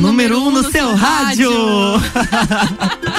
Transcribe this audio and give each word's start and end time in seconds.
número 0.00 0.38
um 0.40 0.50
no, 0.50 0.62
no 0.62 0.70
seu 0.70 0.94
rádio. 0.94 1.50
rádio. 1.96 3.12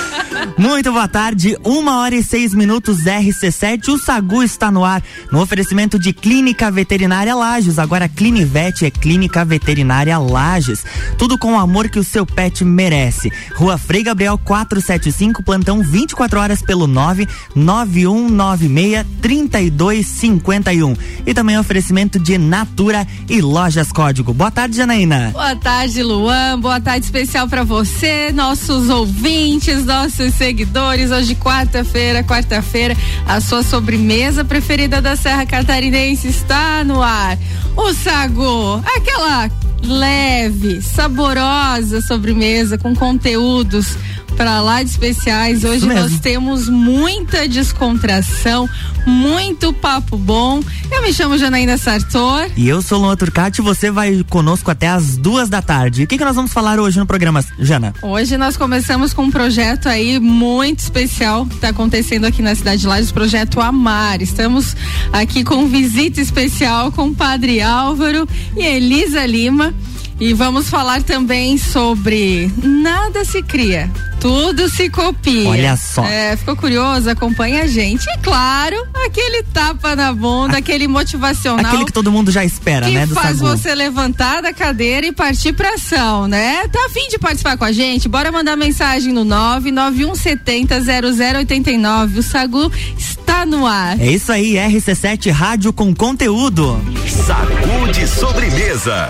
Muito 0.60 0.92
boa 0.92 1.08
tarde, 1.08 1.58
uma 1.64 2.00
hora 2.00 2.14
e 2.14 2.22
seis 2.22 2.54
minutos 2.54 3.06
RC7. 3.06 3.94
O 3.94 3.97
Sagu 3.97 4.44
está 4.44 4.70
no 4.70 4.83
ar 4.83 5.01
no 5.32 5.42
oferecimento 5.42 5.97
de 5.97 6.12
Clínica 6.12 6.70
Veterinária 6.70 7.33
Lages. 7.33 7.79
Agora 7.79 8.10
Clinivete 8.10 8.86
é 8.86 8.92
Clínica 8.92 9.46
Veterinária 9.46 10.18
Lages. 10.18 10.83
Tudo 11.18 11.37
com 11.37 11.54
o 11.54 11.58
amor 11.58 11.87
que 11.87 11.97
o 11.97 12.04
seu 12.04 12.26
pet 12.26 12.65
merece. 12.65 13.32
Rua 13.56 13.78
Frei 13.78 14.04
Gabriel 14.04 14.37
475, 14.37 15.42
plantão 15.44 15.82
24 15.82 16.38
horas 16.38 16.62
pelo 16.62 16.88
99196 16.88 19.05
3251. 19.22 20.94
E 21.26 21.34
também 21.34 21.58
oferecimento 21.58 22.20
de 22.20 22.38
Natura 22.38 23.08
e 23.30 23.40
Lojas 23.40 23.94
Código. 23.94 24.34
Boa 24.34 24.52
tarde, 24.52 24.76
Janaína. 24.76 25.30
Boa 25.32 25.55
tarde, 25.55 26.04
Luan. 26.04 26.60
Boa 26.60 26.82
tarde 26.82 27.05
especial 27.05 27.48
para 27.48 27.64
você, 27.64 28.34
nossos 28.34 28.90
ouvintes, 28.90 29.86
nossos 29.86 30.34
seguidores. 30.34 30.48
Hoje, 30.49 31.35
quarta-feira, 31.35 32.23
quarta-feira, 32.23 32.98
a 33.27 33.39
sua 33.39 33.62
sobremesa 33.62 34.44
preferida 34.44 34.99
da 34.99 35.16
Serra 35.16 35.45
Catarinense 35.45 36.27
está 36.27 36.84
no 36.84 37.03
ar. 37.03 37.38
O 37.77 37.94
sagu, 37.94 38.81
aquela 38.95 39.48
leve, 39.84 40.81
saborosa 40.81 42.02
sobremesa 42.02 42.80
com 42.80 42.95
conteúdos 42.95 43.95
para 44.36 44.62
lá 44.62 44.82
de 44.84 44.90
especiais. 44.90 45.64
Hoje 45.64 45.86
nós 45.86 46.20
temos 46.20 46.70
muita 46.70 47.48
descontração, 47.48 48.70
muito 49.06 49.74
papo 49.74 50.18
bom. 50.18 50.62
Eu 50.92 51.02
me 51.02 51.14
chamo 51.14 51.38
Janaína 51.38 51.78
Sartor. 51.78 52.50
E 52.56 52.68
eu 52.68 52.81
sou 52.81 53.00
Luan 53.00 53.16
Turcati. 53.16 53.62
Você 53.62 53.92
vai 53.92 54.23
conosco 54.30 54.70
até 54.72 54.88
as 54.88 55.18
duas 55.18 55.50
da 55.50 55.62
tarde. 55.62 56.03
O 56.03 56.08
que, 56.08 56.18
que 56.18 56.26
nós 56.26 56.36
vamos 56.36 56.52
falar 56.52 56.80
hoje 56.80 57.00
no 57.00 57.06
programa, 57.06 57.44
Jana? 57.59 57.94
Hoje 58.02 58.38
nós 58.38 58.58
começamos 58.58 59.14
com 59.14 59.23
um 59.23 59.31
projeto 59.31 59.88
aí 59.88 60.20
muito 60.20 60.80
especial 60.80 61.46
que 61.46 61.56
está 61.56 61.70
acontecendo 61.70 62.25
aqui 62.25 62.42
na 62.42 62.56
cidade 62.56 62.81
de 62.81 62.88
Lages, 62.88 63.12
projeto 63.12 63.59
Amar. 63.62 64.22
Estamos 64.22 64.75
aqui 65.12 65.44
com 65.44 65.68
visita 65.68 66.22
especial 66.22 66.92
com 66.92 67.08
o 67.08 67.16
Padre 67.16 67.62
Álvaro 67.62 68.28
e 68.56 68.66
Elisa 68.66 69.25
Lima. 69.25 69.73
E 70.20 70.34
vamos 70.34 70.70
falar 70.70 71.02
também 71.02 71.58
sobre 71.58 72.52
nada 72.62 73.23
se 73.23 73.42
cria, 73.42 73.89
tudo 74.20 74.67
se 74.67 74.89
copia. 74.89 75.48
Olha 75.48 75.78
só. 75.78 76.03
É, 76.03 76.36
ficou 76.36 76.58
curioso? 76.58 77.09
Acompanha 77.09 77.64
a 77.64 77.67
gente. 77.67 78.06
E 78.06 78.17
claro, 78.17 78.75
aquele 79.06 79.44
tapa 79.44 79.95
na 79.95 80.12
bunda, 80.12 80.56
a, 80.56 80.58
aquele 80.59 80.90
motivacional. 80.90 81.66
Aquele 81.66 81.86
que 81.86 81.94
todo 81.94 82.12
mundo 82.12 82.31
já 82.31 82.44
espera, 82.44 82.88
que 82.88 82.92
né? 82.92 83.08
Que 83.08 83.14
faz 83.14 83.38
Sagu. 83.38 83.50
você 83.50 83.73
levantar 83.73 84.42
da 84.42 84.52
cadeira 84.52 85.08
e 85.08 85.14
partir 85.14 85.53
pra 85.53 85.75
ação, 85.75 86.28
né? 86.28 86.67
Tá 86.67 86.86
afim 86.88 87.08
de 87.08 87.17
participar 87.17 87.56
com 87.56 87.64
a 87.64 87.72
gente? 87.72 88.09
Bora 88.09 88.30
mandar 88.30 88.58
mensagem 88.58 89.14
no 89.14 89.23
991700089. 89.23 92.17
O 92.17 92.23
Sagu 92.23 92.70
está 92.97 93.45
no 93.45 93.66
ar. 93.66 93.97
É 94.02 94.12
isso 94.12 94.34
aí, 94.34 94.56
RC7 94.56 95.31
Rádio 95.31 95.72
com 95.72 95.95
conteúdo. 95.95 96.78
Sagu 97.08 97.90
de 97.94 98.06
sobremesa. 98.06 99.09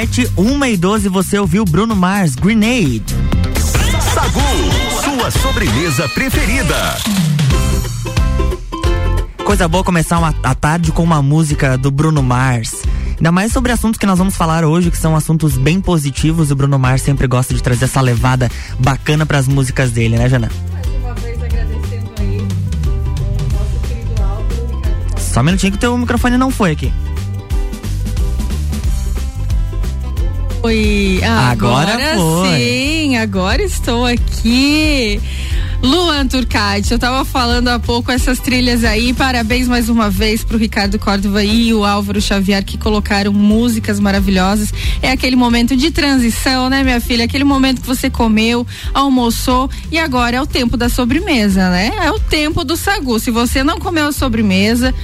RC7, 0.00 0.30
1 0.34 0.64
e 0.64 0.76
12, 0.78 1.08
você 1.10 1.38
ouviu 1.38 1.62
Bruno 1.64 1.94
Mars, 1.94 2.34
Grenade. 2.34 3.04
Sagu, 4.14 4.40
sua 5.02 5.30
sobremesa 5.30 6.08
preferida. 6.08 6.96
Coisa 9.44 9.68
boa 9.68 9.84
começar 9.84 10.18
uma, 10.18 10.34
a 10.42 10.54
tarde 10.54 10.90
com 10.90 11.02
uma 11.02 11.20
música 11.20 11.76
do 11.76 11.90
Bruno 11.90 12.22
Mars. 12.22 12.82
Ainda 13.18 13.30
mais 13.30 13.52
sobre 13.52 13.72
assuntos 13.72 13.98
que 13.98 14.06
nós 14.06 14.16
vamos 14.16 14.36
falar 14.36 14.64
hoje, 14.64 14.90
que 14.90 14.96
são 14.96 15.14
assuntos 15.14 15.58
bem 15.58 15.82
positivos. 15.82 16.50
O 16.50 16.56
Bruno 16.56 16.78
Mars 16.78 17.02
sempre 17.02 17.26
gosta 17.26 17.52
de 17.52 17.62
trazer 17.62 17.84
essa 17.84 18.00
levada 18.00 18.50
bacana 18.78 19.26
para 19.26 19.36
as 19.36 19.46
músicas 19.46 19.90
dele, 19.90 20.16
né, 20.16 20.30
Jana? 20.30 20.50
Mais 20.72 20.86
uma 20.86 21.14
vez 21.14 21.42
agradecendo 21.42 22.10
aí 22.18 22.38
o 22.38 23.52
nosso 23.52 23.80
querido 23.86 24.22
Álvaro, 24.22 25.20
Só 25.20 25.40
um 25.40 25.42
minutinho 25.42 25.72
que 25.72 25.78
o 25.78 25.80
teu 25.80 25.98
microfone 25.98 26.38
não 26.38 26.50
foi 26.50 26.70
aqui. 26.70 26.90
Oi, 30.62 31.20
Agora 31.24 31.94
agora, 31.94 32.14
foi. 32.16 32.58
sim, 32.58 33.16
agora 33.16 33.62
estou 33.62 34.04
aqui. 34.04 35.18
Luan 35.82 36.26
Turcati, 36.26 36.92
eu 36.92 36.98
tava 36.98 37.24
falando 37.24 37.68
há 37.68 37.78
pouco 37.78 38.12
essas 38.12 38.38
trilhas 38.38 38.84
aí, 38.84 39.14
parabéns 39.14 39.66
mais 39.66 39.88
uma 39.88 40.10
vez 40.10 40.44
pro 40.44 40.58
Ricardo 40.58 40.98
Córdova 40.98 41.42
e 41.42 41.72
o 41.72 41.86
Álvaro 41.86 42.20
Xavier 42.20 42.62
que 42.62 42.76
colocaram 42.76 43.32
músicas 43.32 43.98
maravilhosas. 43.98 44.74
É 45.00 45.10
aquele 45.10 45.36
momento 45.36 45.74
de 45.74 45.90
transição, 45.90 46.68
né, 46.68 46.82
minha 46.82 47.00
filha? 47.00 47.24
Aquele 47.24 47.44
momento 47.44 47.80
que 47.80 47.86
você 47.86 48.10
comeu, 48.10 48.66
almoçou 48.92 49.70
e 49.90 49.98
agora 49.98 50.36
é 50.36 50.42
o 50.42 50.46
tempo 50.46 50.76
da 50.76 50.90
sobremesa, 50.90 51.70
né? 51.70 51.90
É 52.02 52.10
o 52.10 52.20
tempo 52.20 52.62
do 52.62 52.76
sagu. 52.76 53.18
Se 53.18 53.30
você 53.30 53.64
não 53.64 53.78
comeu 53.78 54.08
a 54.08 54.12
sobremesa, 54.12 54.94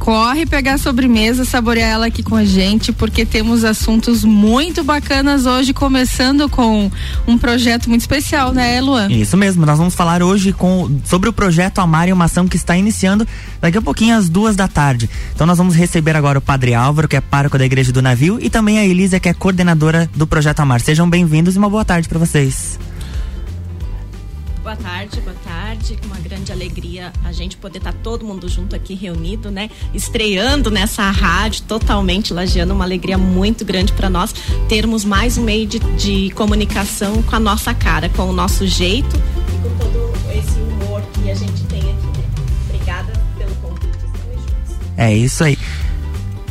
corre 0.00 0.46
pegar 0.46 0.74
a 0.74 0.78
sobremesa, 0.78 1.44
saborear 1.44 1.90
ela 1.90 2.06
aqui 2.06 2.22
com 2.22 2.34
a 2.34 2.44
gente, 2.44 2.90
porque 2.90 3.26
temos 3.26 3.64
assuntos 3.64 4.24
muito 4.24 4.82
bacanas 4.82 5.44
hoje, 5.44 5.74
começando 5.74 6.48
com 6.48 6.90
um 7.28 7.38
projeto 7.38 7.88
muito 7.88 8.00
especial, 8.00 8.52
né, 8.52 8.80
Luan? 8.80 9.08
Isso 9.12 9.36
mesmo, 9.36 9.64
nós 9.66 9.78
vamos 9.78 9.94
falar 9.94 10.22
hoje 10.22 10.52
com, 10.54 10.90
sobre 11.04 11.28
o 11.28 11.32
projeto 11.32 11.80
Amar 11.80 12.08
e 12.08 12.12
uma 12.12 12.24
ação 12.24 12.48
que 12.48 12.56
está 12.56 12.76
iniciando 12.76 13.28
daqui 13.60 13.76
a 13.76 13.82
pouquinho 13.82 14.16
às 14.16 14.28
duas 14.28 14.56
da 14.56 14.66
tarde. 14.66 15.08
Então 15.34 15.46
nós 15.46 15.58
vamos 15.58 15.76
receber 15.76 16.16
agora 16.16 16.38
o 16.38 16.42
Padre 16.42 16.74
Álvaro, 16.74 17.06
que 17.06 17.16
é 17.16 17.20
pároco 17.20 17.58
da 17.58 17.66
Igreja 17.66 17.92
do 17.92 18.00
Navio, 18.00 18.38
e 18.40 18.48
também 18.48 18.78
a 18.78 18.86
Elisa, 18.86 19.20
que 19.20 19.28
é 19.28 19.34
coordenadora 19.34 20.10
do 20.16 20.26
projeto 20.26 20.60
Amar. 20.60 20.80
Sejam 20.80 21.08
bem-vindos 21.08 21.54
e 21.54 21.58
uma 21.58 21.68
boa 21.68 21.84
tarde 21.84 22.08
para 22.08 22.18
vocês. 22.18 22.78
Boa 24.70 24.80
tarde, 24.80 25.20
boa 25.22 25.36
tarde. 25.42 25.98
Uma 26.06 26.16
grande 26.20 26.52
alegria 26.52 27.12
a 27.24 27.32
gente 27.32 27.56
poder 27.56 27.78
estar 27.78 27.92
todo 27.92 28.24
mundo 28.24 28.48
junto 28.48 28.76
aqui 28.76 28.94
reunido, 28.94 29.50
né? 29.50 29.68
Estreando 29.92 30.70
nessa 30.70 31.10
rádio 31.10 31.62
totalmente 31.62 32.32
lagiando, 32.32 32.72
uma 32.72 32.84
alegria 32.84 33.18
muito 33.18 33.64
grande 33.64 33.92
para 33.92 34.08
nós 34.08 34.32
termos 34.68 35.04
mais 35.04 35.36
um 35.36 35.42
meio 35.42 35.66
de, 35.66 35.80
de 35.80 36.30
comunicação 36.36 37.20
com 37.20 37.34
a 37.34 37.40
nossa 37.40 37.74
cara, 37.74 38.08
com 38.10 38.22
o 38.30 38.32
nosso 38.32 38.64
jeito 38.64 39.16
e 39.16 39.68
com 39.68 39.76
todo 39.76 40.12
esse 40.38 40.60
humor 40.60 41.02
que 41.14 41.28
a 41.28 41.34
gente 41.34 41.64
tem 41.64 41.80
aqui, 41.80 42.06
né? 42.06 42.24
Obrigada 42.68 43.12
pelo 43.36 43.54
convite. 43.56 43.88
Estamos 43.88 44.40
juntos. 44.40 44.76
É 44.96 45.12
isso 45.12 45.42
aí. 45.42 45.58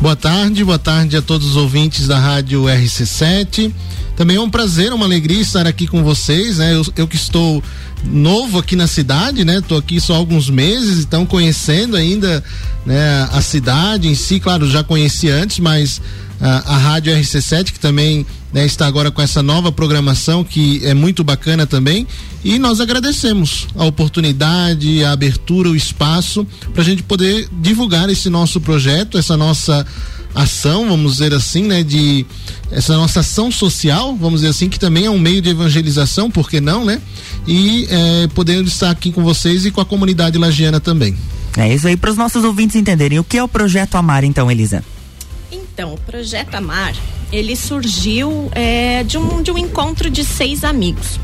Boa 0.02 0.16
tarde, 0.16 0.64
boa 0.64 0.80
tarde 0.80 1.18
a 1.18 1.22
todos 1.22 1.46
os 1.46 1.56
ouvintes 1.58 2.08
da 2.08 2.18
Rádio 2.18 2.64
RC7. 2.64 3.70
Também 4.16 4.38
é 4.38 4.40
um 4.40 4.50
prazer, 4.50 4.94
uma 4.94 5.06
alegria 5.06 5.42
estar 5.42 5.68
aqui 5.68 5.88
com 5.88 6.02
vocês, 6.06 6.58
né? 6.58 6.74
Eu, 6.74 6.86
eu 6.96 7.06
que 7.06 7.18
estou 7.18 7.62
novo 8.06 8.60
aqui 8.60 8.78
na 8.78 8.88
cidade, 8.88 9.44
né? 9.44 9.60
Tô 9.60 9.76
aqui 9.76 10.00
só 10.00 10.16
alguns 10.16 10.50
meses, 10.50 11.04
então 11.04 11.26
conhecendo 11.26 11.98
ainda, 11.98 12.42
né, 12.86 13.28
a 13.30 13.42
cidade 13.42 14.08
em 14.08 14.16
si, 14.16 14.40
claro, 14.40 14.70
já 14.70 14.86
conheci 14.86 15.30
antes, 15.30 15.60
mas 15.60 16.02
a, 16.42 16.78
Rádio 16.78 17.14
RC7 17.14 17.72
que 17.72 17.80
também 17.80 18.26
né, 18.54 18.66
está 18.66 18.88
agora 18.88 19.12
com 19.12 19.22
essa 19.22 19.44
nova 19.44 19.72
programação 19.72 20.44
que 20.44 20.86
é 20.86 20.94
muito 20.94 21.24
bacana 21.24 21.68
também 21.68 22.08
e 22.44 22.58
nós 22.58 22.80
agradecemos 22.80 23.68
a 23.76 23.86
oportunidade, 23.86 25.04
a 25.04 25.12
abertura, 25.12 25.70
o 25.70 25.76
espaço 25.76 26.48
para 26.74 26.82
a 26.82 26.86
gente 26.86 27.04
poder 27.04 27.48
divulgar 27.62 28.10
esse 28.10 28.30
nosso 28.30 28.62
projeto, 28.62 29.18
essa 29.18 29.36
nossa 29.36 29.86
ação, 30.34 30.88
vamos 30.88 31.14
dizer 31.14 31.34
assim, 31.34 31.64
né, 31.64 31.84
de 31.84 32.26
essa 32.72 32.96
nossa 32.96 33.22
ação 33.22 33.52
social, 33.52 34.16
vamos 34.16 34.42
dizer 34.42 34.52
assim, 34.52 34.70
que 34.70 34.80
também 34.80 35.06
é 35.06 35.10
um 35.10 35.20
meio 35.20 35.42
de 35.42 35.50
evangelização, 35.50 36.30
por 36.30 36.50
que 36.50 36.62
não, 36.62 36.86
né? 36.86 37.02
E 37.48 37.88
eh, 37.90 38.28
podendo 38.36 38.68
estar 38.68 38.92
aqui 38.92 39.12
com 39.12 39.24
vocês 39.24 39.66
e 39.66 39.72
com 39.72 39.82
a 39.82 39.86
comunidade 39.86 40.38
lagiana 40.38 40.80
também. 40.80 41.18
É 41.58 41.74
isso 41.74 41.88
aí 41.88 41.98
para 41.98 42.12
os 42.12 42.18
nossos 42.18 42.44
ouvintes 42.44 42.76
entenderem. 42.76 43.18
O 43.18 43.24
que 43.24 43.38
é 43.38 43.44
o 43.44 43.48
projeto 43.48 43.96
Amar, 43.96 44.24
então, 44.24 44.52
Elisa? 44.52 44.84
Então, 45.80 45.94
o 45.94 45.98
Projeto 45.98 46.56
Amar, 46.56 46.94
ele 47.32 47.56
surgiu 47.56 48.52
é, 48.52 49.02
de, 49.02 49.18
um, 49.18 49.42
de 49.42 49.50
um 49.50 49.58
encontro 49.58 50.10
de 50.10 50.26
seis 50.26 50.66
amigos. 50.66 51.18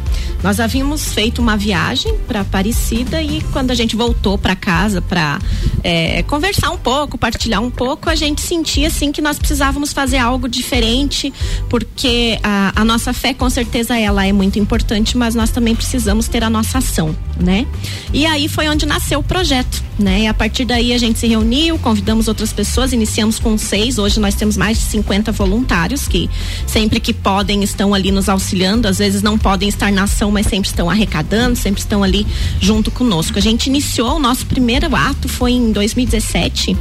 Nós 0.43 0.59
havíamos 0.59 1.13
feito 1.13 1.41
uma 1.41 1.57
viagem 1.57 2.15
para 2.27 2.41
Aparecida 2.41 3.21
e 3.21 3.41
quando 3.51 3.71
a 3.71 3.75
gente 3.75 3.95
voltou 3.95 4.37
para 4.37 4.55
casa 4.55 5.01
para 5.01 5.39
é, 5.83 6.23
conversar 6.23 6.71
um 6.71 6.77
pouco, 6.77 7.17
partilhar 7.17 7.61
um 7.61 7.71
pouco, 7.71 8.09
a 8.09 8.15
gente 8.15 8.41
sentia 8.41 8.87
assim 8.87 9.11
que 9.11 9.21
nós 9.21 9.37
precisávamos 9.37 9.91
fazer 9.91 10.17
algo 10.17 10.47
diferente, 10.47 11.33
porque 11.69 12.39
a, 12.43 12.73
a 12.75 12.85
nossa 12.85 13.13
fé 13.13 13.33
com 13.33 13.49
certeza 13.49 13.97
ela 13.97 14.25
é 14.25 14.31
muito 14.31 14.59
importante, 14.59 15.17
mas 15.17 15.35
nós 15.35 15.49
também 15.49 15.75
precisamos 15.75 16.27
ter 16.27 16.43
a 16.43 16.49
nossa 16.49 16.77
ação, 16.77 17.15
né? 17.39 17.65
E 18.13 18.25
aí 18.25 18.47
foi 18.47 18.67
onde 18.67 18.85
nasceu 18.85 19.19
o 19.19 19.23
projeto, 19.23 19.83
né? 19.97 20.21
E 20.21 20.27
a 20.27 20.33
partir 20.33 20.65
daí 20.65 20.93
a 20.93 20.97
gente 20.97 21.19
se 21.19 21.27
reuniu, 21.27 21.77
convidamos 21.79 22.27
outras 22.27 22.53
pessoas, 22.53 22.93
iniciamos 22.93 23.39
com 23.39 23.57
seis, 23.57 23.97
hoje 23.97 24.19
nós 24.19 24.35
temos 24.35 24.57
mais 24.57 24.77
de 24.77 24.83
50 24.85 25.31
voluntários 25.31 26.07
que 26.07 26.29
sempre 26.65 26.99
que 26.99 27.13
podem 27.13 27.63
estão 27.63 27.93
ali 27.93 28.11
nos 28.11 28.29
auxiliando, 28.29 28.87
às 28.87 28.97
vezes 28.97 29.21
não 29.21 29.37
podem 29.37 29.69
estar 29.69 29.91
na 29.91 30.04
ação, 30.05 30.31
mas 30.31 30.47
sempre 30.47 30.69
estão 30.69 30.89
arrecadando, 30.89 31.55
sempre 31.55 31.81
estão 31.81 32.03
ali 32.03 32.25
junto 32.59 32.89
conosco. 32.89 33.37
A 33.37 33.41
gente 33.41 33.67
iniciou 33.67 34.15
o 34.15 34.19
nosso 34.19 34.45
primeiro 34.45 34.95
ato 34.95 35.27
foi 35.27 35.51
em 35.51 35.71
2017 35.71 36.75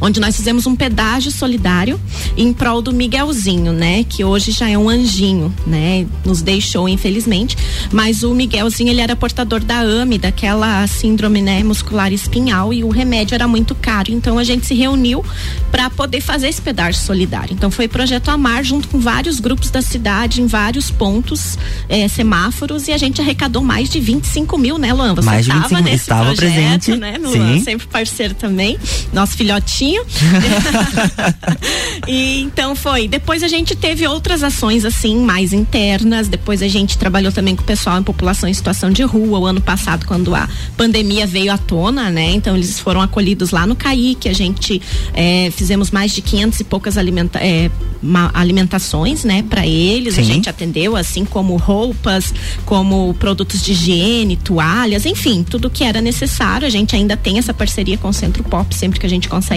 onde 0.00 0.20
nós 0.20 0.36
fizemos 0.36 0.66
um 0.66 0.74
pedágio 0.74 1.30
solidário 1.30 2.00
em 2.36 2.52
prol 2.52 2.82
do 2.82 2.92
Miguelzinho, 2.92 3.72
né? 3.72 4.04
Que 4.04 4.24
hoje 4.24 4.50
já 4.52 4.68
é 4.68 4.76
um 4.76 4.88
anjinho, 4.88 5.52
né? 5.66 6.06
Nos 6.24 6.42
deixou, 6.42 6.88
infelizmente. 6.88 7.56
Mas 7.90 8.22
o 8.22 8.34
Miguelzinho, 8.34 8.90
ele 8.90 9.00
era 9.00 9.14
portador 9.16 9.60
da 9.60 9.80
AME, 9.80 10.18
daquela 10.18 10.86
síndrome 10.86 11.42
né, 11.42 11.62
muscular 11.62 12.12
espinhal, 12.12 12.72
e 12.72 12.84
o 12.84 12.88
remédio 12.88 13.34
era 13.34 13.46
muito 13.48 13.74
caro. 13.74 14.12
Então 14.12 14.38
a 14.38 14.44
gente 14.44 14.66
se 14.66 14.74
reuniu 14.74 15.24
para 15.70 15.88
poder 15.90 16.20
fazer 16.20 16.48
esse 16.48 16.60
pedágio 16.60 17.00
solidário. 17.00 17.52
Então 17.54 17.70
foi 17.70 17.88
Projeto 17.88 18.28
Amar, 18.30 18.64
junto 18.64 18.88
com 18.88 18.98
vários 18.98 19.40
grupos 19.40 19.70
da 19.70 19.82
cidade, 19.82 20.40
em 20.40 20.46
vários 20.46 20.90
pontos, 20.90 21.58
eh, 21.88 22.08
semáforos, 22.08 22.88
e 22.88 22.92
a 22.92 22.98
gente 22.98 23.20
arrecadou 23.20 23.62
mais 23.62 23.88
de 23.88 24.00
25 24.00 24.58
mil, 24.58 24.78
né, 24.78 24.92
Luan? 24.92 25.14
Você 25.14 25.26
Mais 25.26 25.44
de 25.44 25.50
estava 25.50 25.68
25 25.68 25.82
nesse 25.84 26.02
estava 26.02 26.24
projeto, 26.34 26.38
presente, 26.38 26.96
né, 26.96 27.18
Luan? 27.18 27.58
sim. 27.58 27.64
Sempre 27.64 27.86
parceiro 27.86 28.34
também, 28.34 28.78
nosso 29.12 29.36
filhotinho. 29.72 30.02
e 32.06 32.42
então 32.42 32.76
foi. 32.76 33.08
Depois 33.08 33.42
a 33.42 33.48
gente 33.48 33.74
teve 33.74 34.06
outras 34.06 34.42
ações 34.42 34.84
assim, 34.84 35.16
mais 35.24 35.52
internas. 35.52 36.28
Depois 36.28 36.62
a 36.62 36.68
gente 36.68 36.98
trabalhou 36.98 37.32
também 37.32 37.56
com 37.56 37.62
o 37.62 37.66
pessoal 37.66 37.98
em 37.98 38.02
população 38.02 38.48
em 38.48 38.54
situação 38.54 38.90
de 38.90 39.02
rua. 39.02 39.38
O 39.38 39.46
ano 39.46 39.60
passado, 39.60 40.06
quando 40.06 40.34
a 40.34 40.48
pandemia 40.76 41.26
veio 41.26 41.52
à 41.52 41.58
tona, 41.58 42.10
né? 42.10 42.32
Então 42.32 42.56
eles 42.56 42.78
foram 42.78 43.00
acolhidos 43.00 43.50
lá 43.50 43.66
no 43.66 43.74
CAIC. 43.74 44.28
A 44.28 44.34
gente 44.34 44.80
eh, 45.14 45.50
fizemos 45.54 45.90
mais 45.90 46.12
de 46.12 46.20
500 46.20 46.60
e 46.60 46.64
poucas 46.64 46.98
alimenta 46.98 47.40
ma- 48.02 48.30
alimentações, 48.34 49.24
né? 49.24 49.44
Para 49.48 49.66
eles. 49.66 50.18
A 50.18 50.22
Sim. 50.22 50.34
gente 50.34 50.50
atendeu, 50.50 50.96
assim 50.96 51.24
como 51.24 51.56
roupas, 51.56 52.34
como 52.66 53.14
produtos 53.14 53.62
de 53.62 53.72
higiene, 53.72 54.36
toalhas, 54.36 55.06
enfim, 55.06 55.44
tudo 55.48 55.70
que 55.70 55.84
era 55.84 56.00
necessário. 56.00 56.66
A 56.66 56.70
gente 56.70 56.96
ainda 56.96 57.16
tem 57.16 57.38
essa 57.38 57.54
parceria 57.54 57.96
com 57.96 58.08
o 58.08 58.12
Centro 58.12 58.42
Pop, 58.42 58.74
sempre 58.74 58.98
que 58.98 59.06
a 59.06 59.08
gente 59.08 59.28
consegue, 59.28 59.51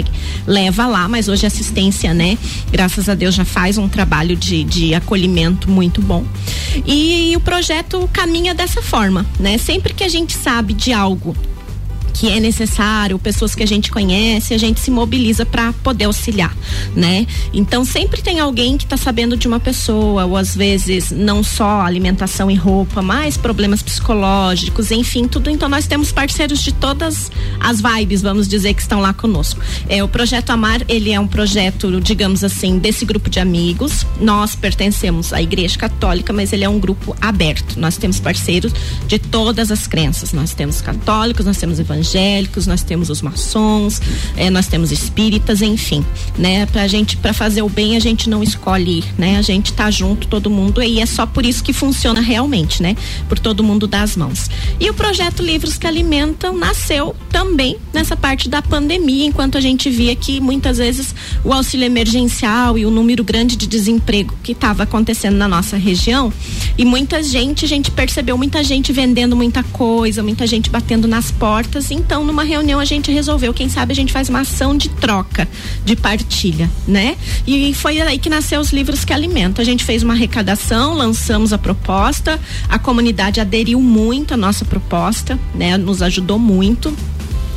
leva 0.47 0.87
lá, 0.87 1.07
mas 1.07 1.27
hoje 1.27 1.45
a 1.45 1.47
assistência, 1.47 2.13
né? 2.13 2.37
Graças 2.71 3.07
a 3.07 3.13
Deus 3.13 3.35
já 3.35 3.45
faz 3.45 3.77
um 3.77 3.87
trabalho 3.87 4.35
de, 4.35 4.63
de 4.63 4.93
acolhimento 4.93 5.69
muito 5.69 6.01
bom. 6.01 6.25
E, 6.85 7.33
o 7.35 7.39
projeto 7.39 8.09
caminha 8.11 8.53
dessa 8.53 8.81
forma, 8.81 9.25
né? 9.39 9.57
Sempre 9.57 9.93
que 9.93 10.03
a 10.03 10.09
gente 10.09 10.33
sabe 10.33 10.73
de 10.73 10.91
algo 10.91 11.35
que 12.15 12.29
é 12.29 12.39
necessário, 12.39 13.19
pessoas 13.19 13.53
que 13.53 13.61
a 13.61 13.67
gente 13.67 13.91
conhece, 13.91 14.53
a 14.53 14.57
gente 14.57 14.79
se 14.79 14.89
mobiliza 14.89 15.45
para 15.45 15.73
poder 15.73 16.05
auxiliar, 16.05 16.55
né? 16.95 17.27
Então 17.53 17.83
sempre 17.83 18.21
tem 18.21 18.39
alguém 18.39 18.77
que 18.77 18.85
está 18.85 18.95
sabendo 18.95 19.35
de 19.35 19.49
uma 19.49 19.59
pessoa, 19.59 20.25
ou 20.25 20.37
às 20.37 20.55
vezes 20.55 21.11
não 21.11 21.43
só 21.43 21.81
alimentação 21.81 22.49
e 22.49 22.55
roupa, 22.55 23.01
mas 23.01 23.35
problemas 23.35 23.83
psicológicos, 23.83 24.91
enfim, 24.91 25.27
tudo. 25.27 25.49
Então 25.49 25.67
nós 25.67 25.87
temos 25.87 26.13
parceiros 26.13 26.63
de 26.63 26.73
todas 26.73 27.29
as 27.59 27.81
vibes, 27.81 28.21
vamos 28.21 28.47
dizer, 28.47 28.73
que 28.73 28.81
estão 28.81 29.01
lá 29.01 29.13
conosco. 29.13 29.59
É, 29.89 30.01
o 30.01 30.07
projeto 30.07 30.51
Amar, 30.51 30.81
ele 30.87 31.11
é 31.11 31.19
um 31.19 31.27
projeto, 31.27 31.99
digamos 31.99 32.45
assim, 32.45 32.79
desse 32.79 33.03
grupo 33.03 33.29
de 33.29 33.41
amigos. 33.41 34.05
Nós 34.21 34.55
pertencemos 34.55 35.33
à 35.33 35.41
Igreja 35.41 35.77
Católica, 35.77 36.31
mas 36.31 36.53
ele 36.53 36.63
é 36.63 36.69
um 36.69 36.79
grupo 36.79 37.13
aberto. 37.19 37.77
Nós 37.77 37.97
temos 37.97 38.21
parceiros 38.21 38.71
de 39.05 39.19
todas 39.19 39.69
as 39.69 39.85
crenças. 39.85 40.31
Nós 40.31 40.53
temos 40.53 40.79
católicos, 40.79 41.45
nós 41.45 41.57
temos 41.57 41.77
evangélicos 41.77 42.04
evangélicos, 42.05 42.67
nós 42.67 42.83
temos 42.83 43.09
os 43.09 43.21
maçons, 43.21 44.01
é, 44.37 44.49
nós 44.49 44.67
temos 44.67 44.91
espíritas, 44.91 45.61
enfim, 45.61 46.05
né? 46.37 46.65
Pra 46.67 46.87
gente, 46.87 47.17
para 47.17 47.33
fazer 47.33 47.63
o 47.63 47.69
bem, 47.69 47.95
a 47.95 47.99
gente 47.99 48.29
não 48.29 48.43
escolhe, 48.43 49.03
né? 49.17 49.37
A 49.37 49.41
gente 49.41 49.73
tá 49.73 49.89
junto, 49.89 50.27
todo 50.27 50.49
mundo, 50.49 50.81
e 50.83 50.99
é 50.99 51.05
só 51.05 51.25
por 51.25 51.45
isso 51.45 51.63
que 51.63 51.73
funciona 51.73 52.21
realmente, 52.21 52.81
né? 52.81 52.95
Por 53.27 53.39
todo 53.39 53.63
mundo 53.63 53.87
dar 53.87 54.03
as 54.03 54.15
mãos. 54.15 54.49
E 54.79 54.89
o 54.89 54.93
projeto 54.93 55.41
Livros 55.41 55.77
que 55.77 55.87
Alimentam 55.87 56.55
nasceu 56.55 57.15
também 57.31 57.77
nessa 57.91 58.15
parte 58.15 58.47
da 58.47 58.61
pandemia, 58.61 59.25
enquanto 59.25 59.57
a 59.57 59.61
gente 59.61 59.89
via 59.89 60.15
que 60.15 60.39
muitas 60.39 60.77
vezes 60.77 61.15
o 61.43 61.51
auxílio 61.51 61.85
emergencial 61.85 62.77
e 62.77 62.85
o 62.85 62.91
número 62.91 63.23
grande 63.23 63.55
de 63.55 63.67
desemprego 63.67 64.35
que 64.43 64.51
estava 64.51 64.83
acontecendo 64.83 65.35
na 65.35 65.47
nossa 65.47 65.77
região, 65.77 66.31
e 66.77 66.85
muita 66.85 67.23
gente, 67.23 67.65
a 67.65 67.67
gente 67.67 67.89
percebeu 67.89 68.37
muita 68.37 68.63
gente 68.63 68.91
vendendo 68.91 69.35
muita 69.35 69.63
coisa, 69.63 70.21
muita 70.21 70.45
gente 70.45 70.69
batendo 70.69 71.07
nas 71.07 71.31
portas. 71.31 71.91
Então, 71.95 72.25
numa 72.25 72.43
reunião 72.43 72.79
a 72.79 72.85
gente 72.85 73.09
resolveu, 73.11 73.53
quem 73.53 73.69
sabe 73.69 73.93
a 73.93 73.95
gente 73.95 74.11
faz 74.11 74.27
uma 74.27 74.41
ação 74.41 74.75
de 74.75 74.89
troca, 74.89 75.47
de 75.85 75.95
partilha, 75.95 76.69
né? 76.85 77.15
E 77.47 77.73
foi 77.73 78.01
aí 78.01 78.19
que 78.19 78.29
nasceu 78.29 78.59
os 78.59 78.73
livros 78.73 79.05
que 79.05 79.13
alimentam. 79.13 79.61
A 79.61 79.65
gente 79.65 79.83
fez 79.83 80.03
uma 80.03 80.13
arrecadação, 80.13 80.93
lançamos 80.93 81.53
a 81.53 81.57
proposta, 81.57 82.39
a 82.67 82.77
comunidade 82.77 83.39
aderiu 83.39 83.79
muito 83.79 84.33
à 84.33 84.37
nossa 84.37 84.65
proposta, 84.65 85.39
né? 85.53 85.77
Nos 85.77 86.01
ajudou 86.01 86.37
muito. 86.37 86.93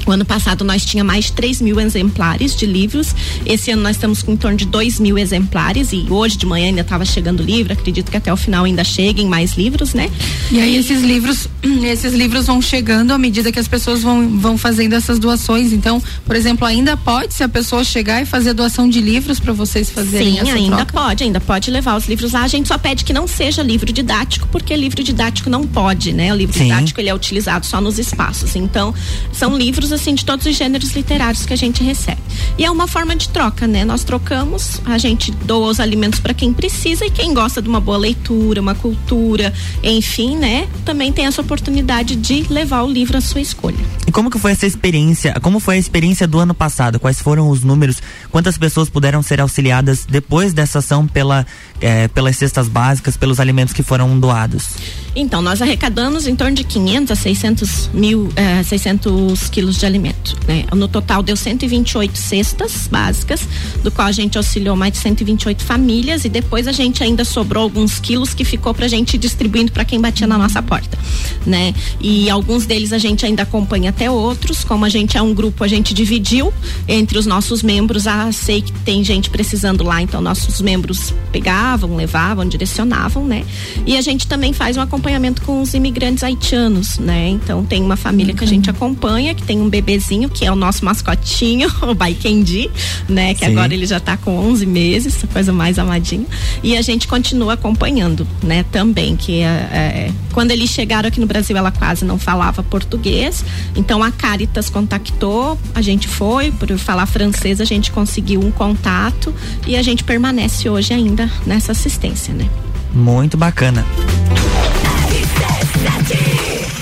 O 0.07 0.11
ano 0.11 0.25
passado 0.25 0.65
nós 0.65 0.85
tinha 0.85 1.05
mais 1.05 1.27
de 1.27 1.33
3 1.33 1.61
mil 1.61 1.79
exemplares 1.81 2.57
de 2.57 2.67
livros. 2.67 3.15
Esse 3.45 3.71
ano 3.71 3.83
nós 3.83 3.97
estamos 3.97 4.23
com 4.23 4.33
em 4.33 4.37
torno 4.37 4.57
de 4.57 4.67
2 4.67 5.01
mil 5.01 5.19
exemplares 5.19 5.93
e 5.93 6.07
hoje 6.09 6.37
de 6.37 6.47
manhã 6.47 6.67
ainda 6.67 6.81
estava 6.83 7.05
chegando 7.05 7.43
livro. 7.43 7.73
Acredito 7.73 8.11
que 8.11 8.17
até 8.17 8.33
o 8.33 8.37
final 8.37 8.65
ainda 8.65 8.85
cheguem 8.85 9.27
mais 9.27 9.55
livros, 9.57 9.95
né? 9.95 10.11
E 10.51 10.61
aí 10.61 10.77
esses 10.77 11.03
livros, 11.03 11.49
esses 11.83 12.13
livros 12.15 12.47
vão 12.47 12.63
chegando 12.63 13.13
à 13.13 13.19
medida 13.19 13.51
que 13.53 13.59
as 13.59 13.69
pessoas 13.69 14.03
vão, 14.03 14.39
vão 14.39 14.57
fazendo 14.57 14.95
essas 14.95 15.19
doações. 15.19 15.73
Então, 15.73 16.03
por 16.25 16.37
exemplo, 16.37 16.67
ainda 16.67 16.97
pode 16.97 17.35
se 17.35 17.43
a 17.43 17.49
pessoa 17.49 17.85
chegar 17.85 18.23
e 18.23 18.27
fazer 18.27 18.53
doação 18.53 18.89
de 18.89 19.01
livros 19.01 19.41
para 19.41 19.53
vocês 19.53 19.91
fazerem 19.91 20.35
Sim, 20.35 20.41
essa 20.41 20.53
ainda 20.53 20.77
troca? 20.77 20.93
pode, 20.93 21.25
ainda 21.25 21.41
pode 21.41 21.71
levar 21.71 21.97
os 21.97 22.07
livros 22.09 22.33
lá. 22.33 22.43
A 22.43 22.49
gente 22.49 22.69
só 22.69 22.79
pede 22.79 23.05
que 23.05 23.13
não 23.13 23.27
seja 23.27 23.63
livro 23.63 23.93
didático, 23.93 24.49
porque 24.49 24.75
livro 24.77 25.03
didático 25.03 25.51
não 25.51 25.67
pode, 25.67 26.13
né? 26.13 26.33
O 26.33 26.37
livro 26.37 26.57
Sim. 26.57 26.65
didático 26.65 27.01
ele 27.01 27.09
é 27.09 27.15
utilizado 27.15 27.67
só 27.67 27.81
nos 27.81 27.99
espaços. 27.99 28.55
Então, 28.57 28.95
são 29.33 29.57
livros 29.57 29.88
assim 29.93 30.15
de 30.15 30.25
todos 30.25 30.47
os 30.47 30.57
gêneros 30.57 30.93
literários 30.93 31.47
que 31.47 31.53
a 31.53 31.57
gente 31.57 31.83
recebe. 31.83 32.21
E 32.57 32.65
é 32.65 32.71
uma 32.71 32.87
forma 32.87 33.15
de 33.15 33.29
troca, 33.29 33.67
né? 33.67 33.85
Nós 33.85 34.05
trocamos, 34.05 34.81
a 34.85 34.99
gente 34.99 35.31
doa 35.31 35.71
os 35.71 35.81
alimentos 35.81 36.21
para 36.21 36.35
quem 36.35 36.53
precisa 36.53 37.05
e 37.05 37.11
quem 37.11 37.33
gosta 37.35 37.63
de 37.63 37.69
uma 37.69 37.81
boa 37.81 37.99
leitura, 37.99 38.61
uma 38.61 38.75
cultura, 38.75 39.53
enfim, 39.83 40.37
né? 40.37 40.69
Também 40.85 41.13
tem 41.13 41.27
essa 41.27 41.41
oportunidade 41.41 42.17
de 42.17 42.47
levar 42.51 42.83
o 42.83 42.91
livro 42.91 43.17
à 43.17 43.21
sua 43.21 43.41
escolha. 43.41 43.79
E 44.07 44.11
como 44.11 44.31
que 44.31 44.39
foi 44.39 44.53
essa 44.53 44.67
experiência? 44.67 45.35
Como 45.41 45.61
foi 45.61 45.77
a 45.77 45.79
experiência 45.79 46.27
do 46.27 46.39
ano 46.39 46.55
passado? 46.55 46.99
Quais 46.99 47.21
foram 47.21 47.49
os 47.49 47.63
números? 47.63 48.03
Quantas 48.31 48.59
pessoas 48.59 48.89
puderam 48.89 49.23
ser 49.23 49.41
auxiliadas 49.41 50.07
depois 50.09 50.53
dessa 50.53 50.81
ação 50.81 51.07
pela, 51.07 51.47
eh, 51.81 52.09
pelas 52.09 52.37
cestas 52.37 52.69
básicas, 52.69 53.17
pelos 53.17 53.39
alimentos 53.39 53.73
que 53.73 53.83
foram 53.83 54.19
doados? 54.19 54.71
Então, 55.15 55.43
nós 55.43 55.61
arrecadamos 55.61 56.27
em 56.27 56.37
torno 56.37 56.55
de 56.55 56.65
500 56.65 57.11
a 57.11 57.17
600 57.17 57.91
mil, 57.93 58.31
eh, 58.37 58.63
600 58.63 59.49
quilos 59.49 59.78
de 59.79 59.87
alimento. 59.87 60.37
Né? 60.47 60.65
No 60.75 60.89
total 60.89 61.23
deu 61.23 61.37
128 61.37 62.17
cestas 62.17 62.89
básicas, 62.91 63.41
do 63.83 63.91
qual 63.91 64.09
a 64.09 64.13
gente 64.13 64.37
auxiliou 64.37 64.77
mais 64.77 64.93
de 64.93 64.99
128 64.99 65.63
famílias 65.63 66.25
e 66.25 66.29
depois 66.29 66.67
a 66.67 66.73
gente 66.73 67.03
ainda 67.03 67.25
sobrou 67.25 67.63
alguns 67.63 67.99
quilos 67.99 68.35
que 68.35 68.45
ficou 68.45 68.75
pra 68.75 68.89
gente 68.89 69.15
ir 69.15 69.19
distribuindo 69.19 69.73
para 69.73 69.85
quem 69.85 70.01
batia 70.01 70.27
na 70.27 70.37
nossa 70.37 70.63
porta, 70.63 70.99
né? 71.47 71.75
E 72.01 72.29
alguns 72.29 72.67
deles 72.67 72.93
a 72.93 72.99
gente 72.99 73.25
ainda 73.25 73.43
acompanha 73.43 73.91
até 73.91 74.11
outros, 74.11 74.65
como 74.65 74.85
a 74.85 74.89
gente 74.89 75.17
é 75.17 75.23
um 75.23 75.33
grupo, 75.33 75.65
a 75.65 75.69
gente 75.69 75.95
dividiu 75.95 76.53
entre 76.87 77.19
os 77.19 77.27
nossos 77.27 77.63
membros. 77.63 78.07
Ah, 78.07 78.31
sei 78.33 78.63
que 78.63 78.73
tem 78.73 79.05
gente 79.05 79.31
precisando 79.31 79.85
lá, 79.85 80.03
então 80.03 80.21
nossos 80.21 80.61
membros 80.61 81.15
pegavam, 81.31 81.97
levavam, 81.97 82.47
direcionavam, 82.47 83.25
né? 83.25 83.45
E 83.87 83.97
a 83.97 84.01
gente 84.01 84.27
também 84.27 84.53
faz 84.53 84.77
um 84.77 84.81
acompanhamento 84.81 85.43
com 85.43 85.63
os 85.63 85.75
imigrantes 85.75 86.25
haitianos, 86.25 86.99
né? 86.99 87.29
Então 87.29 87.65
tem 87.65 87.83
uma 87.83 87.97
família 87.97 88.35
que 88.35 88.43
a 88.43 88.47
gente 88.47 88.69
acompanha, 88.69 89.35
que 89.35 89.43
tem 89.43 89.59
um 89.69 89.71
bebezinho, 89.71 90.29
que 90.29 90.45
é 90.45 90.51
o 90.51 90.57
nosso 90.57 90.85
mascotinho, 90.85 91.71
o 91.83 91.95
Baikendi, 91.95 92.71
né? 93.09 93.35
Que 93.35 93.45
Sim. 93.45 93.53
agora 93.53 93.73
ele 93.73 93.87
já 93.87 94.01
tá 94.01 94.17
com 94.17 94.37
11 94.37 94.67
meses, 94.67 95.23
a 95.23 95.27
coisa 95.27 95.53
mais 95.53 95.79
amadinha. 95.79 96.27
E 96.63 96.77
a 96.77 96.83
gente 96.83 97.07
continua 97.07 97.53
acompanhando, 97.53 98.27
né? 98.43 98.65
Também, 98.73 99.15
que 99.15 99.41
é, 99.41 99.47
é, 99.47 100.13
quando 100.33 100.51
eles 100.51 100.71
chegaram 100.71 101.09
aqui 101.09 101.21
no 101.21 101.27
Brasil, 101.27 101.57
ela 101.57 101.71
quase 101.71 102.05
não 102.05 102.19
falava 102.19 102.63
português. 102.63 103.45
Então 103.77 104.03
a 104.03 104.11
Caritas 104.11 104.71
contactou, 104.71 105.59
a 105.75 105.83
gente 105.83 106.09
foi, 106.09 106.51
por 106.51 106.77
falar 106.79 107.07
francês, 107.07 107.61
a 107.61 107.65
gente 107.65 107.91
conseguiu 107.93 108.41
um 108.41 108.51
contato 108.51 109.35
e 109.67 109.77
a 109.77 109.83
gente 109.83 110.03
permanece 110.03 110.69
hoje 110.69 110.93
ainda 110.93 111.31
nessa 111.47 111.73
assistência, 111.73 112.33
né? 112.33 112.49
Muito 112.93 113.37
bacana. 113.37 113.85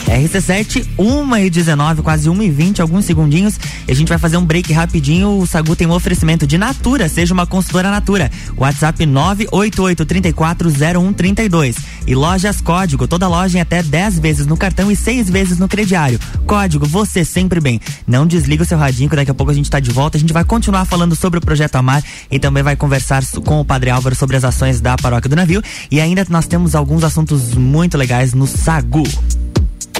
RC7, 0.07 0.87
1 0.99 1.37
e 1.37 1.51
19, 1.51 2.01
quase 2.03 2.31
1 2.31 2.43
e 2.43 2.51
20, 2.51 2.83
alguns 2.83 3.05
segundinhos. 3.05 3.59
E 3.87 3.93
a 3.93 3.95
gente 3.95 4.09
vai 4.09 4.19
fazer 4.19 4.37
um 4.37 4.45
break 4.45 4.73
rapidinho. 4.73 5.39
O 5.39 5.47
Sagu 5.47 5.77
tem 5.77 5.87
um 5.87 5.93
oferecimento 5.93 6.47
de 6.47 6.57
Natura, 6.57 7.09
seja 7.09 7.35
uma 7.35 7.47
consultora 7.47 7.91
Natura. 7.91 8.31
WhatsApp 8.57 9.05
988340132. 9.05 11.77
E 12.07 12.15
lojas 12.15 12.61
Código, 12.61 13.09
toda 13.09 13.27
loja 13.27 13.59
em 13.59 13.61
até 13.61 13.83
10 13.83 14.19
vezes 14.19 14.47
no 14.47 14.57
cartão 14.57 14.91
e 14.91 14.97
6 14.97 15.29
vezes 15.29 15.59
no 15.59 15.69
crediário. 15.69 16.19
Código, 16.47 16.87
você 16.87 17.25
sempre 17.25 17.61
bem. 17.61 17.81
Não 18.07 18.27
desliga 18.27 18.63
o 18.63 18.67
seu 18.67 18.79
radinho, 18.79 19.11
que 19.11 19.17
daqui 19.17 19.31
a 19.31 19.35
pouco 19.35 19.51
a 19.51 19.55
gente 19.55 19.71
tá 19.71 19.81
de 19.81 19.91
volta. 19.91 20.17
A 20.17 20.21
gente 20.21 20.33
vai 20.33 20.45
continuar 20.45 20.85
falando 20.85 21.17
sobre 21.17 21.39
o 21.39 21.43
Projeto 21.43 21.77
Amar 21.77 22.03
e 22.31 22.39
também 22.39 22.63
vai 22.63 22.77
conversar 22.77 23.25
com 23.45 23.61
o 23.61 23.65
Padre 23.65 23.91
Álvaro 23.91 24.15
sobre 24.15 24.37
as 24.37 24.45
ações 24.45 24.81
da 24.81 24.97
Paróquia 24.97 25.29
do 25.29 25.37
Navio. 25.37 25.63
E 25.91 26.01
ainda 26.01 26.25
nós 26.29 26.47
temos 26.47 26.75
alguns 26.75 27.03
assuntos 27.03 27.55
muito 27.55 27.99
legais 27.99 28.33
no 28.33 28.47
Sagu. 28.47 29.03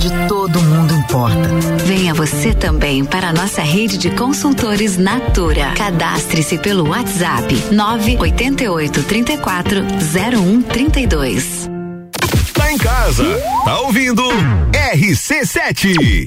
Onde 0.00 0.28
todo 0.28 0.62
mundo 0.62 0.94
importa. 0.94 1.48
Venha 1.84 2.14
você 2.14 2.54
também 2.54 3.04
para 3.04 3.28
a 3.28 3.32
nossa 3.34 3.60
rede 3.60 3.98
de 3.98 4.10
consultores 4.10 4.96
Natura. 4.96 5.72
Cadastre-se 5.76 6.56
pelo 6.56 6.88
WhatsApp 6.88 7.54
988 7.70 9.02
34 9.02 9.82
0132. 9.82 11.68
Tá 12.54 12.72
em 12.72 12.78
casa, 12.78 13.24
tá 13.64 13.80
ouvindo 13.80 14.22
RC7. 14.94 16.26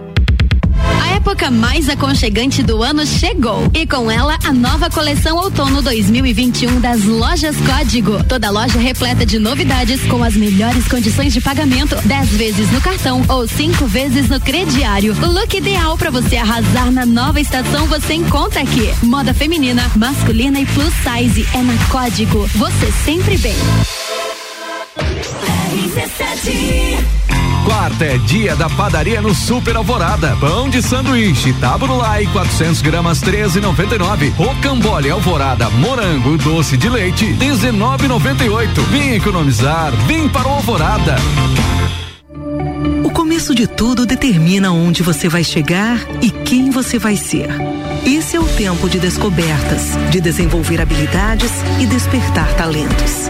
Época 1.21 1.51
mais 1.51 1.87
aconchegante 1.87 2.63
do 2.63 2.81
ano 2.81 3.05
chegou 3.05 3.69
e 3.75 3.85
com 3.85 4.09
ela 4.09 4.39
a 4.43 4.51
nova 4.51 4.89
coleção 4.89 5.37
outono 5.37 5.79
2021 5.79 6.81
das 6.81 7.03
lojas 7.03 7.55
Código. 7.57 8.23
Toda 8.23 8.49
loja 8.49 8.79
repleta 8.79 9.23
de 9.23 9.37
novidades 9.37 10.01
com 10.07 10.23
as 10.23 10.35
melhores 10.35 10.87
condições 10.87 11.31
de 11.31 11.39
pagamento, 11.39 11.95
10 12.05 12.29
vezes 12.29 12.71
no 12.71 12.81
cartão 12.81 13.23
ou 13.29 13.47
cinco 13.47 13.85
vezes 13.85 14.29
no 14.29 14.39
crediário. 14.39 15.15
O 15.21 15.27
look 15.27 15.55
ideal 15.55 15.95
para 15.95 16.09
você 16.09 16.37
arrasar 16.37 16.91
na 16.91 17.05
nova 17.05 17.39
estação 17.39 17.85
você 17.85 18.15
encontra 18.15 18.59
aqui. 18.59 18.91
Moda 19.03 19.31
feminina, 19.31 19.91
masculina 19.95 20.59
e 20.59 20.65
plus 20.65 20.93
size 21.03 21.47
é 21.53 21.61
na 21.61 21.77
Código. 21.91 22.47
Você 22.55 22.91
sempre 23.05 23.37
bem. 23.37 23.55
Quarta 27.65 28.05
é 28.05 28.17
dia 28.17 28.55
da 28.55 28.69
padaria 28.69 29.21
no 29.21 29.33
Super 29.33 29.75
Alvorada. 29.75 30.35
Pão 30.39 30.69
de 30.69 30.81
sanduíche, 30.81 31.53
taburulai, 31.53 32.27
400 32.27 32.81
gramas, 32.81 33.21
13,99. 33.21 34.33
Rocambole 34.35 35.09
Alvorada, 35.09 35.69
morango, 35.69 36.37
doce 36.37 36.75
de 36.75 36.89
leite, 36.89 37.25
19,98. 37.39 38.81
Vem 38.89 39.15
economizar, 39.15 39.91
vem 40.07 40.27
para 40.27 40.47
o 40.47 40.51
Alvorada. 40.51 41.15
O 43.03 43.09
começo 43.11 43.53
de 43.53 43.67
tudo 43.67 44.05
determina 44.05 44.71
onde 44.71 45.03
você 45.03 45.29
vai 45.29 45.43
chegar 45.43 45.99
e 46.21 46.31
quem 46.31 46.69
você 46.71 46.97
vai 46.97 47.15
ser. 47.15 47.49
Esse 48.05 48.35
é 48.35 48.39
o 48.39 48.45
tempo 48.45 48.89
de 48.89 48.99
descobertas, 48.99 49.91
de 50.09 50.19
desenvolver 50.19 50.81
habilidades 50.81 51.51
e 51.79 51.85
despertar 51.85 52.51
talentos. 52.55 53.29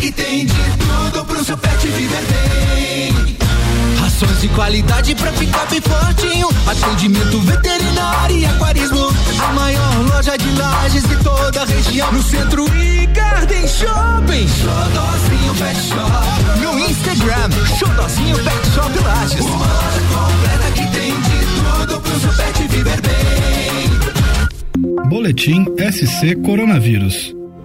que 0.00 0.10
tem 0.10 0.46
de 0.46 0.54
tudo 0.54 1.24
pro 1.26 1.44
seu 1.44 1.58
pet 1.58 1.86
viver 1.86 2.24
bem. 2.24 3.36
Rações 4.00 4.40
de 4.40 4.48
qualidade 4.48 5.14
pra 5.14 5.30
ficar 5.32 5.66
bem 5.66 5.80
fortinho. 5.82 6.48
Atendimento 6.66 7.38
veterinário 7.40 8.38
e 8.38 8.46
aquarismo. 8.46 9.12
A 9.46 9.52
maior 9.52 10.08
loja 10.08 10.38
de 10.38 10.50
lajes 10.52 11.02
de 11.02 11.16
toda 11.16 11.62
a 11.62 11.66
região. 11.66 12.10
No 12.12 12.22
centro 12.22 12.64
e 12.76 13.06
Garden 13.06 13.68
Shopping. 13.68 14.48
Xodózinho 14.48 15.54
Pet 15.58 15.80
Shop. 15.88 16.10
No 16.62 16.78
Instagram, 16.78 17.50
Xodózinho 17.78 18.36
Pet 18.38 18.70
Shop 18.74 18.98
Lages. 19.04 19.44
Uma 19.44 19.66
loja 19.66 20.00
completa 20.14 20.72
que 20.74 20.86
tem 20.96 21.20
de 21.20 21.38
tudo 21.60 22.00
pro 22.00 22.20
seu 22.20 22.32
pet 22.32 22.68
viver 22.68 23.00
bem. 23.02 23.90
Boletim 25.10 25.66
SC 25.92 26.36
Coronavírus. 26.42 27.39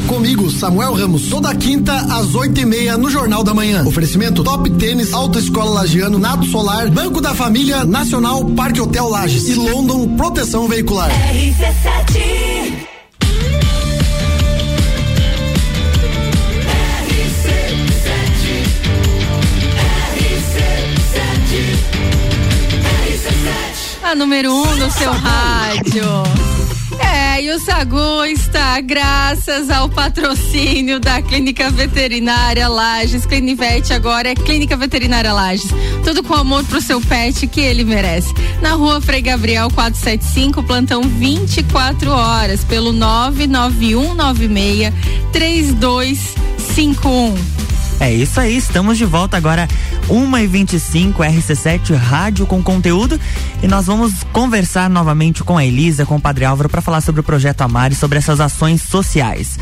comigo, 0.00 0.50
Samuel 0.50 0.94
Ramos, 0.94 1.28
toda 1.28 1.54
quinta 1.54 1.94
às 1.94 2.34
oito 2.34 2.60
e 2.60 2.64
meia 2.64 2.96
no 2.96 3.10
Jornal 3.10 3.42
da 3.42 3.54
Manhã. 3.54 3.84
Oferecimento 3.86 4.42
Top 4.42 4.68
Tênis, 4.70 5.12
Autoescola 5.12 5.70
Lagiano, 5.70 6.18
Nato 6.18 6.46
Solar, 6.46 6.90
Banco 6.90 7.20
da 7.20 7.34
Família, 7.34 7.84
Nacional, 7.84 8.44
Parque 8.44 8.80
Hotel 8.80 9.08
Lages 9.08 9.48
e 9.48 9.54
London 9.54 10.16
Proteção 10.16 10.68
Veicular. 10.68 11.10
RC7 11.10 12.56
A 24.06 24.14
número 24.14 24.52
um 24.52 24.76
no 24.76 24.88
seu 24.92 25.10
rádio. 25.10 26.55
É, 26.98 27.42
e 27.42 27.50
o 27.50 27.58
Sagu 27.58 28.24
está 28.24 28.80
graças 28.80 29.68
ao 29.70 29.88
patrocínio 29.88 30.98
da 30.98 31.22
Clínica 31.22 31.70
Veterinária 31.70 32.68
Lages. 32.68 33.26
Clinivete 33.26 33.92
agora 33.92 34.30
é 34.30 34.34
Clínica 34.34 34.76
Veterinária 34.76 35.32
Lages. 35.32 35.70
Tudo 36.04 36.22
com 36.22 36.34
amor 36.34 36.64
pro 36.64 36.80
seu 36.80 37.00
pet 37.00 37.46
que 37.46 37.60
ele 37.60 37.84
merece. 37.84 38.34
Na 38.60 38.72
rua 38.72 39.00
Frei 39.00 39.22
Gabriel 39.22 39.70
475, 39.70 40.62
plantão 40.62 41.02
24 41.02 42.10
horas, 42.10 42.64
pelo 42.64 42.92
99196 42.92 44.92
3251. 45.32 47.56
É 47.98 48.12
isso 48.12 48.38
aí, 48.38 48.56
estamos 48.56 48.98
de 48.98 49.06
volta 49.06 49.38
agora, 49.38 49.66
1h25, 50.08 51.14
RC7 51.14 51.94
Rádio 51.94 52.46
com 52.46 52.62
conteúdo. 52.62 53.20
E 53.62 53.66
nós 53.66 53.86
vamos 53.86 54.22
conversar 54.32 54.88
novamente 54.88 55.42
com 55.42 55.56
a 55.56 55.64
Elisa, 55.64 56.06
com 56.06 56.16
o 56.16 56.20
Padre 56.20 56.44
Álvaro, 56.44 56.68
para 56.68 56.80
falar 56.80 57.00
sobre 57.00 57.20
o 57.20 57.24
projeto 57.24 57.62
Amar 57.62 57.92
e 57.92 57.94
sobre 57.94 58.18
essas 58.18 58.40
ações 58.40 58.82
sociais. 58.82 59.58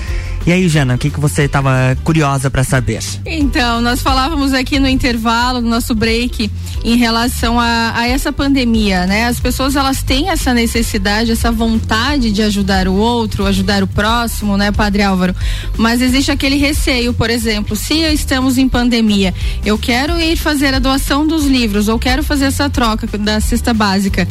E 0.46 0.52
aí, 0.52 0.68
Jana, 0.68 0.94
o 0.94 0.98
que, 0.98 1.08
que 1.08 1.18
você 1.18 1.44
estava 1.44 1.96
curiosa 2.04 2.50
para 2.50 2.62
saber? 2.62 3.02
Então, 3.24 3.80
nós 3.80 4.02
falávamos 4.02 4.52
aqui 4.52 4.78
no 4.78 4.86
intervalo, 4.86 5.62
no 5.62 5.70
nosso 5.70 5.94
break, 5.94 6.50
em 6.84 6.96
relação 6.96 7.58
a, 7.58 7.92
a, 7.94 8.06
essa 8.06 8.30
pandemia, 8.30 9.06
né? 9.06 9.26
As 9.26 9.40
pessoas 9.40 9.74
elas 9.74 10.02
têm 10.02 10.28
essa 10.28 10.52
necessidade, 10.52 11.32
essa 11.32 11.50
vontade 11.50 12.30
de 12.30 12.42
ajudar 12.42 12.86
o 12.88 12.94
outro, 12.94 13.46
ajudar 13.46 13.82
o 13.82 13.86
próximo, 13.86 14.58
né, 14.58 14.70
Padre 14.70 15.02
Álvaro? 15.02 15.34
Mas 15.78 16.02
existe 16.02 16.30
aquele 16.30 16.56
receio, 16.56 17.14
por 17.14 17.30
exemplo, 17.30 17.74
se 17.74 17.94
estamos 18.12 18.58
em 18.58 18.68
pandemia, 18.68 19.32
eu 19.64 19.78
quero 19.78 20.20
ir 20.20 20.36
fazer 20.36 20.74
a 20.74 20.78
doação 20.78 21.26
dos 21.26 21.46
livros, 21.46 21.88
ou 21.88 21.98
quero 21.98 22.22
fazer 22.22 22.44
essa 22.44 22.68
troca 22.68 23.06
da 23.16 23.40
cesta 23.40 23.72
básica 23.72 24.28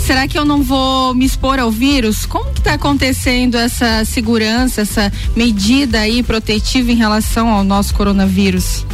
será 0.00 0.26
que 0.26 0.38
eu 0.38 0.44
não 0.44 0.62
vou 0.62 1.14
me 1.14 1.24
expor 1.24 1.58
ao 1.58 1.70
vírus? 1.70 2.26
Como 2.26 2.52
que 2.52 2.60
está 2.60 2.74
acontecendo 2.74 3.56
essa 3.56 4.04
segurança, 4.04 4.80
essa 4.80 5.12
medida 5.36 6.00
aí 6.00 6.22
protetiva 6.22 6.90
em 6.90 6.96
relação 6.96 7.48
ao 7.48 7.62
nosso 7.62 7.94
coronavírus? 7.94 8.84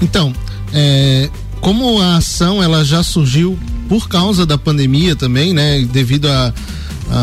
Então, 0.00 0.32
é, 0.72 1.28
como 1.60 2.00
a 2.00 2.16
ação 2.16 2.62
ela 2.62 2.84
já 2.84 3.02
surgiu 3.02 3.58
por 3.88 4.08
causa 4.08 4.46
da 4.46 4.56
pandemia 4.56 5.16
também, 5.16 5.52
né? 5.52 5.80
Devido 5.90 6.28
a, 6.28 6.52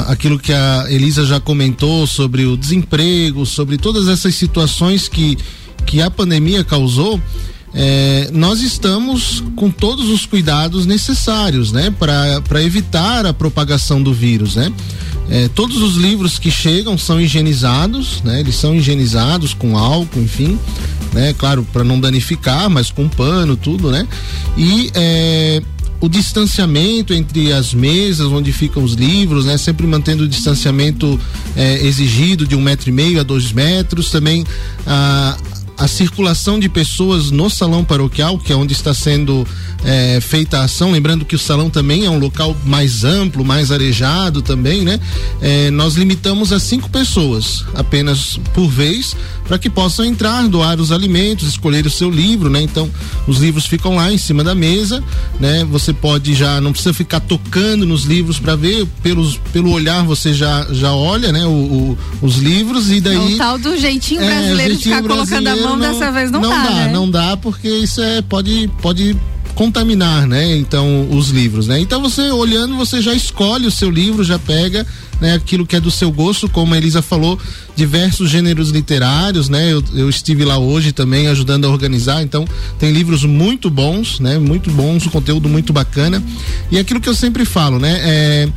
aquilo 0.08 0.38
que 0.40 0.54
a 0.54 0.86
Elisa 0.90 1.26
já 1.26 1.40
comentou 1.40 2.06
sobre 2.06 2.46
o 2.46 2.58
desemprego, 2.58 3.46
sobre 3.46 3.78
todas 3.78 4.08
essas 4.08 4.36
situações 4.36 5.08
que 5.08 5.38
que 5.86 6.02
a 6.02 6.10
pandemia 6.10 6.64
causou, 6.64 7.20
é, 7.74 8.30
nós 8.34 8.62
estamos 8.62 9.44
com 9.56 9.70
todos 9.70 10.10
os 10.10 10.26
cuidados 10.26 10.86
necessários, 10.86 11.72
né, 11.72 11.94
para 11.98 12.64
evitar 12.64 13.26
a 13.26 13.34
propagação 13.34 14.02
do 14.02 14.14
vírus, 14.14 14.56
né? 14.56 14.72
É, 15.30 15.48
todos 15.56 15.82
os 15.82 15.96
livros 15.96 16.38
que 16.38 16.52
chegam 16.52 16.98
são 16.98 17.20
higienizados, 17.22 18.22
né? 18.22 18.42
Eles 18.42 18.56
são 18.56 18.76
higienizados 18.76 19.54
com 19.54 19.78
álcool, 19.78 20.20
enfim, 20.20 20.60
né? 21.14 21.34
Claro, 21.38 21.66
para 21.72 21.86
não 21.86 22.02
danificar, 22.02 22.70
mas 22.70 22.92
com 22.92 23.08
pano, 23.08 23.56
tudo, 23.56 23.90
né? 23.90 24.06
E 24.58 24.92
é, 24.94 25.62
o 26.02 26.10
distanciamento 26.10 27.14
entre 27.14 27.54
as 27.54 27.74
mesas 27.74 28.28
onde 28.28 28.52
ficam 28.52 28.84
os 28.84 28.94
livros, 28.94 29.46
né? 29.46 29.58
Sempre 29.58 29.88
mantendo 29.88 30.24
o 30.24 30.28
distanciamento 30.28 31.18
é, 31.56 31.86
exigido 31.86 32.46
de 32.46 32.56
um 32.56 32.62
metro 32.62 32.90
e 32.90 32.92
meio 32.92 33.18
a 33.18 33.24
dois 33.24 33.54
metros, 33.54 34.10
também 34.10 34.44
a 34.86 35.38
a 35.82 35.88
circulação 35.88 36.60
de 36.60 36.70
pessoas 36.70 37.32
no 37.32 37.50
salão 37.50 37.84
paroquial, 37.84 38.38
que 38.38 38.54
é 38.54 38.56
onde 38.56 38.72
está 38.72 38.94
sendo 38.94 39.48
é, 39.84 40.20
feita 40.22 40.60
a 40.60 40.65
ação, 40.65 40.91
lembrando 40.91 41.26
que 41.26 41.36
o 41.36 41.39
salão 41.39 41.72
também 41.72 42.06
é 42.06 42.10
um 42.10 42.20
local 42.20 42.56
mais 42.63 43.04
amplo, 43.04 43.44
mais 43.44 43.72
arejado 43.72 44.44
também, 44.44 44.84
né? 44.84 45.00
É, 45.41 45.72
nós 45.72 45.96
limitamos 45.96 46.54
a 46.54 46.60
cinco 46.60 46.88
pessoas 46.88 47.65
apenas 47.74 48.39
por 48.54 48.67
vez 48.67 49.15
para 49.48 49.58
que 49.58 49.70
possam 49.70 50.06
entrar, 50.06 50.48
doar 50.48 50.80
os 50.80 50.91
alimentos, 50.91 51.48
escolher 51.48 51.86
o 51.86 51.89
seu 51.89 52.10
livro, 52.10 52.50
né? 52.50 52.62
Então, 52.62 52.89
os 53.28 53.39
livros 53.39 53.65
ficam 53.65 53.96
lá 53.96 54.13
em 54.13 54.17
cima 54.17 54.44
da 54.44 54.54
mesa, 54.54 55.04
né? 55.39 55.65
Você 55.65 55.91
pode 55.91 56.36
já, 56.36 56.62
não 56.62 56.72
precisa 56.72 56.94
ficar 56.94 57.20
tocando 57.20 57.86
nos 57.86 58.04
livros 58.04 58.39
para 58.39 58.56
ver, 58.56 58.88
pelos, 59.02 59.38
pelo 59.52 59.72
olhar 59.72 60.04
você 60.06 60.32
já, 60.34 60.67
já 60.72 60.94
olha, 60.94 61.32
né? 61.32 61.44
O, 61.46 61.50
o, 61.50 61.98
os 62.22 62.38
livros 62.38 62.91
e 62.91 63.02
daí. 63.02 63.15
É 63.15 63.20
o 63.20 63.38
tal 63.38 63.58
do 63.58 63.76
jeitinho 63.78 64.22
brasileiro 64.22 64.62
é, 64.62 64.67
jeitinho 64.67 64.78
de 64.78 64.84
ficar 64.84 65.02
colocando 65.02 65.48
a 65.48 65.56
mão 65.56 65.71
não, 65.76 65.92
dessa 65.92 66.12
vez 66.12 66.32
não, 66.32 66.42
não 66.42 66.50
dá. 66.50 66.64
dá 66.64 66.70
né? 66.70 66.92
Não 66.92 67.10
dá, 67.10 67.38
porque 67.38 67.70
isso 67.70 68.02
é, 68.02 68.22
pode, 68.22 68.70
pode 68.82 69.16
contaminar, 69.56 70.28
né? 70.28 70.56
Então, 70.58 71.08
os 71.12 71.30
livros, 71.30 71.68
né? 71.68 71.80
Então 71.80 72.02
você 72.02 72.32
olhando, 72.32 72.76
você 72.76 73.02
já 73.02 73.14
escolhe 73.14 73.68
o 73.68 73.72
seu 73.72 73.90
livro, 73.90 74.24
já 74.24 74.40
pega, 74.40 74.86
né? 75.20 75.36
Aquilo 75.36 75.66
que 75.66 75.76
é 75.76 75.80
do 75.80 75.92
seu 75.92 76.12
gosto, 76.12 76.50
como 76.50 76.74
a 76.74 76.78
Elisa 76.78 77.02
falou, 77.02 77.38
diversos 77.76 78.30
gêneros 78.30 78.70
literários, 78.70 79.50
né? 79.50 79.72
Eu, 79.72 79.84
eu 79.94 80.10
estive 80.10 80.44
lá 80.46 80.58
hoje 80.58 80.92
também 80.92 81.28
ajudando 81.28 81.66
a 81.66 81.70
organizar, 81.70 82.24
então 82.24 82.46
tem 82.80 82.92
livros 82.92 83.24
muito 83.24 83.70
bons, 83.70 84.20
né? 84.20 84.40
Muito 84.40 84.70
bons, 84.72 85.06
conteúdo 85.08 85.50
muito 85.50 85.74
bacana. 85.74 86.24
E 86.72 86.80
aquilo 86.80 87.02
que 87.02 87.10
eu 87.10 87.16
sempre 87.16 87.46
falo, 87.46 87.78
né? 87.80 88.00
É, 88.02 88.50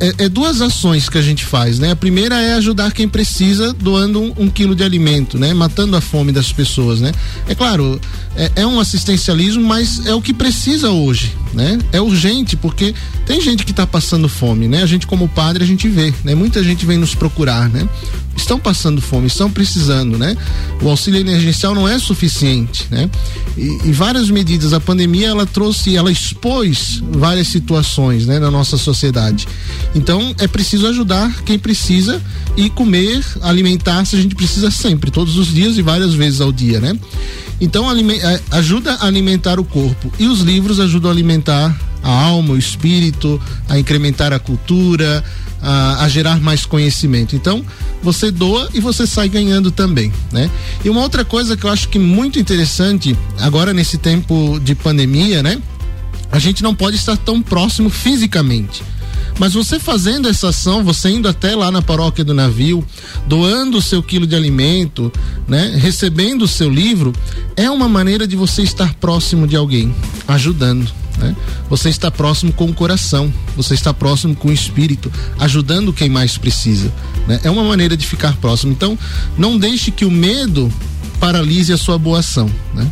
é, 0.00 0.24
é, 0.24 0.28
duas 0.28 0.60
ações 0.60 1.08
que 1.08 1.18
a 1.18 1.22
gente 1.22 1.44
faz, 1.44 1.78
né? 1.78 1.90
A 1.90 1.96
primeira 1.96 2.40
é 2.40 2.54
ajudar 2.54 2.92
quem 2.92 3.08
precisa 3.08 3.72
doando 3.72 4.20
um, 4.20 4.34
um 4.38 4.48
quilo 4.48 4.74
de 4.74 4.84
alimento, 4.84 5.38
né? 5.38 5.52
Matando 5.52 5.96
a 5.96 6.00
fome 6.00 6.30
das 6.30 6.52
pessoas, 6.52 7.00
né? 7.00 7.12
É 7.48 7.54
claro, 7.54 8.00
é, 8.36 8.52
é, 8.56 8.66
um 8.66 8.78
assistencialismo, 8.78 9.62
mas 9.62 10.06
é 10.06 10.14
o 10.14 10.22
que 10.22 10.32
precisa 10.32 10.90
hoje, 10.90 11.34
né? 11.52 11.78
É 11.92 12.00
urgente 12.00 12.56
porque 12.56 12.94
tem 13.26 13.40
gente 13.40 13.64
que 13.64 13.72
está 13.72 13.86
passando 13.86 14.28
fome, 14.28 14.68
né? 14.68 14.82
A 14.82 14.86
gente 14.86 15.06
como 15.06 15.28
padre 15.28 15.64
a 15.64 15.66
gente 15.66 15.88
vê, 15.88 16.14
né? 16.22 16.34
Muita 16.34 16.62
gente 16.62 16.86
vem 16.86 16.96
nos 16.96 17.14
procurar, 17.14 17.68
né? 17.68 17.88
Estão 18.38 18.58
passando 18.58 19.00
fome, 19.00 19.26
estão 19.26 19.50
precisando, 19.50 20.16
né? 20.16 20.36
O 20.80 20.88
auxílio 20.88 21.20
emergencial 21.20 21.74
não 21.74 21.88
é 21.88 21.98
suficiente, 21.98 22.86
né? 22.88 23.10
E, 23.56 23.88
e 23.88 23.92
várias 23.92 24.30
medidas, 24.30 24.72
a 24.72 24.78
pandemia 24.78 25.26
ela 25.28 25.44
trouxe, 25.44 25.96
ela 25.96 26.10
expôs 26.10 27.02
várias 27.10 27.48
situações, 27.48 28.26
né? 28.26 28.38
Na 28.38 28.50
nossa 28.50 28.78
sociedade. 28.78 29.46
Então 29.94 30.34
é 30.38 30.46
preciso 30.46 30.86
ajudar 30.86 31.42
quem 31.42 31.58
precisa 31.58 32.22
e 32.56 32.70
comer, 32.70 33.24
alimentar-se 33.42 34.14
a 34.16 34.22
gente 34.22 34.36
precisa 34.36 34.70
sempre, 34.70 35.10
todos 35.10 35.36
os 35.36 35.48
dias 35.48 35.76
e 35.76 35.82
várias 35.82 36.14
vezes 36.14 36.40
ao 36.40 36.52
dia, 36.52 36.80
né? 36.80 36.96
Então 37.60 37.86
ajuda 38.52 38.94
a 38.94 39.06
alimentar 39.06 39.58
o 39.58 39.64
corpo 39.64 40.12
e 40.18 40.28
os 40.28 40.40
livros 40.40 40.78
ajudam 40.78 41.10
a 41.10 41.12
alimentar 41.12 41.76
a 42.02 42.10
alma, 42.10 42.54
o 42.54 42.58
espírito, 42.58 43.40
a 43.68 43.78
incrementar 43.78 44.32
a 44.32 44.38
cultura, 44.38 45.24
a, 45.62 46.04
a, 46.04 46.08
gerar 46.08 46.40
mais 46.40 46.64
conhecimento. 46.64 47.34
Então, 47.34 47.64
você 48.02 48.30
doa 48.30 48.68
e 48.72 48.80
você 48.80 49.06
sai 49.06 49.28
ganhando 49.28 49.70
também, 49.70 50.12
né? 50.32 50.50
E 50.84 50.90
uma 50.90 51.02
outra 51.02 51.24
coisa 51.24 51.56
que 51.56 51.64
eu 51.64 51.70
acho 51.70 51.88
que 51.88 51.98
muito 51.98 52.38
interessante 52.38 53.16
agora 53.40 53.72
nesse 53.72 53.98
tempo 53.98 54.58
de 54.60 54.74
pandemia, 54.74 55.42
né? 55.42 55.60
A 56.30 56.38
gente 56.38 56.62
não 56.62 56.74
pode 56.74 56.96
estar 56.96 57.16
tão 57.16 57.40
próximo 57.40 57.90
fisicamente. 57.90 58.82
Mas 59.38 59.54
você 59.54 59.78
fazendo 59.78 60.28
essa 60.28 60.48
ação, 60.48 60.82
você 60.82 61.10
indo 61.10 61.28
até 61.28 61.54
lá 61.54 61.70
na 61.70 61.80
paróquia 61.80 62.24
do 62.24 62.34
navio, 62.34 62.84
doando 63.26 63.78
o 63.78 63.82
seu 63.82 64.02
quilo 64.02 64.26
de 64.26 64.34
alimento, 64.34 65.12
né, 65.46 65.76
recebendo 65.76 66.42
o 66.42 66.48
seu 66.48 66.68
livro, 66.68 67.12
é 67.56 67.70
uma 67.70 67.88
maneira 67.88 68.26
de 68.26 68.36
você 68.36 68.62
estar 68.62 68.94
próximo 68.94 69.46
de 69.46 69.56
alguém, 69.56 69.94
ajudando. 70.26 70.90
Né? 71.18 71.34
Você 71.68 71.88
está 71.88 72.10
próximo 72.10 72.52
com 72.52 72.66
o 72.66 72.74
coração, 72.74 73.32
você 73.56 73.74
está 73.74 73.92
próximo 73.92 74.34
com 74.34 74.48
o 74.48 74.52
espírito, 74.52 75.12
ajudando 75.38 75.92
quem 75.92 76.08
mais 76.08 76.38
precisa. 76.38 76.92
Né? 77.26 77.40
É 77.42 77.50
uma 77.50 77.64
maneira 77.64 77.96
de 77.96 78.06
ficar 78.06 78.36
próximo. 78.36 78.72
Então, 78.72 78.98
não 79.36 79.58
deixe 79.58 79.90
que 79.90 80.04
o 80.04 80.10
medo 80.10 80.72
paralise 81.20 81.72
a 81.72 81.76
sua 81.76 81.98
boa 81.98 82.20
ação. 82.20 82.50
Né? 82.74 82.90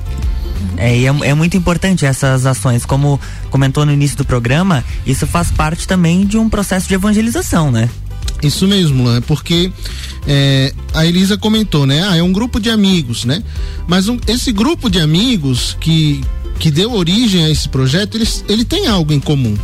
É, 0.76 0.96
e 0.96 1.06
é, 1.06 1.08
é, 1.08 1.34
muito 1.34 1.56
importante 1.56 2.04
essas 2.04 2.46
ações. 2.46 2.84
Como 2.84 3.20
comentou 3.50 3.84
no 3.86 3.92
início 3.92 4.16
do 4.16 4.24
programa, 4.24 4.84
isso 5.06 5.26
faz 5.26 5.50
parte 5.50 5.86
também 5.86 6.26
de 6.26 6.38
um 6.38 6.48
processo 6.48 6.88
de 6.88 6.94
evangelização, 6.94 7.70
né? 7.70 7.88
Isso 8.42 8.68
mesmo, 8.68 9.10
né? 9.10 9.22
Porque 9.26 9.72
é, 10.26 10.72
a 10.92 11.06
Elisa 11.06 11.38
comentou, 11.38 11.86
né? 11.86 12.06
Ah, 12.08 12.16
é 12.16 12.22
um 12.22 12.32
grupo 12.32 12.60
de 12.60 12.70
amigos, 12.70 13.24
né? 13.24 13.42
Mas 13.86 14.08
um, 14.08 14.18
esse 14.26 14.52
grupo 14.52 14.90
de 14.90 15.00
amigos 15.00 15.76
que, 15.80 16.22
que 16.58 16.70
deu 16.70 16.92
origem 16.92 17.44
a 17.44 17.50
esse 17.50 17.68
projeto, 17.68 18.16
ele, 18.16 18.28
ele 18.48 18.64
tem 18.64 18.86
algo 18.86 19.12
em 19.12 19.20
comum, 19.20 19.56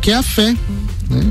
que 0.00 0.10
é 0.10 0.14
a 0.14 0.22
fé, 0.22 0.56
né? 1.08 1.30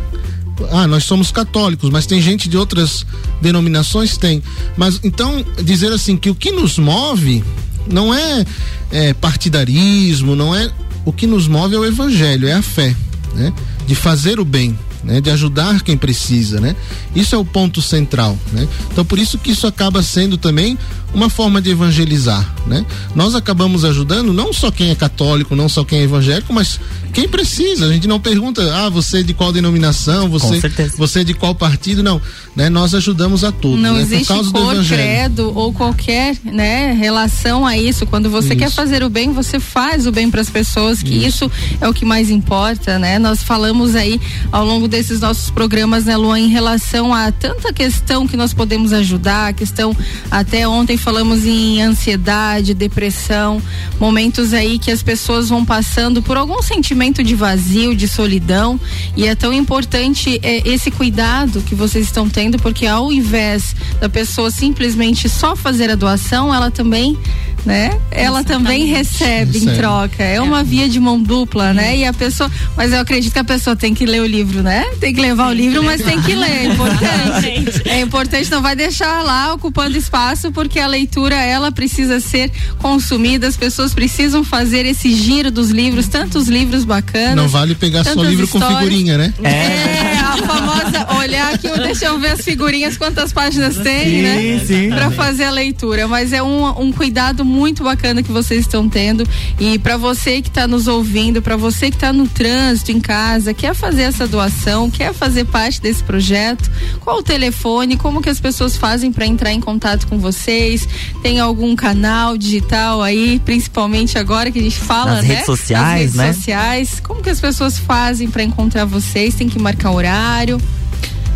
Ah, 0.71 0.86
nós 0.86 1.04
somos 1.06 1.32
católicos, 1.32 1.89
mas 1.89 2.06
tem 2.06 2.21
gente 2.21 2.47
de 2.47 2.56
outras 2.56 3.06
denominações? 3.41 4.15
Tem. 4.15 4.43
Mas 4.77 4.99
então, 5.04 5.43
dizer 5.63 5.91
assim, 5.91 6.15
que 6.15 6.30
o 6.30 6.36
que 6.36 6.51
nos 6.51 6.77
move 6.77 7.43
não 7.88 8.13
é, 8.13 8.46
é 8.91 9.13
partidarismo, 9.13 10.36
não 10.36 10.56
é. 10.56 10.72
O 11.06 11.12
que 11.12 11.26
nos 11.26 11.48
move 11.48 11.76
é 11.76 11.80
o 11.80 11.86
evangelho, 11.86 12.48
é 12.48 12.54
a 12.54 12.62
fé, 12.62 12.96
né? 13.34 13.54
De 13.88 13.96
fazer 13.96 14.39
o 14.39 14.46
bem, 14.46 14.78
né? 15.03 15.21
De 15.21 15.29
ajudar 15.29 15.81
quem 15.81 15.97
precisa, 15.97 16.59
né? 16.59 16.75
Isso 17.15 17.35
é 17.35 17.37
o 17.37 17.45
ponto 17.45 17.81
central, 17.81 18.37
né? 18.51 18.67
Então 18.91 19.03
por 19.03 19.19
isso 19.19 19.37
que 19.37 19.51
isso 19.51 19.67
acaba 19.67 20.01
sendo 20.01 20.37
também 20.37 20.77
uma 21.13 21.29
forma 21.29 21.61
de 21.61 21.69
evangelizar, 21.69 22.53
né? 22.65 22.85
Nós 23.13 23.35
acabamos 23.35 23.83
ajudando 23.83 24.31
não 24.31 24.53
só 24.53 24.71
quem 24.71 24.89
é 24.89 24.95
católico, 24.95 25.55
não 25.55 25.67
só 25.67 25.83
quem 25.83 25.99
é 25.99 26.03
evangélico, 26.03 26.53
mas 26.53 26.79
quem 27.11 27.27
precisa. 27.27 27.85
A 27.85 27.91
gente 27.91 28.07
não 28.07 28.19
pergunta, 28.19 28.61
ah, 28.73 28.89
você 28.89 29.19
é 29.19 29.23
de 29.23 29.33
qual 29.33 29.51
denominação, 29.51 30.29
você, 30.29 30.61
você 30.97 31.21
é 31.21 31.23
de 31.23 31.33
qual 31.33 31.53
partido, 31.53 32.01
não, 32.01 32.21
né? 32.55 32.69
Nós 32.69 32.95
ajudamos 32.95 33.43
a 33.43 33.51
todos. 33.51 33.79
Não 33.79 33.95
né? 33.95 34.01
existe 34.01 34.27
cor, 34.27 34.85
credo 34.85 35.51
ou 35.53 35.73
qualquer, 35.73 36.37
né, 36.45 36.93
relação 36.93 37.65
a 37.65 37.77
isso. 37.77 38.05
Quando 38.05 38.29
você 38.29 38.49
isso. 38.49 38.57
quer 38.57 38.71
fazer 38.71 39.03
o 39.03 39.09
bem, 39.09 39.33
você 39.33 39.59
faz 39.59 40.07
o 40.07 40.11
bem 40.11 40.31
para 40.31 40.41
as 40.41 40.49
pessoas, 40.49 41.03
que 41.03 41.13
isso. 41.13 41.45
isso. 41.45 41.51
é 41.81 41.87
o 41.87 41.93
que 41.93 42.05
mais 42.05 42.29
importa, 42.29 42.97
né? 42.97 43.19
Nós 43.19 43.43
falamos 43.43 43.95
aí 43.95 44.19
ao 44.51 44.65
longo 44.65 44.87
desses 44.91 45.21
nossos 45.21 45.49
programas, 45.49 46.04
né, 46.04 46.17
Luan, 46.17 46.38
em 46.38 46.49
relação 46.49 47.13
a 47.13 47.32
tanta 47.32 47.71
questão 47.71 48.27
que 48.27 48.36
nós 48.36 48.54
podemos 48.54 48.91
ajudar, 48.91 49.54
questão 49.54 49.95
até 50.30 50.67
ontem 50.67 50.97
falamos 50.97 51.45
em 51.45 51.82
ansiedade, 51.82 52.73
depressão, 52.73 53.62
momentos 53.97 54.54
aí 54.54 54.77
que 54.77 54.91
as 54.91 55.01
pessoas 55.01 55.47
vão 55.47 55.63
passando 55.63 56.21
por 56.21 56.36
algum 56.36 56.62
sentimento 56.62 57.23
de 57.23 57.34
vazio, 57.34 57.95
de 57.95 58.06
solidão, 58.06 58.77
e 59.15 59.25
é 59.25 59.34
tão 59.34 59.54
importante 59.54 60.38
é, 60.43 60.67
esse 60.67 60.91
cuidado 60.91 61.62
que 61.62 61.73
vocês 61.73 62.06
estão 62.06 62.30
tendo, 62.30 62.60
porque 62.60 62.86
ao 62.86 63.13
invés 63.13 63.73
da 64.01 64.10
pessoa 64.10 64.51
simplesmente 64.51 65.30
só 65.30 65.56
fazer 65.56 65.89
a 65.89 65.95
doação, 65.95 66.54
ela 66.54 66.69
também 66.69 67.17
né? 67.65 68.00
Ela 68.10 68.43
também 68.43 68.86
recebe, 68.86 69.60
em 69.60 69.76
troca. 69.76 70.24
É, 70.24 70.36
é, 70.36 70.41
uma 70.41 70.63
via 70.63 70.89
de 70.89 71.00
mão 71.00 71.21
dupla, 71.21 71.74
né? 71.74 71.97
E 71.97 72.06
a 72.06 72.13
pessoa, 72.13 72.50
mas 72.76 72.91
eu 72.91 73.00
acredito 73.00 73.32
que 73.34 73.39
a 73.39 73.43
pessoa 73.43 73.76
tem 73.76 73.93
que 73.93 74.06
ler 74.06 74.21
o 74.21 74.26
livro, 74.26 74.62
né? 74.62 74.86
Tem 75.00 75.13
que 75.13 75.21
levar 75.21 75.50
o 75.50 75.54
livro, 75.54 75.84
mas 75.84 76.02
tem 76.02 76.21
que 76.21 76.34
ler, 76.34 76.50
é 76.50 76.65
importante. 76.65 77.81
É 78.01 78.03
importante, 78.03 78.49
não 78.49 78.61
vai 78.61 78.75
deixar 78.75 79.23
lá 79.23 79.53
ocupando 79.53 79.95
espaço, 79.95 80.51
porque 80.51 80.79
a 80.79 80.87
leitura 80.87 81.35
ela 81.35 81.71
precisa 81.71 82.19
ser 82.19 82.51
consumida, 82.79 83.47
as 83.47 83.55
pessoas 83.55 83.93
precisam 83.93 84.43
fazer 84.43 84.85
esse 84.85 85.13
giro 85.13 85.51
dos 85.51 85.69
livros, 85.69 86.07
tantos 86.07 86.47
livros 86.47 86.83
bacanas. 86.83 87.35
Não 87.35 87.47
vale 87.47 87.75
pegar 87.75 88.03
só 88.03 88.21
livro 88.23 88.45
histórias. 88.45 88.69
com 88.69 88.77
figurinha, 88.77 89.17
né? 89.17 89.33
É. 89.43 89.49
é, 89.49 90.19
a 90.19 90.37
famosa 90.37 91.13
olhar 91.19 91.53
aqui, 91.53 91.69
deixa 91.79 92.05
eu 92.05 92.19
ver 92.19 92.31
as 92.31 92.41
figurinhas, 92.41 92.97
quantas 92.97 93.31
páginas 93.31 93.77
tem, 93.77 94.05
sim, 94.05 94.21
né? 94.21 94.65
Sim. 94.65 94.89
Pra 94.89 95.11
fazer 95.11 95.43
a 95.43 95.51
leitura, 95.51 96.07
mas 96.07 96.33
é 96.33 96.41
um, 96.41 96.67
um 96.81 96.91
cuidado 96.91 97.45
muito 97.45 97.83
bacana 97.83 98.23
que 98.23 98.31
vocês 98.31 98.61
estão 98.61 98.89
tendo 98.89 99.27
e 99.59 99.77
para 99.77 99.95
você 99.95 100.41
que 100.41 100.49
está 100.49 100.67
nos 100.67 100.87
ouvindo, 100.87 101.41
para 101.41 101.55
você 101.55 101.89
que 101.89 101.97
está 101.97 102.11
no 102.11 102.27
trânsito 102.27 102.91
em 102.91 102.99
casa, 102.99 103.53
quer 103.53 103.75
fazer 103.75 104.03
essa 104.03 104.27
doação, 104.27 104.89
quer 104.89 105.13
fazer 105.13 105.45
parte 105.45 105.79
desse 105.79 106.03
projeto, 106.03 106.69
qual 106.99 107.19
o 107.19 107.23
telefone, 107.23 107.90
como 107.95 108.21
que 108.21 108.30
as 108.30 108.39
pessoas 108.39 108.75
fazem 108.75 109.12
para 109.12 109.25
entrar 109.25 109.51
em 109.51 109.60
contato 109.60 110.08
com 110.08 110.17
você? 110.17 110.32
vocês? 110.32 110.88
Tem 111.21 111.39
algum 111.39 111.75
canal 111.75 112.38
digital 112.38 113.01
aí, 113.01 113.39
principalmente 113.43 114.17
agora 114.17 114.49
que 114.49 114.60
a 114.60 114.62
gente 114.62 114.80
fala, 114.80 115.15
Nas 115.15 115.21
né? 115.23 115.27
redes 115.34 115.45
sociais, 115.45 115.84
Nas 115.84 115.97
redes 115.97 116.15
né? 116.15 116.34
sociais. 116.34 116.99
Como 117.01 117.21
que 117.21 117.30
as 117.30 117.39
pessoas 117.39 117.77
fazem 117.77 118.30
para 118.30 118.43
encontrar 118.43 118.86
vocês? 118.86 119.36
Tem 119.36 119.47
que 119.49 119.60
marcar 119.60 119.91
horário? 119.91 120.60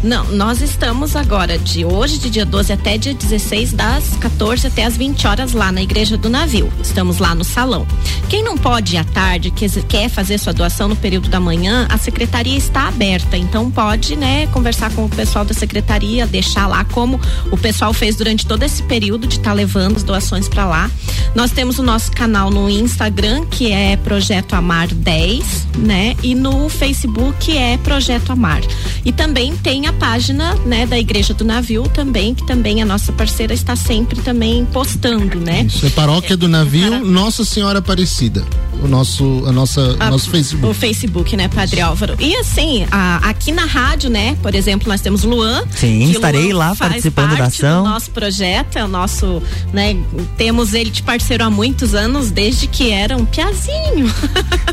Não, 0.06 0.24
nós 0.26 0.62
estamos 0.62 1.16
agora 1.16 1.58
de 1.58 1.84
hoje, 1.84 2.20
de 2.20 2.30
dia 2.30 2.46
12 2.46 2.72
até 2.72 2.96
dia 2.96 3.12
16, 3.12 3.74
das 3.74 4.16
14 4.18 4.68
até 4.68 4.86
as 4.86 4.96
20 4.96 5.26
horas 5.26 5.54
lá 5.54 5.72
na 5.72 5.82
Igreja 5.82 6.16
do 6.16 6.30
Navio. 6.30 6.72
Estamos 6.80 7.18
lá 7.18 7.34
no 7.34 7.44
salão. 7.44 7.88
Quem 8.30 8.44
não 8.44 8.56
pode 8.56 8.94
ir 8.94 8.98
à 9.00 9.04
tarde, 9.04 9.50
quer, 9.50 9.68
quer 9.88 10.08
fazer 10.08 10.38
sua 10.38 10.54
doação 10.54 10.88
no 10.88 10.96
período 10.96 11.28
da 11.28 11.40
manhã, 11.40 11.88
a 11.90 11.98
secretaria 11.98 12.56
está 12.56 12.88
aberta. 12.88 13.36
Então 13.36 13.72
pode, 13.72 14.16
né, 14.16 14.46
conversar 14.48 14.92
com 14.92 15.06
o 15.06 15.10
pessoal 15.10 15.44
da 15.44 15.56
secretaria, 15.56 16.28
deixar 16.28 16.68
lá 16.68 16.86
como 16.86 17.20
o 17.52 17.58
pessoal 17.58 17.92
fez 17.92 18.16
durante 18.16 18.46
todo 18.46 18.62
esse 18.62 18.84
período 18.84 19.26
de 19.26 19.38
estar 19.38 19.50
tá 19.50 19.54
levando 19.54 19.98
as 19.98 20.04
doações 20.04 20.48
para 20.48 20.68
lá. 20.68 20.92
Nós 21.34 21.50
temos 21.50 21.80
o 21.80 21.84
nosso 21.84 22.12
canal 22.12 22.52
no 22.52 22.70
Instagram, 22.70 23.44
que 23.48 23.72
é 23.72 23.98
Projeto 23.98 24.54
Amar 24.54 24.88
10, 24.88 25.68
né? 25.80 26.16
E 26.22 26.36
no 26.36 26.70
Facebook 26.70 27.58
é 27.58 27.76
Projeto 27.78 28.32
Amar. 28.32 28.62
E 29.04 29.12
também 29.12 29.58
tem 29.58 29.88
a 29.88 29.95
página, 29.96 30.56
né, 30.66 30.86
da 30.86 30.98
Igreja 30.98 31.34
do 31.34 31.44
Navio 31.44 31.84
também, 31.84 32.34
que 32.34 32.46
também 32.46 32.82
a 32.82 32.86
nossa 32.86 33.12
parceira 33.12 33.54
está 33.54 33.76
sempre 33.76 34.22
também 34.22 34.66
postando, 34.66 35.40
né? 35.40 35.64
Isso 35.64 35.86
é 35.86 35.90
Paróquia 35.90 36.38
do 36.38 36.48
Navio 36.48 37.04
Nossa 37.04 37.44
Senhora 37.44 37.80
Aparecida. 37.80 38.44
O 38.84 38.88
nosso, 38.88 39.44
a 39.48 39.52
nossa, 39.52 39.96
a, 40.00 40.12
nosso 40.12 40.30
Facebook. 40.30 40.68
O 40.68 40.74
Facebook, 40.74 41.38
né, 41.38 41.48
Padre 41.48 41.82
Álvaro? 41.82 42.16
E 42.20 42.36
assim, 42.36 42.86
a, 42.92 43.18
aqui 43.30 43.52
na 43.52 43.66
rádio, 43.66 44.10
né, 44.10 44.38
por 44.42 44.54
exemplo, 44.54 44.88
nós 44.88 45.02
temos 45.02 45.24
Luan. 45.24 45.64
Sim, 45.76 46.12
estarei 46.12 46.52
Luan 46.52 46.58
lá 46.60 46.76
participando 46.76 47.38
da 47.38 47.46
ação. 47.46 47.84
Do 47.84 47.90
nosso 47.90 48.12
projeto, 48.12 48.78
é 48.78 48.84
o 48.84 48.88
nosso, 48.88 49.42
né, 49.74 49.98
temos 50.38 50.74
ele 50.74 50.90
de 50.90 51.02
parceiro 51.02 51.44
há 51.44 51.50
muitos 51.50 51.96
anos, 51.96 52.32
desde 52.32 52.68
que 52.68 52.92
era 52.92 53.16
um 53.16 53.26
piazinho. 53.26 54.14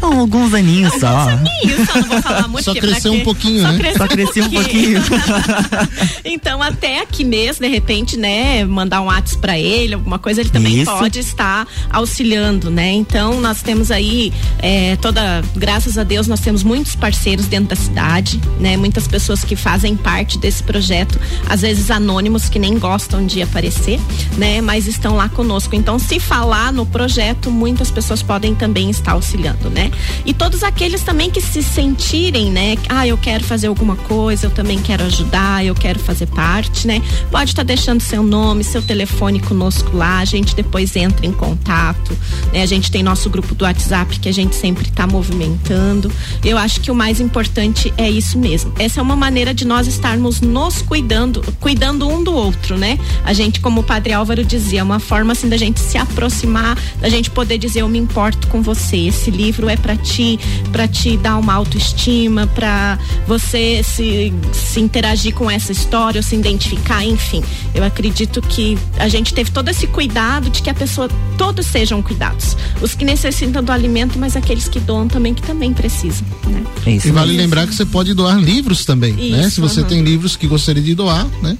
alguns 0.01 0.53
aninhos 0.53 0.93
só. 0.99 1.07
Alguns 1.07 1.49
aninhos, 1.49 1.89
só 1.89 1.99
não 2.01 2.09
vou 2.09 2.23
falar 2.23 2.49
muito. 2.49 2.65
Só 2.65 2.75
cresceu 2.75 3.13
um 3.13 3.21
pouquinho, 3.21 3.63
só 3.63 3.73
né? 3.73 3.95
Só 3.97 4.09
cresceu 4.09 4.45
um 4.45 4.51
pouquinho. 4.51 5.02
então, 6.25 6.63
até 6.63 7.01
aqui 7.01 7.25
mesmo, 7.25 7.65
de 7.65 7.69
repente, 7.71 8.17
né, 8.17 8.65
mandar 8.65 9.01
um 9.01 9.07
WhatsApp 9.07 9.41
para 9.41 9.59
ele, 9.59 9.95
alguma 9.95 10.19
coisa, 10.19 10.41
ele 10.41 10.51
também 10.51 10.83
Isso. 10.83 10.91
pode 10.91 11.19
estar 11.19 11.67
auxiliando, 11.91 12.71
né? 12.71 12.93
Então, 12.93 13.41
nós 13.41 13.63
temos 13.63 13.91
aí 13.91 14.33
é, 14.59 14.97
toda, 14.97 15.43
graças 15.57 15.99
a 15.99 16.05
Deus, 16.05 16.27
nós 16.27 16.41
temos 16.41 16.63
muitos 16.63 16.95
parceiros 16.95 17.47
dentro 17.47 17.69
da 17.69 17.77
cidade, 17.77 18.41
né? 18.61 18.77
Muitas 18.77 19.07
pessoas 19.07 19.45
que 19.45 19.57
fazem 19.57 19.97
parte 19.97 20.39
desse 20.39 20.63
projeto, 20.63 21.19
às 21.49 21.63
vezes 21.63 21.91
anônimos 21.91 22.49
que 22.49 22.59
nem 22.59 22.79
gostam 22.79 23.27
de 23.27 23.43
aparecer, 23.43 24.01
né? 24.37 24.61
Mas 24.61 24.87
estão 24.87 25.17
lá 25.17 25.29
conosco. 25.29 25.75
Então, 25.75 25.99
se 25.99 26.21
falar 26.21 26.73
no 26.73 26.85
projeto, 26.85 27.51
muitas 27.51 27.91
pessoas 27.91 28.23
podem 28.23 28.55
também 28.55 28.91
estar 28.91 29.13
auxiliando, 29.13 29.71
né? 29.71 29.91
E 30.25 30.35
todos 30.35 30.63
aqueles 30.63 31.03
também 31.03 31.31
que 31.31 31.41
se 31.41 31.63
sentirem, 31.63 32.51
né? 32.51 32.77
Ah, 32.89 33.07
eu 33.07 33.17
quero 33.17 33.45
fazer 33.45 33.69
alguma 33.69 33.97
coisa, 33.97 34.47
eu 34.47 34.51
também 34.51 34.79
quero 34.79 34.92
ajudar, 35.01 35.65
eu 35.65 35.75
quero 35.75 35.99
fazer 35.99 36.27
parte, 36.27 36.87
né? 36.87 37.01
Pode 37.31 37.51
estar 37.51 37.63
deixando 37.63 38.01
seu 38.01 38.23
nome, 38.23 38.65
seu 38.65 38.83
telefone 38.83 39.41
conosco 39.41 39.97
lá, 39.97 40.19
a 40.19 40.25
gente 40.25 40.55
depois 40.55 40.97
entra 40.97 41.25
em 41.25 41.33
contato, 41.33 42.17
né? 42.53 42.63
A 42.63 42.67
gente 42.67 42.91
tem 42.91 43.03
nosso 43.03 43.31
grupo 43.31 43.55
do 43.55 43.65
WhatsApp 43.65 44.19
que 44.19 44.29
a 44.29 44.33
gente 44.33 44.55
sempre 44.55 44.89
está 44.89 45.07
movimentando. 45.07 46.11
Eu 46.45 46.59
acho 46.59 46.81
que 46.81 46.91
o 46.91 46.95
mais 46.95 47.21
importante 47.21 47.93
é 47.97 48.11
isso 48.11 48.39
mesmo. 48.39 48.73
Essa 48.79 49.01
é 49.01 49.03
uma 49.03 49.17
maneira 49.17 49.55
de 49.55 49.65
nós 49.65 49.87
estarmos 49.87 50.41
nos 50.41 50.83
cuidando, 50.83 51.43
cuidando 51.61 52.09
um 52.09 52.23
do 52.23 52.35
outro, 52.35 52.77
né? 52.77 52.99
A 53.25 53.33
gente, 53.33 53.61
como 53.61 53.81
o 53.81 53.85
Padre 53.85 54.13
Álvaro 54.13 54.45
dizia, 54.45 54.81
é 54.81 54.83
uma 54.83 54.99
forma 54.99 55.33
assim 55.33 55.49
da 55.49 55.57
gente 55.57 55.81
se 55.81 55.97
aproximar, 55.97 56.77
da 57.01 57.09
gente 57.09 57.31
poder 57.31 57.59
dizer 57.59 57.81
eu 57.81 57.89
me 57.89 57.99
importo 57.99 58.49
com 58.49 58.63
você. 58.63 58.97
Esse 58.97 59.31
livro 59.31 59.69
é 59.69 59.77
para 59.77 59.97
ti, 59.97 60.39
para 60.71 60.89
te 60.89 61.17
dar 61.17 61.37
uma 61.37 61.55
autoestima, 61.55 62.47
para 62.49 62.99
você 63.27 63.83
se, 63.83 64.33
se 64.53 64.81
interagir 64.83 65.35
com 65.35 65.51
essa 65.51 65.73
história, 65.73 66.19
ou 66.19 66.23
se 66.23 66.35
identificar, 66.35 67.05
enfim. 67.05 67.43
Eu 67.75 67.85
acredito 67.85 68.43
que 68.43 68.79
a 68.99 69.09
gente 69.09 69.33
teve 69.33 69.51
todo 69.51 69.69
esse 69.69 69.87
cuidado 69.87 70.51
de 70.51 70.63
que 70.63 70.71
a 70.71 70.75
pessoa 70.75 71.09
todos 71.37 71.67
sejam 71.67 72.03
cuidados. 72.03 72.57
Os 72.81 72.95
que 72.95 73.05
necessitam 73.05 73.63
do 73.63 73.73
alimento, 73.73 74.19
mas 74.19 74.37
aqueles 74.37 74.69
que 74.69 74.81
doam 74.81 75.09
também 75.09 75.35
que 75.35 75.43
também 75.43 75.73
precisam, 75.73 76.27
né? 76.47 76.65
Isso, 76.87 77.09
e 77.09 77.11
vale 77.11 77.37
lembrar 77.37 77.67
que 77.67 77.75
você 77.75 77.85
pode 77.85 78.15
doar 78.15 78.39
livros 78.39 78.85
também, 78.85 79.15
Isso, 79.15 79.37
né? 79.37 79.51
Se 79.51 79.61
você 79.61 79.81
uhum. 79.81 79.87
tem 79.87 80.03
livros 80.03 80.37
que 80.37 80.47
gostaria 80.47 80.83
de 80.83 80.95
doar, 80.95 81.27
né? 81.43 81.57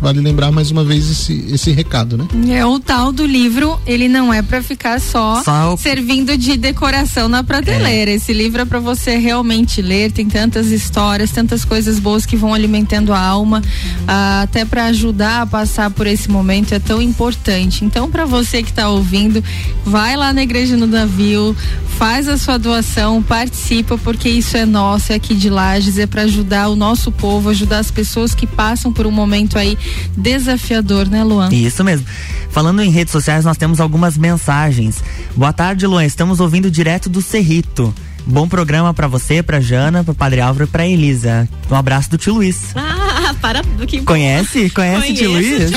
Vale 0.00 0.20
lembrar 0.20 0.52
mais 0.52 0.70
uma 0.70 0.84
vez 0.84 1.10
esse, 1.10 1.44
esse 1.52 1.72
recado, 1.72 2.16
né? 2.16 2.26
É 2.56 2.64
o 2.64 2.78
tal 2.78 3.10
do 3.10 3.26
livro, 3.26 3.80
ele 3.86 4.08
não 4.08 4.32
é 4.32 4.42
para 4.42 4.62
ficar 4.62 5.00
só, 5.00 5.42
só, 5.42 5.76
servindo 5.76 6.36
de 6.36 6.56
decoração 6.56 7.28
na 7.28 7.42
prateleira. 7.42 8.10
É. 8.10 8.14
Esse 8.14 8.32
livro 8.32 8.62
é 8.62 8.64
para 8.64 8.78
você 8.78 9.16
realmente 9.16 9.82
ler, 9.82 10.12
tem 10.12 10.28
tantas 10.28 10.68
histórias, 10.68 11.30
tantas 11.30 11.64
coisas 11.64 11.98
boas 11.98 12.24
que 12.24 12.36
vão 12.36 12.54
alimentando 12.54 13.12
a 13.12 13.18
alma, 13.18 13.62
ah, 14.06 14.42
até 14.42 14.64
para 14.64 14.84
ajudar 14.86 15.42
a 15.42 15.46
passar 15.46 15.90
por 15.90 16.06
esse 16.06 16.30
momento 16.30 16.72
é 16.72 16.78
tão 16.78 17.02
importante. 17.02 17.84
Então, 17.84 18.08
para 18.08 18.24
você 18.24 18.62
que 18.62 18.70
está 18.70 18.88
ouvindo, 18.88 19.42
vai 19.84 20.16
lá 20.16 20.32
na 20.32 20.42
igreja 20.42 20.76
no 20.76 20.86
Navio, 20.86 21.56
faz 21.98 22.28
a 22.28 22.38
sua 22.38 22.58
doação, 22.58 23.20
participa, 23.20 23.98
porque 23.98 24.28
isso 24.28 24.56
é 24.56 24.64
nosso, 24.64 25.12
é 25.12 25.16
aqui 25.16 25.34
de 25.34 25.50
Lages, 25.50 25.98
é 25.98 26.06
para 26.06 26.22
ajudar 26.22 26.68
o 26.68 26.76
nosso 26.76 27.10
povo, 27.10 27.50
ajudar 27.50 27.78
as 27.78 27.90
pessoas 27.90 28.34
que 28.34 28.46
passam 28.46 28.92
por 28.92 29.04
um 29.04 29.10
momento 29.10 29.58
aí 29.58 29.76
desafiador, 30.16 31.08
né, 31.08 31.22
Luan? 31.22 31.48
Isso 31.52 31.82
mesmo. 31.84 32.06
Falando 32.50 32.82
em 32.82 32.90
redes 32.90 33.12
sociais, 33.12 33.44
nós 33.44 33.56
temos 33.56 33.80
algumas 33.80 34.16
mensagens. 34.16 35.02
Boa 35.36 35.52
tarde, 35.52 35.86
Luan. 35.86 36.04
Estamos 36.04 36.40
ouvindo 36.40 36.70
direto 36.70 37.08
do 37.08 37.22
Cerrito. 37.22 37.94
Bom 38.26 38.46
programa 38.46 38.92
para 38.92 39.06
você, 39.06 39.42
para 39.42 39.58
Jana, 39.58 40.04
para 40.04 40.12
Padre 40.12 40.40
Álvaro 40.40 40.64
e 40.64 40.66
para 40.66 40.86
Elisa. 40.86 41.48
Um 41.70 41.74
abraço 41.74 42.10
do 42.10 42.18
tio 42.18 42.34
Luiz. 42.34 42.72
Ah, 42.74 43.07
para 43.40 43.62
que 43.86 44.00
Conhece? 44.02 44.70
Conhece 44.70 45.12
o 45.12 45.14
tio 45.14 45.30
Luiz? 45.32 45.70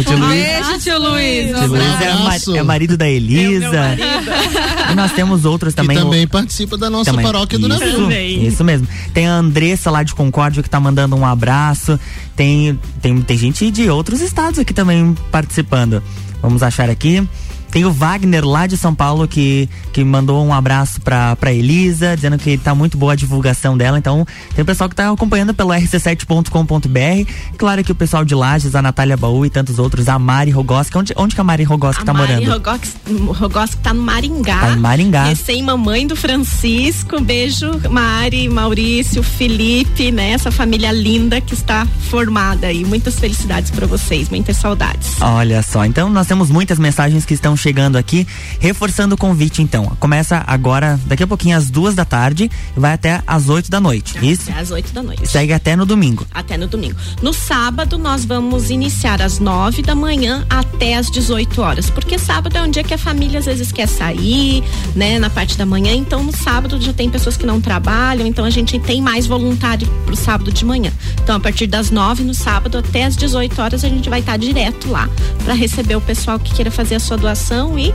o 0.00 0.04
tio 0.04 0.18
Luiz. 0.18 0.38
Beijo, 0.48 0.78
tio 0.80 0.98
Luiz. 0.98 1.56
Tio 1.56 1.66
Luiz 1.66 2.00
é, 2.00 2.14
mar, 2.14 2.58
é, 2.58 2.62
marido 2.62 2.96
da 2.96 3.08
Elisa. 3.08 3.76
É 3.76 4.92
e 4.92 4.94
nós 4.94 5.12
temos 5.12 5.44
outros 5.44 5.74
também. 5.74 5.96
E 5.96 6.00
também 6.00 6.24
o, 6.24 6.28
participa 6.28 6.76
da 6.76 6.90
nossa 6.90 7.10
também, 7.10 7.24
paróquia 7.24 7.58
do 7.58 7.68
Navio. 7.68 8.10
Isso 8.10 8.64
mesmo. 8.64 8.86
Tem 9.12 9.26
a 9.26 9.34
Andressa 9.34 9.90
lá 9.90 10.02
de 10.02 10.14
Concórdia 10.14 10.62
que 10.62 10.70
tá 10.70 10.80
mandando 10.80 11.16
um 11.16 11.26
abraço. 11.26 11.98
Tem, 12.36 12.78
tem, 13.00 13.20
tem 13.20 13.36
gente 13.36 13.70
de 13.70 13.88
outros 13.88 14.20
estados 14.20 14.58
aqui 14.58 14.72
também 14.72 15.14
participando. 15.30 16.02
Vamos 16.42 16.62
achar 16.62 16.88
aqui. 16.88 17.26
Tem 17.70 17.84
o 17.84 17.92
Wagner 17.92 18.46
lá 18.46 18.66
de 18.66 18.76
São 18.76 18.94
Paulo 18.94 19.28
que, 19.28 19.68
que 19.92 20.02
mandou 20.02 20.44
um 20.44 20.52
abraço 20.52 21.00
pra, 21.00 21.36
pra 21.36 21.52
Elisa, 21.52 22.16
dizendo 22.16 22.38
que 22.38 22.56
tá 22.56 22.74
muito 22.74 22.96
boa 22.96 23.12
a 23.12 23.16
divulgação 23.16 23.76
dela. 23.76 23.98
Então, 23.98 24.26
tem 24.54 24.62
o 24.62 24.66
pessoal 24.66 24.88
que 24.88 24.96
tá 24.96 25.10
acompanhando 25.10 25.52
pelo 25.52 25.70
rc7.com.br. 25.70 27.30
Claro 27.56 27.84
que 27.84 27.92
o 27.92 27.94
pessoal 27.94 28.24
de 28.24 28.34
Lages, 28.34 28.74
a 28.74 28.82
Natália 28.82 29.16
Baú 29.16 29.44
e 29.44 29.50
tantos 29.50 29.78
outros, 29.78 30.08
a 30.08 30.18
Mari 30.18 30.50
Rogoski. 30.50 30.96
Onde, 30.96 31.12
onde 31.16 31.34
que 31.34 31.40
a 31.40 31.44
Mari 31.44 31.64
Rogoski 31.64 32.02
a 32.02 32.06
tá 32.06 32.12
Mari 32.12 32.32
morando? 32.32 32.48
Mari 32.48 33.32
Rogoski 33.32 33.76
tá 33.78 33.92
no 33.92 34.02
Maringá. 34.02 34.60
Tá 34.60 34.70
em 34.72 34.76
Maringá. 34.76 35.24
Recém 35.24 35.62
mamãe 35.62 36.06
do 36.06 36.16
Francisco. 36.16 37.20
Beijo, 37.20 37.80
Mari, 37.90 38.48
Maurício, 38.48 39.22
Felipe, 39.22 40.10
né? 40.10 40.30
Essa 40.30 40.50
família 40.50 40.90
linda 40.90 41.40
que 41.40 41.54
está 41.54 41.86
formada 42.08 42.68
aí. 42.68 42.84
Muitas 42.84 43.18
felicidades 43.18 43.70
para 43.70 43.86
vocês, 43.86 44.30
muitas 44.30 44.56
saudades. 44.56 45.20
Olha 45.20 45.62
só, 45.62 45.84
então 45.84 46.08
nós 46.08 46.26
temos 46.26 46.50
muitas 46.50 46.78
mensagens 46.78 47.26
que 47.26 47.34
estão 47.34 47.56
chegando 47.58 47.96
aqui, 47.96 48.26
reforçando 48.60 49.14
o 49.14 49.18
convite 49.18 49.60
então. 49.60 49.84
Começa 50.00 50.42
agora, 50.46 50.98
daqui 51.06 51.22
a 51.22 51.26
pouquinho 51.26 51.56
às 51.56 51.68
duas 51.68 51.94
da 51.94 52.04
tarde 52.04 52.50
e 52.76 52.80
vai 52.80 52.92
até 52.92 53.22
às 53.26 53.48
oito 53.48 53.70
da 53.70 53.80
noite. 53.80 54.16
Até 54.16 54.26
isso? 54.26 54.50
Até 54.50 54.60
às 54.60 54.70
oito 54.70 54.92
da 54.92 55.02
noite. 55.02 55.26
Segue 55.26 55.52
até 55.52 55.76
no 55.76 55.84
domingo. 55.84 56.26
Até 56.32 56.56
no 56.56 56.66
domingo. 56.66 56.96
No 57.20 57.32
sábado 57.32 57.98
nós 57.98 58.24
vamos 58.24 58.70
iniciar 58.70 59.20
às 59.20 59.38
nove 59.38 59.82
da 59.82 59.94
manhã 59.94 60.46
até 60.48 60.96
às 60.96 61.10
18 61.10 61.60
horas, 61.60 61.90
porque 61.90 62.18
sábado 62.18 62.56
é 62.56 62.62
um 62.62 62.70
dia 62.70 62.84
que 62.84 62.94
a 62.94 62.98
família 62.98 63.40
às 63.40 63.46
vezes 63.46 63.72
quer 63.72 63.88
sair, 63.88 64.62
né, 64.94 65.18
na 65.18 65.28
parte 65.28 65.58
da 65.58 65.66
manhã. 65.66 65.92
Então 65.92 66.22
no 66.22 66.34
sábado 66.34 66.80
já 66.80 66.92
tem 66.92 67.10
pessoas 67.10 67.36
que 67.36 67.44
não 67.44 67.60
trabalham, 67.60 68.26
então 68.26 68.44
a 68.44 68.50
gente 68.50 68.78
tem 68.78 69.02
mais 69.02 69.26
voluntário 69.26 69.86
pro 70.06 70.16
sábado 70.16 70.52
de 70.52 70.64
manhã. 70.64 70.92
Então 71.22 71.36
a 71.36 71.40
partir 71.40 71.66
das 71.66 71.90
nove 71.90 72.22
no 72.22 72.34
sábado 72.34 72.78
até 72.78 73.04
às 73.04 73.16
18 73.16 73.60
horas 73.60 73.84
a 73.84 73.88
gente 73.88 74.08
vai 74.08 74.20
estar 74.20 74.36
direto 74.36 74.90
lá 74.90 75.08
para 75.44 75.54
receber 75.54 75.96
o 75.96 76.00
pessoal 76.00 76.38
que 76.38 76.54
queira 76.54 76.70
fazer 76.70 76.96
a 76.96 77.00
sua 77.00 77.16
doação 77.16 77.47
e 77.78 77.92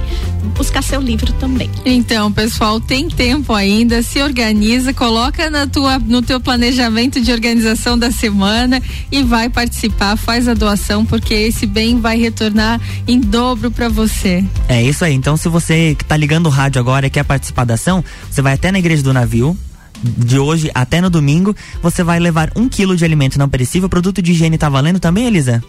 buscar 0.55 0.81
seu 0.81 1.01
livro 1.01 1.31
também. 1.33 1.69
Então, 1.85 2.31
pessoal, 2.31 2.79
tem 2.79 3.09
tempo 3.09 3.53
ainda, 3.53 4.01
se 4.01 4.21
organiza, 4.21 4.93
coloca 4.93 5.49
na 5.49 5.67
tua, 5.67 5.99
no 5.99 6.21
teu 6.21 6.39
planejamento 6.39 7.21
de 7.21 7.31
organização 7.31 7.97
da 7.97 8.11
semana 8.11 8.81
e 9.11 9.23
vai 9.23 9.49
participar, 9.49 10.15
faz 10.15 10.47
a 10.47 10.53
doação, 10.53 11.05
porque 11.05 11.33
esse 11.33 11.65
bem 11.65 11.99
vai 11.99 12.17
retornar 12.17 12.79
em 13.07 13.19
dobro 13.19 13.71
para 13.71 13.89
você. 13.89 14.43
É 14.67 14.81
isso 14.81 15.03
aí. 15.05 15.13
Então, 15.13 15.37
se 15.37 15.49
você 15.49 15.95
que 15.95 16.05
tá 16.05 16.17
ligando 16.17 16.47
o 16.47 16.49
rádio 16.49 16.79
agora 16.79 17.07
e 17.07 17.09
quer 17.09 17.23
participar 17.23 17.65
da 17.65 17.75
ação, 17.75 18.03
você 18.29 18.41
vai 18.41 18.53
até 18.53 18.71
na 18.71 18.79
igreja 18.79 19.03
do 19.03 19.13
navio, 19.13 19.57
de 20.03 20.37
hoje 20.37 20.69
até 20.73 20.99
no 20.99 21.09
domingo, 21.09 21.55
você 21.81 22.03
vai 22.03 22.19
levar 22.19 22.51
um 22.55 22.67
quilo 22.67 22.95
de 22.95 23.05
alimento 23.05 23.39
não 23.39 23.47
perecível. 23.47 23.87
Produto 23.87 24.21
de 24.21 24.31
higiene 24.31 24.57
tá 24.57 24.69
valendo 24.69 24.99
também, 24.99 25.27
Elisa? 25.27 25.63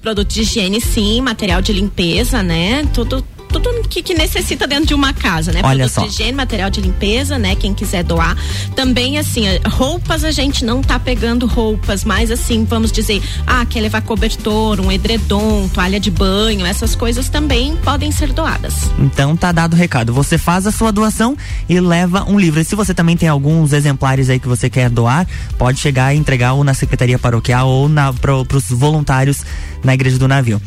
Produto 0.00 0.28
de 0.28 0.40
higiene, 0.40 0.80
sim, 0.80 1.20
material 1.20 1.60
de 1.60 1.72
limpeza, 1.72 2.42
né? 2.42 2.86
Tudo 2.94 3.22
tudo 3.50 3.82
que, 3.88 4.02
que 4.02 4.14
necessita 4.14 4.66
dentro 4.66 4.86
de 4.86 4.94
uma 4.94 5.12
casa, 5.12 5.52
né? 5.52 5.60
Olha 5.62 5.84
Produtos 5.84 5.92
só. 5.92 6.02
de 6.02 6.08
higiene, 6.08 6.32
material 6.32 6.70
de 6.70 6.80
limpeza, 6.80 7.38
né? 7.38 7.54
Quem 7.54 7.74
quiser 7.74 8.04
doar. 8.04 8.36
Também, 8.74 9.18
assim, 9.18 9.46
eh, 9.46 9.60
roupas 9.66 10.24
a 10.24 10.30
gente 10.30 10.64
não 10.64 10.82
tá 10.82 10.98
pegando 10.98 11.46
roupas, 11.46 12.04
mas 12.04 12.30
assim, 12.30 12.64
vamos 12.64 12.92
dizer, 12.92 13.20
ah, 13.46 13.64
quer 13.66 13.80
levar 13.80 14.02
cobertor, 14.02 14.80
um 14.80 14.90
edredom, 14.90 15.68
toalha 15.68 15.98
de 15.98 16.10
banho, 16.10 16.64
essas 16.64 16.94
coisas 16.94 17.28
também 17.28 17.76
podem 17.78 18.12
ser 18.12 18.32
doadas. 18.32 18.90
Então 18.98 19.36
tá 19.36 19.52
dado 19.52 19.74
o 19.74 19.76
recado. 19.76 20.12
Você 20.14 20.38
faz 20.38 20.66
a 20.66 20.72
sua 20.72 20.92
doação 20.92 21.36
e 21.68 21.80
leva 21.80 22.24
um 22.28 22.38
livro. 22.38 22.60
E 22.60 22.64
se 22.64 22.74
você 22.74 22.94
também 22.94 23.16
tem 23.16 23.28
alguns 23.28 23.72
exemplares 23.72 24.30
aí 24.30 24.38
que 24.38 24.48
você 24.48 24.70
quer 24.70 24.88
doar, 24.88 25.26
pode 25.58 25.80
chegar 25.80 26.14
e 26.14 26.18
entregar 26.18 26.52
ou 26.52 26.62
na 26.62 26.74
secretaria 26.74 27.18
paroquial 27.18 27.68
ou 27.68 27.88
na, 27.88 28.12
pro, 28.12 28.44
pros 28.44 28.68
voluntários 28.68 29.44
na 29.82 29.94
igreja 29.94 30.18
do 30.18 30.28
navio. 30.28 30.60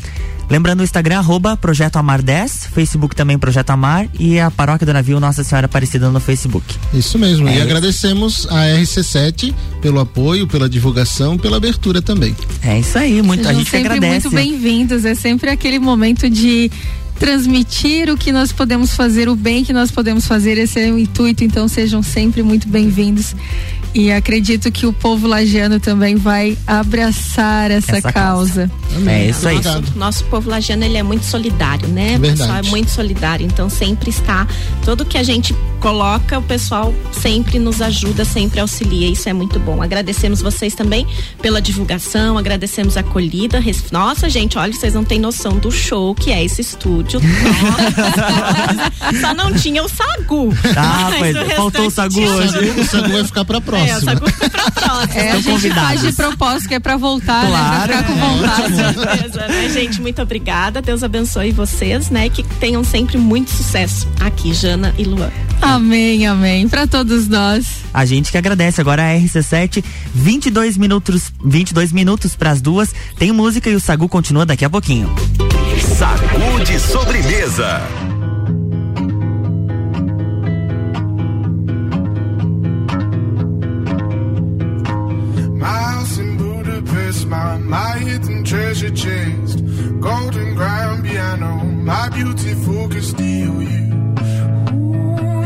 Lembrando 0.50 0.82
o 0.82 0.84
Instagram, 0.84 1.18
arroba 1.18 1.56
Projeto 1.56 1.96
Amar 1.96 2.22
10, 2.22 2.68
Facebook 2.74 3.16
também 3.16 3.40
Projeto 3.40 3.72
Amar 3.72 4.08
e 4.20 4.40
a 4.40 4.52
Paróquia 4.52 4.86
do 4.86 4.94
Navio 4.94 5.20
Nossa 5.20 5.44
Senhora 5.44 5.66
Aparecida 5.66 6.10
no 6.10 6.20
Facebook. 6.20 6.76
Isso 6.94 7.18
mesmo. 7.18 7.48
É 7.48 7.52
e 7.52 7.56
isso. 7.56 7.64
agradecemos 7.64 8.48
a 8.50 8.66
RC7 8.66 9.54
pelo 9.82 10.00
apoio, 10.00 10.46
pela 10.46 10.70
divulgação, 10.70 11.38
pela 11.38 11.58
abertura 11.58 12.02
também. 12.02 12.36
É 12.62 12.80
isso 12.80 12.98
aí, 12.98 13.22
muito, 13.22 13.48
a 13.48 13.54
gente 13.54 13.70
sempre 13.70 13.94
agradece. 13.94 14.28
muito 14.28 14.36
bem-vindos. 14.36 15.06
É 15.06 15.16
sempre 15.16 15.50
aquele 15.50 15.80
momento 15.80 16.30
de 16.30 16.70
transmitir 17.18 18.10
o 18.10 18.18
que 18.18 18.32
nós 18.32 18.52
podemos 18.52 18.92
fazer, 18.94 19.30
o 19.30 19.36
bem 19.36 19.64
que 19.64 19.72
nós 19.74 19.90
podemos 19.90 20.28
fazer. 20.28 20.58
Esse 20.58 20.80
é 20.80 20.92
o 20.92 21.00
intuito. 21.00 21.44
Então 21.44 21.68
sejam 21.68 22.04
sempre 22.04 22.44
muito 22.44 22.68
bem-vindos. 22.68 23.34
E 23.94 24.12
acredito 24.12 24.72
que 24.72 24.86
o 24.88 24.94
povo 24.94 25.28
lagiano 25.28 25.80
também 25.80 26.16
vai 26.16 26.58
abraçar 26.66 27.70
essa, 27.70 27.98
Essa 27.98 28.12
causa. 28.12 28.72
É 29.08 29.30
isso 29.30 29.48
aí. 29.48 29.56
Nosso, 29.56 29.84
nosso 29.96 30.24
povo 30.26 30.50
lagiano, 30.50 30.84
ele 30.84 30.98
é 30.98 31.04
muito 31.04 31.26
solidário, 31.26 31.88
né? 31.88 32.16
O 32.16 32.20
Verdade. 32.20 32.38
pessoal 32.38 32.58
é 32.58 32.62
muito 32.64 32.90
solidário, 32.92 33.46
então 33.46 33.70
sempre 33.70 34.10
está, 34.10 34.48
tudo 34.84 35.06
que 35.06 35.18
a 35.18 35.24
gente 35.24 35.56
coloca, 35.80 36.40
o 36.40 36.42
pessoal 36.42 36.94
sempre 37.12 37.60
nos 37.60 37.82
ajuda, 37.82 38.24
sempre 38.24 38.60
auxilia, 38.60 39.10
isso 39.10 39.28
é 39.28 39.34
muito 39.34 39.60
bom. 39.60 39.82
Agradecemos 39.82 40.42
vocês 40.42 40.74
também 40.74 41.06
pela 41.42 41.62
divulgação, 41.62 42.38
agradecemos 42.38 42.96
a 42.98 43.02
acolhida. 43.02 43.62
Nossa, 43.92 44.30
gente, 44.30 44.58
olha, 44.58 44.74
vocês 44.74 44.94
não 44.94 45.04
têm 45.04 45.20
noção 45.20 45.58
do 45.58 45.72
show 45.72 46.16
que 46.16 46.32
é 46.32 46.44
esse 46.44 46.62
estúdio. 46.62 47.20
Nossa, 49.04 49.20
Só 49.20 49.34
não 49.34 49.54
tinha 49.54 49.84
o 49.84 49.90
sagu. 49.90 50.54
Ah, 50.76 51.10
Mas 51.10 51.20
pois 51.20 51.36
o 51.36 51.40
é, 51.40 51.56
faltou 51.56 51.88
o 51.88 51.92
sagu 51.92 52.22
hoje. 52.22 52.58
O 52.80 52.86
Sagu 52.86 53.10
vai 53.12 53.24
ficar 53.26 53.46
pra 53.46 53.60
próxima. 53.60 53.83
É, 53.90 53.98
o 53.98 54.02
sagu 54.02 54.30
fica 54.32 54.50
pra 54.50 54.72
próxima. 54.72 55.14
É, 55.22 55.32
a 55.32 55.36
gente 55.36 55.50
convidados. 55.50 55.84
faz 55.84 56.02
de 56.02 56.12
propósito 56.14 56.68
que 56.70 56.76
é 56.76 56.80
pra 56.80 56.98
voltar, 56.98 57.48
Claro. 57.48 57.72
né? 57.72 57.88
Pra 57.88 57.98
ficar 57.98 58.04
com 58.04 58.16
vontade. 58.38 58.76
certeza, 58.76 59.48
né, 59.48 59.70
gente? 59.70 60.02
Muito 60.02 60.22
obrigada. 60.22 60.82
Deus 60.82 61.04
abençoe 61.04 61.52
vocês, 61.52 62.10
né? 62.10 62.30
Que 62.30 62.44
tenham 62.44 62.84
sempre 62.84 63.18
muito 63.18 63.52
sucesso 63.52 64.08
aqui, 64.20 64.54
Jana 64.54 64.94
e 64.98 65.04
Luan. 65.04 65.30
Amém, 65.62 66.26
amém. 66.28 66.68
Pra 66.68 66.86
todos 66.88 67.28
nós. 67.28 67.66
A 67.94 68.06
gente 68.06 68.32
que 68.32 68.38
agradece. 68.38 68.82
Agora 68.82 69.04
a 69.04 69.16
RC7, 69.16 69.84
22 70.14 70.78
minutos, 70.78 71.32
22 71.44 71.92
minutos 71.92 72.36
pras 72.36 72.62
duas. 72.62 72.94
Tem 73.18 73.32
música 73.32 73.70
e 73.70 73.76
o 73.76 73.80
Sagu 73.80 74.10
continua 74.10 74.46
daqui 74.46 74.66
a 74.66 74.70
pouquinho. 74.70 75.14
Sagu 75.98 76.64
de 76.66 76.80
sobremesa. 76.80 77.82
My, 87.34 87.58
my 87.58 87.94
hidden 87.98 88.44
treasure 88.44 88.94
chest. 89.04 89.58
Golden 90.08 90.50
grand 90.56 91.04
piano, 91.04 91.52
my 91.92 92.10
beautiful 92.10 92.88
Castillo. 92.94 93.54
You, 93.72 93.86
ooh, 94.78 95.44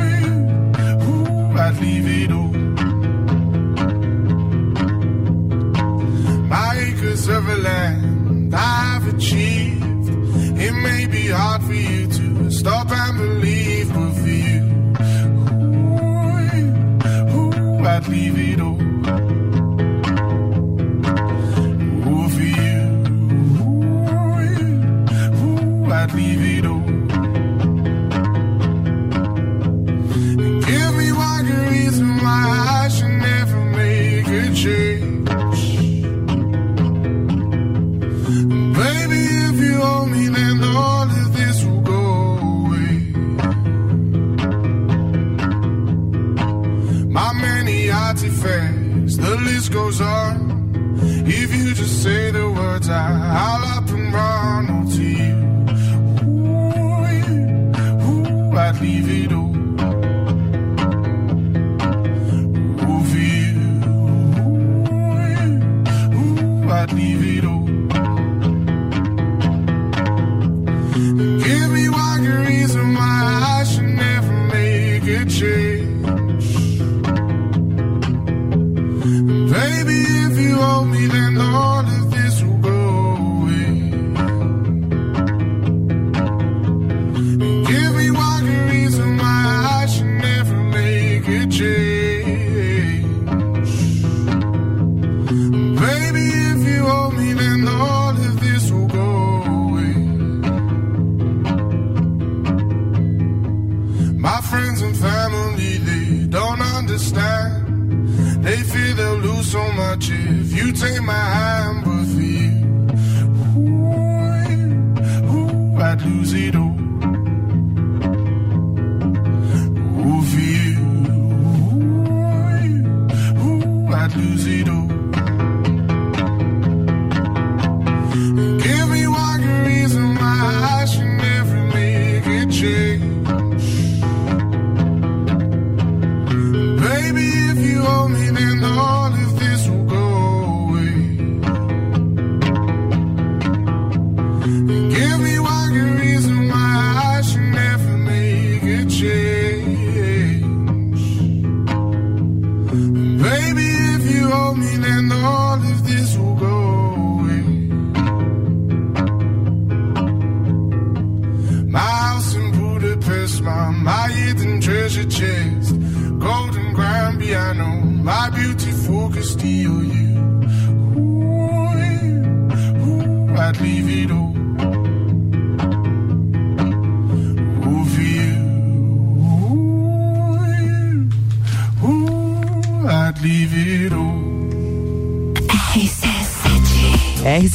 ooh, 1.10 1.64
I'd 1.66 1.76
leave 1.84 2.08
it 2.22 2.32
all. 2.40 2.54
My 6.54 6.72
acres 6.88 7.28
of 7.30 7.44
land 7.68 8.54
I've 8.54 9.06
achieved. 9.14 10.10
It 10.66 10.74
may 10.88 11.06
be 11.06 11.28
hard 11.28 11.62
for 11.64 11.74
you 11.74 12.08
to 12.18 12.52
stop 12.52 12.88
and 12.92 13.18
believe, 13.18 13.88
but 13.94 14.12
for 14.20 14.34
you, 14.48 14.64
ooh, 15.72 16.68
ooh, 17.38 17.86
I'd 17.94 18.08
leave 18.08 18.38
it 18.52 18.60
all. 18.60 18.97
I, 52.90 53.57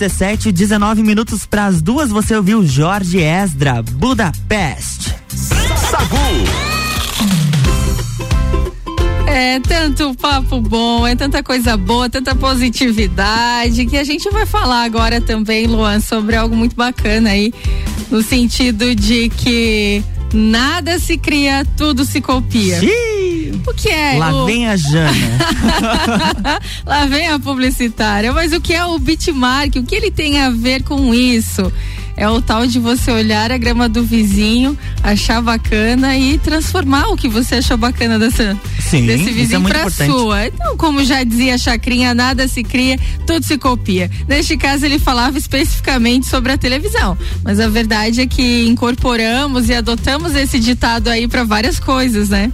RC7, 0.02 0.50
19 0.50 1.02
minutos 1.02 1.46
para 1.46 1.66
as 1.66 1.80
duas, 1.80 2.10
você 2.10 2.34
ouviu 2.34 2.66
Jorge 2.66 3.20
Esdra, 3.20 3.82
Budapeste. 3.82 5.14
Sagu. 5.28 6.16
É 9.26 9.60
tanto 9.60 10.12
papo 10.14 10.60
bom, 10.60 11.06
é 11.06 11.14
tanta 11.14 11.42
coisa 11.42 11.76
boa, 11.76 12.10
tanta 12.10 12.34
positividade 12.34 13.86
que 13.86 13.96
a 13.96 14.04
gente 14.04 14.28
vai 14.30 14.44
falar 14.44 14.82
agora 14.82 15.20
também, 15.20 15.66
Luan, 15.66 16.00
sobre 16.00 16.34
algo 16.34 16.56
muito 16.56 16.74
bacana 16.74 17.30
aí, 17.30 17.54
no 18.10 18.22
sentido 18.22 18.94
de 18.94 19.28
que 19.28 20.02
nada 20.34 20.98
se 20.98 21.16
cria, 21.16 21.64
tudo 21.76 22.04
se 22.04 22.20
copia. 22.20 22.80
Xiii. 22.80 23.11
O 23.72 23.74
que 23.74 23.88
é? 23.88 24.18
Lá 24.18 24.34
o... 24.34 24.44
vem 24.44 24.68
a 24.68 24.76
Jana. 24.76 25.10
Lá 26.84 27.06
vem 27.06 27.26
a 27.28 27.38
publicitária. 27.38 28.30
Mas 28.30 28.52
o 28.52 28.60
que 28.60 28.74
é 28.74 28.84
o 28.84 28.98
bitmark? 28.98 29.76
O 29.76 29.82
que 29.82 29.94
ele 29.94 30.10
tem 30.10 30.40
a 30.40 30.50
ver 30.50 30.82
com 30.82 31.14
isso? 31.14 31.72
É 32.14 32.28
o 32.28 32.42
tal 32.42 32.66
de 32.66 32.78
você 32.78 33.10
olhar 33.10 33.50
a 33.50 33.56
grama 33.56 33.88
do 33.88 34.04
vizinho, 34.04 34.78
achar 35.02 35.40
bacana 35.40 36.14
e 36.14 36.36
transformar 36.36 37.08
o 37.08 37.16
que 37.16 37.26
você 37.26 37.54
achou 37.56 37.78
bacana 37.78 38.18
dessa, 38.18 38.54
Sim, 38.78 39.06
desse 39.06 39.30
é 39.30 39.32
vizinho 39.32 39.62
pra 39.62 39.80
importante. 39.80 40.10
sua. 40.10 40.46
Então, 40.46 40.76
como 40.76 41.02
já 41.02 41.24
dizia 41.24 41.54
a 41.54 41.58
Chacrinha, 41.58 42.14
nada 42.14 42.46
se 42.46 42.62
cria, 42.62 42.98
tudo 43.26 43.44
se 43.46 43.56
copia. 43.56 44.10
Neste 44.28 44.58
caso, 44.58 44.84
ele 44.84 44.98
falava 44.98 45.38
especificamente 45.38 46.26
sobre 46.26 46.52
a 46.52 46.58
televisão. 46.58 47.16
Mas 47.42 47.58
a 47.58 47.68
verdade 47.68 48.20
é 48.20 48.26
que 48.26 48.66
incorporamos 48.66 49.70
e 49.70 49.74
adotamos 49.74 50.34
esse 50.34 50.60
ditado 50.60 51.08
aí 51.08 51.26
para 51.26 51.44
várias 51.44 51.80
coisas, 51.80 52.28
né? 52.28 52.52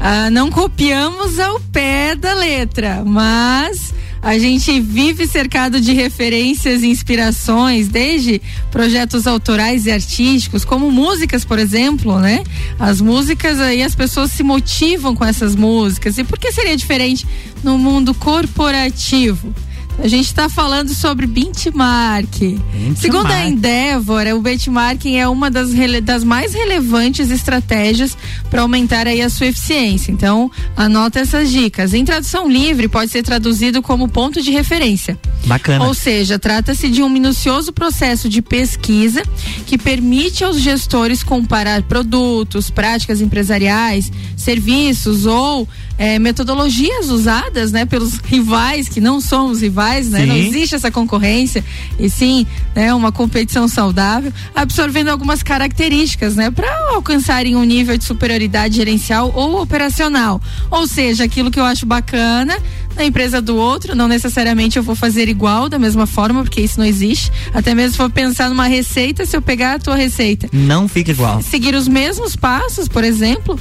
Ah, 0.00 0.30
não 0.30 0.50
copiamos 0.50 1.38
ao 1.38 1.60
pé 1.60 2.14
da 2.14 2.34
letra, 2.34 3.02
mas 3.04 3.94
a 4.24 4.38
gente 4.38 4.80
vive 4.80 5.26
cercado 5.26 5.78
de 5.78 5.92
referências 5.92 6.82
e 6.82 6.86
inspirações, 6.86 7.88
desde 7.88 8.40
projetos 8.70 9.26
autorais 9.26 9.84
e 9.84 9.90
artísticos, 9.90 10.64
como 10.64 10.90
músicas, 10.90 11.44
por 11.44 11.58
exemplo, 11.58 12.18
né? 12.18 12.42
As 12.78 13.02
músicas 13.02 13.60
aí 13.60 13.82
as 13.82 13.94
pessoas 13.94 14.30
se 14.30 14.42
motivam 14.42 15.14
com 15.14 15.26
essas 15.26 15.54
músicas. 15.54 16.16
E 16.16 16.24
por 16.24 16.38
que 16.38 16.52
seria 16.52 16.74
diferente 16.74 17.26
no 17.62 17.76
mundo 17.76 18.14
corporativo? 18.14 19.54
A 19.98 20.08
gente 20.08 20.26
está 20.26 20.48
falando 20.48 20.92
sobre 20.92 21.26
benchmark. 21.26 22.58
Segundo 22.96 23.30
a 23.30 23.44
Endeavor, 23.46 24.26
o 24.34 24.40
benchmarking 24.40 25.16
é 25.16 25.28
uma 25.28 25.50
das, 25.50 25.70
das 26.02 26.24
mais 26.24 26.52
relevantes 26.52 27.30
estratégias 27.30 28.16
para 28.50 28.62
aumentar 28.62 29.06
aí 29.06 29.22
a 29.22 29.30
sua 29.30 29.46
eficiência. 29.46 30.10
Então, 30.10 30.50
anota 30.76 31.20
essas 31.20 31.50
dicas. 31.50 31.94
Em 31.94 32.04
tradução 32.04 32.50
livre, 32.50 32.88
pode 32.88 33.10
ser 33.10 33.22
traduzido 33.22 33.80
como 33.82 34.08
ponto 34.08 34.42
de 34.42 34.50
referência. 34.50 35.18
Bacana. 35.46 35.84
Ou 35.84 35.94
seja, 35.94 36.38
trata-se 36.38 36.88
de 36.88 37.02
um 37.02 37.08
minucioso 37.08 37.72
processo 37.72 38.28
de 38.28 38.42
pesquisa 38.42 39.22
que 39.66 39.78
permite 39.78 40.42
aos 40.42 40.60
gestores 40.60 41.22
comparar 41.22 41.82
produtos, 41.82 42.68
práticas 42.68 43.20
empresariais, 43.20 44.10
serviços 44.36 45.24
ou 45.24 45.68
eh, 45.98 46.18
metodologias 46.18 47.08
usadas, 47.10 47.70
né, 47.72 47.84
pelos 47.84 48.18
rivais 48.18 48.88
que 48.88 49.00
não 49.00 49.20
somos 49.20 49.60
rivais, 49.60 50.08
né? 50.10 50.20
Sim. 50.20 50.26
Não 50.26 50.36
existe 50.36 50.74
essa 50.74 50.90
concorrência 50.90 51.64
e 51.98 52.08
sim, 52.10 52.46
né, 52.74 52.92
uma 52.94 53.12
competição 53.12 53.68
saudável, 53.68 54.32
absorvendo 54.54 55.08
algumas 55.08 55.42
características, 55.42 56.34
né, 56.36 56.50
para 56.50 56.68
alcançarem 56.90 57.56
um 57.56 57.64
nível 57.64 57.96
de 57.96 58.04
superioridade 58.04 58.76
gerencial 58.76 59.32
ou 59.34 59.60
operacional. 59.62 60.40
Ou 60.70 60.86
seja, 60.86 61.24
aquilo 61.24 61.50
que 61.50 61.60
eu 61.60 61.64
acho 61.64 61.86
bacana 61.86 62.56
na 62.96 63.04
empresa 63.04 63.40
do 63.42 63.56
outro, 63.56 63.94
não 63.96 64.06
necessariamente 64.06 64.76
eu 64.76 64.82
vou 64.82 64.94
fazer 64.94 65.28
igual 65.28 65.68
da 65.68 65.78
mesma 65.80 66.06
forma, 66.06 66.42
porque 66.44 66.60
isso 66.60 66.78
não 66.78 66.86
existe. 66.86 67.30
Até 67.52 67.74
mesmo 67.74 67.90
se 67.92 67.96
for 67.96 68.08
pensar 68.10 68.48
numa 68.48 68.66
receita, 68.68 69.26
se 69.26 69.36
eu 69.36 69.42
pegar 69.42 69.74
a 69.74 69.78
tua 69.80 69.96
receita, 69.96 70.48
Não 70.52 70.86
fica 70.86 71.10
igual. 71.10 71.42
seguir 71.42 71.74
os 71.74 71.88
mesmos 71.88 72.36
passos, 72.36 72.86
por 72.88 73.02
exemplo, 73.02 73.58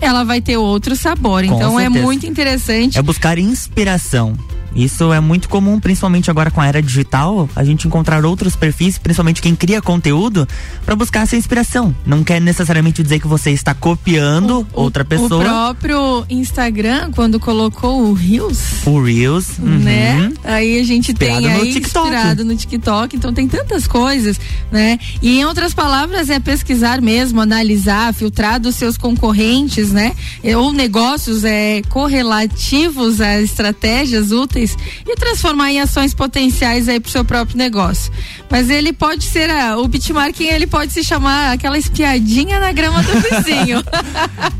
ela 0.00 0.24
vai 0.24 0.40
ter 0.40 0.56
outro 0.56 0.96
sabor. 0.96 1.44
Com 1.44 1.54
então 1.54 1.78
é 1.78 1.84
certeza. 1.84 2.04
muito 2.04 2.26
interessante. 2.26 2.98
É 2.98 3.02
buscar 3.02 3.38
inspiração. 3.38 4.34
Isso 4.76 5.12
é 5.12 5.18
muito 5.20 5.48
comum, 5.48 5.80
principalmente 5.80 6.30
agora 6.30 6.50
com 6.50 6.60
a 6.60 6.66
era 6.66 6.82
digital, 6.82 7.48
a 7.56 7.64
gente 7.64 7.88
encontrar 7.88 8.24
outros 8.24 8.54
perfis, 8.54 8.98
principalmente 8.98 9.40
quem 9.40 9.56
cria 9.56 9.80
conteúdo, 9.80 10.46
para 10.84 10.94
buscar 10.94 11.22
essa 11.22 11.34
inspiração. 11.34 11.94
Não 12.04 12.22
quer 12.22 12.40
necessariamente 12.40 13.02
dizer 13.02 13.18
que 13.18 13.26
você 13.26 13.50
está 13.52 13.72
copiando 13.74 14.66
outra 14.74 15.02
O 15.02 15.06
pessoa. 15.06 15.42
próprio 15.42 16.26
Instagram, 16.28 17.10
quando 17.12 17.40
colocou 17.40 18.02
o 18.08 18.12
Reels, 18.12 18.84
O 18.86 19.02
Reels, 19.02 19.58
uhum. 19.58 19.78
né? 19.78 20.30
Aí 20.44 20.78
a 20.78 20.84
gente 20.84 21.12
Inspirado 21.12 21.40
tem 21.42 21.52
aí 21.52 21.72
TikTok. 21.72 22.06
inspirado 22.08 22.44
no 22.44 22.54
TikTok, 22.54 23.16
então 23.16 23.32
tem 23.32 23.48
tantas 23.48 23.86
coisas, 23.86 24.38
né? 24.70 24.98
E 25.22 25.38
em 25.38 25.44
outras 25.46 25.72
palavras 25.72 26.28
é 26.28 26.38
pesquisar 26.38 27.00
mesmo, 27.00 27.40
analisar, 27.40 28.12
filtrar 28.12 28.60
dos 28.60 28.74
seus 28.74 28.98
concorrentes, 28.98 29.90
né? 29.90 30.12
E- 30.44 30.54
Ou 30.54 30.70
negócios 30.72 31.44
é 31.44 31.80
correlativos 31.88 33.20
a 33.20 33.40
estratégias 33.40 34.32
úteis 34.32 34.65
e 35.06 35.14
transformar 35.16 35.70
em 35.70 35.80
ações 35.80 36.14
potenciais 36.14 36.88
aí 36.88 36.98
pro 36.98 37.10
seu 37.10 37.24
próprio 37.24 37.56
negócio. 37.56 38.12
Mas 38.50 38.70
ele 38.70 38.92
pode 38.92 39.24
ser 39.24 39.50
a, 39.50 39.76
o 39.78 39.86
bitmarking, 39.86 40.46
ele 40.46 40.66
pode 40.66 40.92
se 40.92 41.04
chamar 41.04 41.52
aquela 41.52 41.76
espiadinha 41.76 42.58
na 42.58 42.72
grama 42.72 43.02
do 43.02 43.12
vizinho. 43.20 43.82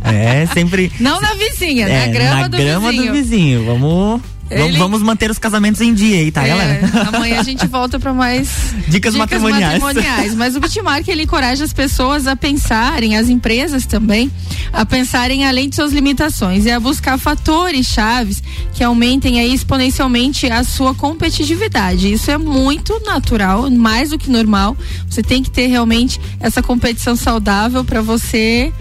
É, 0.09 0.47
sempre. 0.47 0.93
Não 1.01 1.21
na 1.21 1.35
vizinha, 1.35 1.89
é, 1.89 2.07
na 2.07 2.13
grama, 2.13 2.41
na 2.43 2.49
do, 2.49 2.57
grama 2.57 2.91
vizinho. 2.91 3.07
do 3.07 3.13
vizinho. 3.13 3.65
Vamos. 3.67 4.36
Ele- 4.51 4.78
Vamos, 4.78 5.03
manter 5.03 5.30
os 5.30 5.38
casamentos 5.38 5.80
em 5.80 5.92
dia 5.92 6.18
aí, 6.18 6.30
tá, 6.30 6.44
É, 6.44 6.49
galera? 6.49 6.80
amanhã 7.12 7.40
a 7.40 7.42
gente 7.42 7.66
volta 7.66 7.99
para 7.99 8.12
mais 8.12 8.49
Dicas 8.88 9.14
matrimoniais. 9.14 9.80
matrimoniais. 9.82 10.34
Mas 10.34 10.55
o 10.55 10.61
Bitmark 10.61 11.07
ele 11.09 11.22
encoraja 11.24 11.64
as 11.64 11.72
pessoas 11.72 12.26
a 12.26 12.36
pensarem, 12.36 13.16
as 13.16 13.28
empresas 13.28 13.86
também, 13.86 14.30
a 14.72 14.86
pensarem 14.86 15.44
além 15.47 15.68
de 15.68 15.76
suas 15.76 15.92
limitações 15.92 16.64
e 16.64 16.70
a 16.70 16.78
buscar 16.78 17.18
fatores 17.18 17.86
chaves 17.86 18.42
que 18.72 18.84
aumentem 18.84 19.40
aí 19.40 19.53
exponencialmente 19.53 20.47
a 20.51 20.62
sua 20.62 20.94
competitividade. 20.94 22.12
Isso 22.12 22.30
é 22.30 22.38
muito 22.38 23.01
natural, 23.05 23.70
mais 23.70 24.11
do 24.11 24.18
que 24.18 24.30
normal. 24.30 24.76
Você 25.11 25.22
tem 25.22 25.42
que 25.42 25.51
ter 25.51 25.66
realmente 25.66 26.20
essa 26.40 26.62
competição 26.62 27.16
saudável 27.16 27.84
para 27.84 28.01
você 28.01 28.72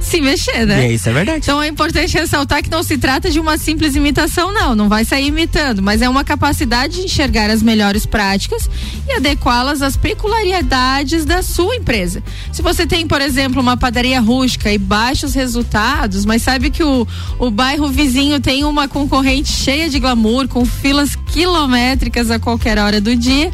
se 0.00 0.20
mexer, 0.20 0.66
né? 0.66 0.86
É, 0.86 0.92
isso 0.92 1.08
é 1.08 1.12
verdade. 1.12 1.38
Então 1.38 1.62
é 1.62 1.68
importante 1.68 2.16
ressaltar 2.16 2.62
que 2.62 2.70
não 2.70 2.82
se 2.82 2.96
trata 2.96 3.30
de 3.30 3.40
uma 3.40 3.58
simples 3.58 3.94
imitação, 3.94 4.52
não. 4.52 4.74
Não 4.74 4.88
vai 4.88 5.04
sair 5.04 5.26
imitando, 5.26 5.82
mas 5.82 6.02
é 6.02 6.08
uma 6.08 6.24
capacidade 6.24 6.96
de 6.96 7.02
enxergar 7.02 7.50
as 7.50 7.62
melhores 7.62 8.06
práticas 8.06 8.68
e 9.08 9.12
adequá-las 9.12 9.82
às 9.82 9.96
peculiaridades 9.96 11.24
da 11.24 11.42
sua 11.42 11.76
empresa. 11.76 12.22
Se 12.52 12.62
você 12.62 12.86
tem, 12.86 13.06
por 13.06 13.20
exemplo, 13.20 13.60
uma 13.60 13.76
padaria 13.76 14.20
rústica 14.20 14.72
e 14.72 14.78
baixos 14.78 15.34
resultados, 15.34 16.24
mas 16.24 16.42
sabe 16.42 16.70
que 16.70 16.82
o, 16.82 17.06
o 17.38 17.50
bairro 17.50 17.88
vizinho 17.88 18.40
tem 18.40 18.64
uma 18.64 18.88
concorrente 18.88 19.50
cheia 19.50 19.88
de 19.88 19.98
glamour, 19.98 20.48
com 20.48 20.64
filas 20.64 21.16
quilométricas 21.16 22.30
a 22.30 22.38
qualquer 22.38 22.78
hora 22.78 23.00
do 23.00 23.14
dia 23.14 23.50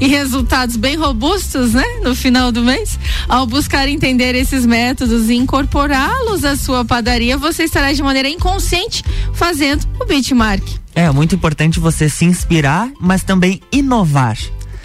e 0.00 0.08
resultados 0.08 0.76
bem 0.76 0.96
robustos, 0.96 1.74
né? 1.74 1.84
No 2.02 2.14
final 2.14 2.50
do 2.50 2.62
mês. 2.62 2.98
Ao 3.28 3.46
buscar 3.46 3.88
entender 3.88 4.34
esses 4.34 4.66
métodos 4.66 5.28
e 5.28 5.34
incorporá-los 5.34 6.44
à 6.44 6.56
sua 6.56 6.84
padaria, 6.84 7.36
você 7.36 7.64
estará 7.64 7.92
de 7.92 8.02
maneira 8.02 8.28
inconsciente 8.28 9.04
fazendo 9.32 9.86
o 10.00 10.04
benchmark. 10.04 10.62
É 10.94 11.10
muito 11.10 11.34
importante 11.34 11.80
você 11.80 12.08
se 12.08 12.24
inspirar, 12.24 12.88
mas 13.00 13.22
também 13.22 13.60
inovar. 13.72 14.38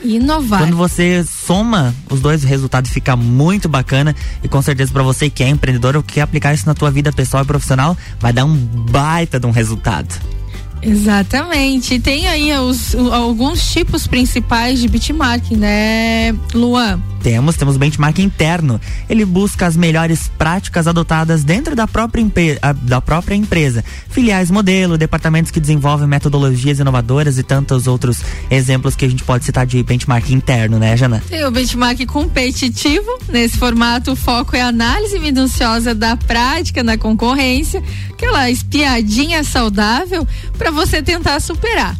Inovar. 0.03 0.61
Quando 0.61 0.77
você 0.77 1.25
soma 1.25 1.93
os 2.09 2.21
dois, 2.21 2.43
o 2.43 2.47
resultado 2.47 2.87
fica 2.87 3.15
muito 3.15 3.67
bacana 3.67 4.15
e 4.41 4.47
com 4.47 4.61
certeza 4.61 4.91
para 4.91 5.03
você 5.03 5.29
que 5.29 5.43
é 5.43 5.49
empreendedor 5.49 5.95
ou 5.95 6.03
quer 6.03 6.21
aplicar 6.21 6.53
isso 6.53 6.65
na 6.65 6.73
tua 6.73 6.89
vida 6.89 7.11
pessoal 7.11 7.43
e 7.43 7.45
profissional, 7.45 7.97
vai 8.19 8.31
dar 8.31 8.45
um 8.45 8.55
baita 8.55 9.39
de 9.39 9.45
um 9.45 9.51
resultado. 9.51 10.38
Exatamente. 10.81 11.99
Tem 11.99 12.27
aí 12.27 12.51
os, 12.57 12.93
o- 12.93 13.11
alguns 13.13 13.71
tipos 13.71 14.07
principais 14.07 14.79
de 14.79 14.87
benchmark, 14.87 15.51
né, 15.51 16.33
Luan? 16.53 16.99
Temos, 17.21 17.57
temos 17.57 17.75
benchmark 17.75 18.17
interno. 18.19 18.79
Ele 19.09 19.25
busca 19.25 19.65
as 19.67 19.75
melhores 19.75 20.31
práticas 20.37 20.87
adotadas 20.87 21.43
dentro 21.43 21.75
da 21.75 21.85
própria, 21.85 22.21
empre- 22.21 22.57
a- 22.61 22.71
da 22.71 23.01
própria 23.01 23.35
empresa. 23.35 23.83
Filiais 24.09 24.49
modelo, 24.49 24.97
departamentos 24.97 25.51
que 25.51 25.59
desenvolvem 25.59 26.07
metodologias 26.07 26.79
inovadoras 26.79 27.37
e 27.37 27.43
tantos 27.43 27.87
outros 27.87 28.21
exemplos 28.49 28.95
que 28.95 29.03
a 29.03 29.09
gente 29.09 29.23
pode 29.23 29.43
citar 29.43 29.65
de 29.65 29.83
benchmark 29.83 30.29
interno, 30.31 30.79
né, 30.79 30.95
Jana? 30.95 31.21
Tem 31.29 31.43
o 31.45 31.51
benchmark 31.51 32.05
competitivo. 32.05 33.19
Nesse 33.27 33.57
formato, 33.57 34.13
o 34.13 34.15
foco 34.15 34.55
é 34.55 34.61
a 34.61 34.67
análise 34.69 35.19
minuciosa 35.19 35.93
da 35.93 36.15
prática 36.15 36.81
na 36.83 36.97
concorrência, 36.97 37.83
aquela 38.13 38.49
espiadinha 38.49 39.43
saudável 39.43 40.25
para 40.57 40.68
você 40.71 41.01
tentar 41.01 41.39
superar. 41.39 41.95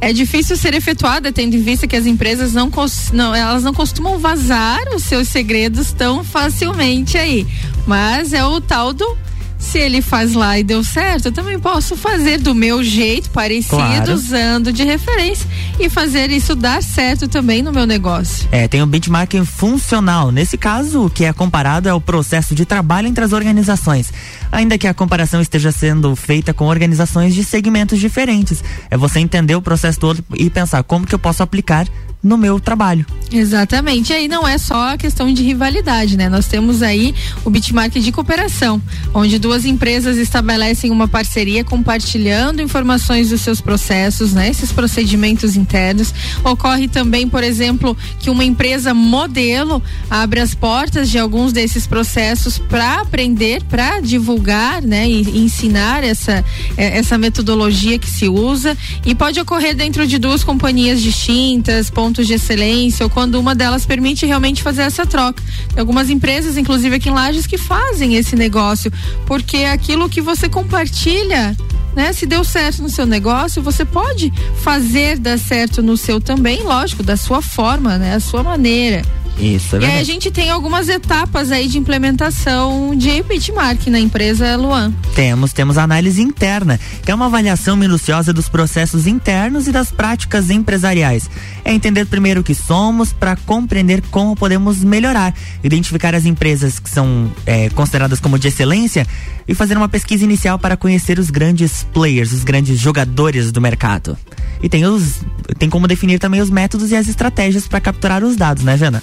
É 0.00 0.12
difícil 0.12 0.56
ser 0.56 0.74
efetuada, 0.74 1.30
tendo 1.30 1.54
em 1.54 1.62
vista 1.62 1.86
que 1.86 1.94
as 1.94 2.06
empresas 2.06 2.52
não, 2.52 2.70
não, 3.12 3.34
elas 3.34 3.62
não 3.62 3.72
costumam 3.72 4.18
vazar 4.18 4.80
os 4.94 5.04
seus 5.04 5.28
segredos 5.28 5.92
tão 5.92 6.24
facilmente 6.24 7.16
aí. 7.16 7.46
Mas 7.86 8.32
é 8.32 8.44
o 8.44 8.60
tal 8.60 8.92
do 8.92 9.16
se 9.62 9.78
ele 9.78 10.02
faz 10.02 10.34
lá 10.34 10.58
e 10.58 10.64
deu 10.64 10.82
certo, 10.82 11.26
eu 11.26 11.32
também 11.32 11.58
posso 11.58 11.96
fazer 11.96 12.38
do 12.38 12.52
meu 12.52 12.82
jeito, 12.82 13.30
parecido, 13.30 13.76
Claro. 13.76 14.12
usando 14.12 14.72
de 14.72 14.82
referência 14.82 15.48
e 15.78 15.88
fazer 15.88 16.30
isso 16.30 16.56
dar 16.56 16.82
certo 16.82 17.28
também 17.28 17.62
no 17.62 17.72
meu 17.72 17.86
negócio. 17.86 18.46
É, 18.50 18.66
tem 18.66 18.82
o 18.82 18.86
benchmarking 18.86 19.44
funcional. 19.44 20.32
Nesse 20.32 20.58
caso, 20.58 21.06
o 21.06 21.10
que 21.10 21.24
é 21.24 21.32
comparado 21.32 21.88
é 21.88 21.94
o 21.94 22.00
processo 22.00 22.54
de 22.54 22.66
trabalho 22.66 23.06
entre 23.06 23.24
as 23.24 23.32
organizações. 23.32 24.12
Ainda 24.52 24.76
que 24.76 24.86
a 24.86 24.92
comparação 24.92 25.40
esteja 25.40 25.72
sendo 25.72 26.14
feita 26.14 26.52
com 26.52 26.66
organizações 26.66 27.34
de 27.34 27.42
segmentos 27.42 27.98
diferentes. 27.98 28.62
É 28.90 28.98
você 28.98 29.18
entender 29.18 29.56
o 29.56 29.62
processo 29.62 29.98
do 29.98 30.06
outro 30.08 30.24
e 30.34 30.50
pensar 30.50 30.82
como 30.82 31.06
que 31.06 31.14
eu 31.14 31.18
posso 31.18 31.42
aplicar 31.42 31.88
no 32.22 32.38
meu 32.38 32.60
trabalho. 32.60 33.04
Exatamente. 33.32 34.12
E 34.12 34.16
aí 34.16 34.28
não 34.28 34.46
é 34.46 34.58
só 34.58 34.90
a 34.90 34.98
questão 34.98 35.32
de 35.32 35.42
rivalidade, 35.42 36.16
né? 36.16 36.28
Nós 36.28 36.46
temos 36.46 36.82
aí 36.82 37.14
o 37.44 37.50
benchmark 37.50 37.94
de 37.94 38.12
cooperação, 38.12 38.80
onde 39.14 39.38
duas 39.38 39.64
empresas 39.64 40.18
estabelecem 40.18 40.90
uma 40.90 41.08
parceria 41.08 41.64
compartilhando 41.64 42.60
informações 42.60 43.30
dos 43.30 43.40
seus 43.40 43.60
processos, 43.60 44.32
né? 44.34 44.50
Esses 44.50 44.70
procedimentos 44.70 45.56
internos. 45.56 46.14
Ocorre 46.44 46.88
também, 46.88 47.28
por 47.28 47.42
exemplo, 47.42 47.96
que 48.18 48.28
uma 48.28 48.44
empresa 48.44 48.92
modelo 48.92 49.82
abre 50.10 50.40
as 50.40 50.54
portas 50.54 51.08
de 51.10 51.18
alguns 51.18 51.52
desses 51.52 51.86
processos 51.86 52.58
para 52.58 53.00
aprender, 53.00 53.62
para 53.64 54.00
divulgar, 54.00 54.82
né? 54.82 55.08
E, 55.08 55.42
ensinar 55.42 56.04
essa, 56.04 56.44
eh, 56.76 56.98
essa 56.98 57.16
metodologia 57.16 57.98
que 57.98 58.10
se 58.10 58.28
usa. 58.28 58.76
E 59.06 59.14
pode 59.14 59.40
ocorrer 59.40 59.74
dentro 59.74 60.06
de 60.06 60.18
duas 60.18 60.44
companhias 60.44 61.00
distintas, 61.00 61.88
pontos 61.88 62.11
de 62.20 62.34
excelência, 62.34 63.04
ou 63.04 63.10
quando 63.10 63.36
uma 63.36 63.54
delas 63.54 63.86
permite 63.86 64.26
realmente 64.26 64.62
fazer 64.62 64.82
essa 64.82 65.06
troca. 65.06 65.40
Tem 65.68 65.78
algumas 65.78 66.10
empresas, 66.10 66.56
inclusive 66.56 66.96
aqui 66.96 67.08
em 67.08 67.12
Lages, 67.12 67.46
que 67.46 67.56
fazem 67.56 68.16
esse 68.16 68.34
negócio, 68.34 68.92
porque 69.24 69.58
aquilo 69.58 70.08
que 70.08 70.20
você 70.20 70.48
compartilha. 70.48 71.56
Né? 71.94 72.12
Se 72.12 72.26
deu 72.26 72.44
certo 72.44 72.82
no 72.82 72.88
seu 72.88 73.06
negócio, 73.06 73.62
você 73.62 73.84
pode 73.84 74.32
fazer 74.62 75.18
dar 75.18 75.38
certo 75.38 75.82
no 75.82 75.96
seu 75.96 76.20
também, 76.20 76.62
lógico, 76.62 77.02
da 77.02 77.16
sua 77.16 77.42
forma, 77.42 77.98
né? 77.98 78.14
A 78.14 78.20
sua 78.20 78.42
maneira. 78.42 79.02
Isso, 79.38 79.76
é 79.76 79.80
e 79.80 79.84
aí 79.84 80.00
a 80.00 80.04
gente 80.04 80.30
tem 80.30 80.50
algumas 80.50 80.88
etapas 80.88 81.50
aí 81.50 81.66
de 81.66 81.78
implementação 81.78 82.94
de 82.94 83.22
benchmark 83.22 83.86
na 83.88 83.98
empresa 83.98 84.56
Luan. 84.56 84.92
Temos, 85.14 85.52
temos 85.52 85.78
a 85.78 85.82
análise 85.82 86.20
interna, 86.20 86.78
que 87.02 87.10
é 87.10 87.14
uma 87.14 87.26
avaliação 87.26 87.76
minuciosa 87.76 88.32
dos 88.32 88.48
processos 88.48 89.06
internos 89.06 89.66
e 89.66 89.72
das 89.72 89.90
práticas 89.90 90.50
empresariais. 90.50 91.30
É 91.64 91.72
entender 91.72 92.06
primeiro 92.06 92.40
o 92.40 92.44
que 92.44 92.54
somos 92.54 93.12
para 93.12 93.36
compreender 93.36 94.02
como 94.10 94.36
podemos 94.36 94.84
melhorar, 94.84 95.34
identificar 95.64 96.14
as 96.14 96.24
empresas 96.24 96.78
que 96.78 96.90
são 96.90 97.30
eh, 97.46 97.70
consideradas 97.70 98.20
como 98.20 98.38
de 98.38 98.48
excelência 98.48 99.06
e 99.48 99.54
fazer 99.54 99.76
uma 99.76 99.88
pesquisa 99.88 100.24
inicial 100.24 100.58
para 100.58 100.76
conhecer 100.76 101.18
os 101.18 101.30
grandes 101.30 101.81
players, 101.82 102.32
os 102.32 102.44
grandes 102.44 102.78
jogadores 102.78 103.52
do 103.52 103.60
mercado. 103.60 104.16
E 104.62 104.68
tem 104.68 104.84
os 104.84 105.22
tem 105.58 105.68
como 105.68 105.88
definir 105.88 106.18
também 106.18 106.40
os 106.40 106.50
métodos 106.50 106.90
e 106.90 106.96
as 106.96 107.08
estratégias 107.08 107.66
para 107.66 107.80
capturar 107.80 108.22
os 108.22 108.36
dados, 108.36 108.64
né, 108.64 108.76
Jana? 108.76 109.02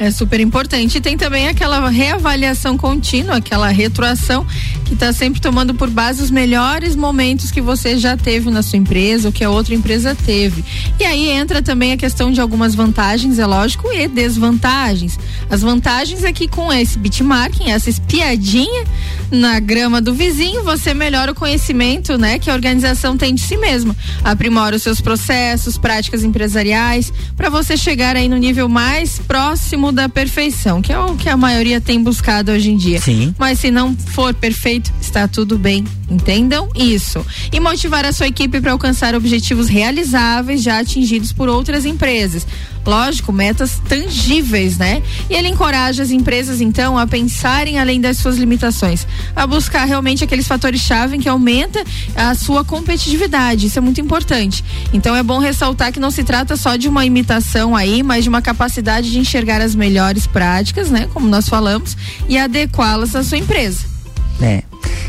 É 0.00 0.10
super 0.10 0.40
importante. 0.40 0.96
E 0.96 1.00
tem 1.00 1.14
também 1.14 1.46
aquela 1.46 1.90
reavaliação 1.90 2.74
contínua, 2.78 3.36
aquela 3.36 3.68
retroação 3.68 4.46
que 4.86 4.94
está 4.94 5.12
sempre 5.12 5.42
tomando 5.42 5.74
por 5.74 5.90
base 5.90 6.22
os 6.22 6.30
melhores 6.30 6.96
momentos 6.96 7.50
que 7.50 7.60
você 7.60 7.98
já 7.98 8.16
teve 8.16 8.50
na 8.50 8.62
sua 8.62 8.78
empresa, 8.78 9.28
ou 9.28 9.32
que 9.32 9.44
a 9.44 9.50
outra 9.50 9.74
empresa 9.74 10.14
teve. 10.14 10.64
E 10.98 11.04
aí 11.04 11.28
entra 11.28 11.60
também 11.60 11.92
a 11.92 11.98
questão 11.98 12.32
de 12.32 12.40
algumas 12.40 12.74
vantagens, 12.74 13.38
é 13.38 13.44
lógico, 13.44 13.92
e 13.92 14.08
desvantagens. 14.08 15.18
As 15.50 15.60
vantagens 15.60 16.24
é 16.24 16.32
que 16.32 16.48
com 16.48 16.72
esse 16.72 16.98
benchmarking, 16.98 17.70
essa 17.70 17.90
espiadinha 17.90 18.84
na 19.30 19.60
grama 19.60 20.00
do 20.00 20.14
vizinho, 20.14 20.64
você 20.64 20.94
melhora 20.94 21.32
o 21.32 21.34
conhecimento, 21.34 22.16
né, 22.16 22.38
que 22.38 22.48
a 22.48 22.54
organização 22.54 23.18
tem 23.18 23.34
de 23.34 23.42
si 23.42 23.58
mesma. 23.58 23.94
Aprimora 24.24 24.76
os 24.76 24.82
seus 24.82 25.00
processos, 25.00 25.76
práticas 25.76 26.24
empresariais, 26.24 27.12
para 27.36 27.50
você 27.50 27.76
chegar 27.76 28.16
aí 28.16 28.30
no 28.30 28.38
nível 28.38 28.66
mais 28.66 29.18
próximo 29.18 29.89
da 29.92 30.08
perfeição, 30.08 30.80
que 30.80 30.92
é 30.92 30.98
o 30.98 31.16
que 31.16 31.28
a 31.28 31.36
maioria 31.36 31.80
tem 31.80 32.02
buscado 32.02 32.52
hoje 32.52 32.70
em 32.70 32.76
dia. 32.76 33.00
Sim. 33.00 33.34
Mas 33.38 33.58
se 33.60 33.70
não 33.70 33.96
for 33.96 34.34
perfeito, 34.34 34.92
está 35.00 35.26
tudo 35.28 35.58
bem. 35.58 35.84
Entendam 36.10 36.68
isso. 36.74 37.24
E 37.52 37.60
motivar 37.60 38.04
a 38.04 38.12
sua 38.12 38.26
equipe 38.26 38.60
para 38.60 38.72
alcançar 38.72 39.14
objetivos 39.14 39.68
realizáveis 39.68 40.62
já 40.62 40.80
atingidos 40.80 41.32
por 41.32 41.48
outras 41.48 41.84
empresas. 41.84 42.46
Lógico, 42.86 43.32
metas 43.32 43.80
tangíveis, 43.88 44.78
né? 44.78 45.02
E 45.28 45.34
ele 45.34 45.48
encoraja 45.48 46.02
as 46.02 46.10
empresas, 46.10 46.60
então, 46.60 46.98
a 46.98 47.06
pensarem 47.06 47.78
além 47.78 48.00
das 48.00 48.16
suas 48.16 48.36
limitações, 48.36 49.06
a 49.36 49.46
buscar 49.46 49.84
realmente 49.84 50.24
aqueles 50.24 50.48
fatores-chave 50.48 51.18
que 51.18 51.28
aumenta 51.28 51.84
a 52.16 52.34
sua 52.34 52.64
competitividade. 52.64 53.66
Isso 53.66 53.78
é 53.78 53.82
muito 53.82 54.00
importante. 54.00 54.64
Então 54.92 55.14
é 55.14 55.22
bom 55.22 55.38
ressaltar 55.38 55.92
que 55.92 56.00
não 56.00 56.10
se 56.10 56.24
trata 56.24 56.56
só 56.56 56.76
de 56.76 56.88
uma 56.88 57.04
imitação 57.04 57.76
aí, 57.76 58.02
mas 58.02 58.24
de 58.24 58.28
uma 58.28 58.42
capacidade 58.42 59.10
de 59.10 59.18
enxergar 59.18 59.60
as 59.60 59.74
melhores 59.74 60.26
práticas, 60.26 60.90
né? 60.90 61.08
Como 61.12 61.28
nós 61.28 61.48
falamos, 61.48 61.96
e 62.28 62.38
adequá-las 62.38 63.14
à 63.14 63.22
sua 63.22 63.38
empresa. 63.38 63.84
É. 64.40 64.62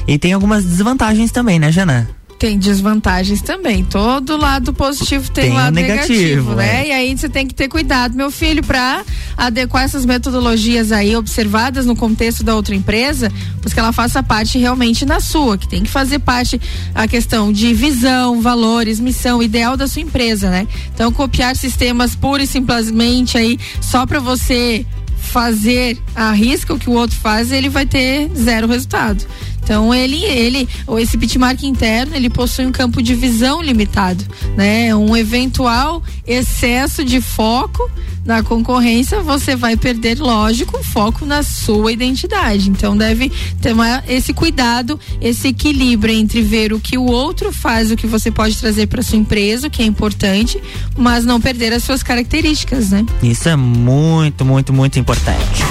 E 0.07 0.17
tem 0.17 0.33
algumas 0.33 0.65
desvantagens 0.65 1.31
também, 1.31 1.57
né, 1.59 1.71
Jana? 1.71 2.09
Tem 2.41 2.57
desvantagens 2.57 3.39
também. 3.39 3.83
Todo 3.83 4.35
lado 4.35 4.73
positivo 4.73 5.29
tem, 5.29 5.43
Tem 5.43 5.51
o 5.51 5.53
lado 5.53 5.75
negativo, 5.75 6.15
negativo, 6.15 6.55
né? 6.55 6.81
é. 6.81 6.87
E 6.87 6.91
aí 6.91 7.15
você 7.15 7.29
tem 7.29 7.45
que 7.45 7.53
ter 7.53 7.67
cuidado, 7.67 8.15
meu 8.15 8.31
filho, 8.31 8.63
para 8.63 9.03
adequar 9.37 9.83
essas 9.83 10.07
metodologias 10.07 10.91
aí 10.91 11.15
observadas 11.15 11.85
no 11.85 11.95
contexto 11.95 12.43
da 12.43 12.55
outra 12.55 12.73
empresa, 12.73 13.31
pois 13.61 13.75
que 13.75 13.79
ela 13.79 13.93
faça 13.93 14.23
parte 14.23 14.57
realmente 14.57 15.05
na 15.05 15.19
sua, 15.19 15.55
que 15.55 15.67
tem 15.67 15.83
que 15.83 15.89
fazer 15.91 16.17
parte 16.17 16.59
a 16.95 17.07
questão 17.07 17.53
de 17.53 17.75
visão, 17.75 18.41
valores, 18.41 18.99
missão, 18.99 19.43
ideal 19.43 19.77
da 19.77 19.87
sua 19.87 20.01
empresa, 20.01 20.49
né? 20.49 20.67
Então 20.95 21.11
copiar 21.11 21.55
sistemas 21.55 22.15
pura 22.15 22.41
e 22.41 22.47
simplesmente 22.47 23.37
aí 23.37 23.59
só 23.79 24.03
para 24.07 24.19
você 24.19 24.83
fazer 25.21 25.95
a 26.15 26.31
risca 26.31 26.73
o 26.73 26.79
que 26.79 26.89
o 26.89 26.93
outro 26.93 27.15
faz, 27.15 27.51
ele 27.51 27.69
vai 27.69 27.85
ter 27.85 28.31
zero 28.35 28.67
resultado. 28.67 29.23
Então 29.63 29.93
ele, 29.93 30.23
ele, 30.23 30.67
ou 30.87 30.99
esse 30.99 31.15
bitmark 31.17 31.63
interno, 31.63 32.15
ele 32.15 32.29
possui 32.29 32.65
um 32.65 32.71
campo 32.71 33.01
de 33.01 33.13
visão 33.15 33.61
limitado, 33.61 34.25
né? 34.57 34.93
Um 34.95 35.15
eventual 35.15 36.03
excesso 36.27 37.03
de 37.03 37.21
foco 37.21 37.89
na 38.25 38.43
concorrência, 38.43 39.19
você 39.21 39.55
vai 39.55 39.75
perder, 39.75 40.19
lógico, 40.19 40.77
o 40.77 40.83
foco 40.83 41.25
na 41.25 41.41
sua 41.41 41.91
identidade. 41.91 42.69
Então 42.69 42.95
deve 42.95 43.31
ter 43.61 43.73
uma- 43.73 44.03
esse 44.07 44.31
cuidado, 44.33 44.99
esse 45.19 45.47
equilíbrio 45.47 46.13
entre 46.13 46.41
ver 46.41 46.71
o 46.71 46.79
que 46.79 46.97
o 46.99 47.05
outro 47.05 47.51
faz, 47.51 47.89
o 47.89 47.95
que 47.95 48.05
você 48.05 48.29
pode 48.29 48.57
trazer 48.57 48.87
para 48.87 49.01
sua 49.01 49.17
empresa, 49.17 49.67
o 49.67 49.69
que 49.71 49.81
é 49.81 49.85
importante, 49.85 50.61
mas 50.95 51.25
não 51.25 51.41
perder 51.41 51.73
as 51.73 51.83
suas 51.83 52.03
características, 52.03 52.91
né? 52.91 53.05
Isso 53.23 53.49
é 53.49 53.55
muito, 53.55 54.45
muito, 54.45 54.71
muito 54.71 54.99
importante. 54.99 55.63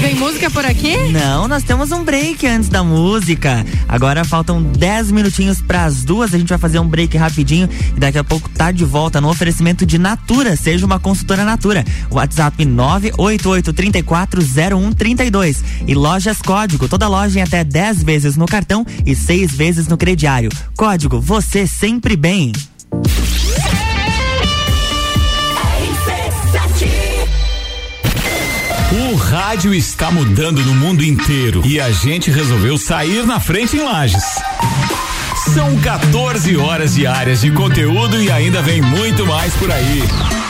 Vem 0.00 0.14
música 0.14 0.50
por 0.50 0.64
aqui? 0.64 0.96
Não, 1.10 1.48
nós 1.48 1.62
temos 1.62 1.90
um 1.90 2.04
break 2.04 2.46
antes 2.54 2.68
da 2.68 2.84
música. 2.84 3.66
Agora 3.88 4.24
faltam 4.24 4.62
10 4.62 5.10
minutinhos 5.10 5.60
para 5.60 5.84
as 5.84 6.04
duas. 6.04 6.32
A 6.32 6.38
gente 6.38 6.48
vai 6.48 6.58
fazer 6.58 6.78
um 6.78 6.86
break 6.86 7.16
rapidinho 7.16 7.68
e 7.96 8.00
daqui 8.00 8.18
a 8.18 8.24
pouco 8.24 8.48
tá 8.48 8.70
de 8.70 8.84
volta 8.84 9.20
no 9.20 9.28
oferecimento 9.28 9.84
de 9.84 9.98
Natura. 9.98 10.54
Seja 10.56 10.86
uma 10.86 11.00
consultora 11.00 11.44
Natura. 11.44 11.84
WhatsApp 12.10 12.64
988340132 12.64 15.56
e 15.86 15.94
Lojas 15.94 16.40
Código. 16.40 16.88
Toda 16.88 17.08
loja 17.08 17.40
em 17.40 17.42
até 17.42 17.64
10 17.64 18.04
vezes 18.04 18.36
no 18.36 18.46
cartão 18.46 18.86
e 19.04 19.14
6 19.14 19.54
vezes 19.54 19.86
no 19.88 19.96
crediário. 19.96 20.50
Código 20.76 21.20
você 21.20 21.66
sempre 21.66 22.16
bem. 22.16 22.52
O 29.14 29.16
rádio 29.16 29.72
está 29.72 30.10
mudando 30.10 30.60
no 30.64 30.74
mundo 30.74 31.04
inteiro 31.04 31.62
e 31.64 31.78
a 31.78 31.88
gente 31.92 32.32
resolveu 32.32 32.76
sair 32.76 33.24
na 33.24 33.38
frente 33.38 33.76
em 33.76 33.80
Lages. 33.80 34.24
São 35.54 35.78
14 35.78 36.56
horas 36.56 36.96
diárias 36.96 37.42
de 37.42 37.52
conteúdo 37.52 38.20
e 38.20 38.28
ainda 38.28 38.60
vem 38.60 38.82
muito 38.82 39.24
mais 39.24 39.54
por 39.54 39.70
aí. 39.70 40.02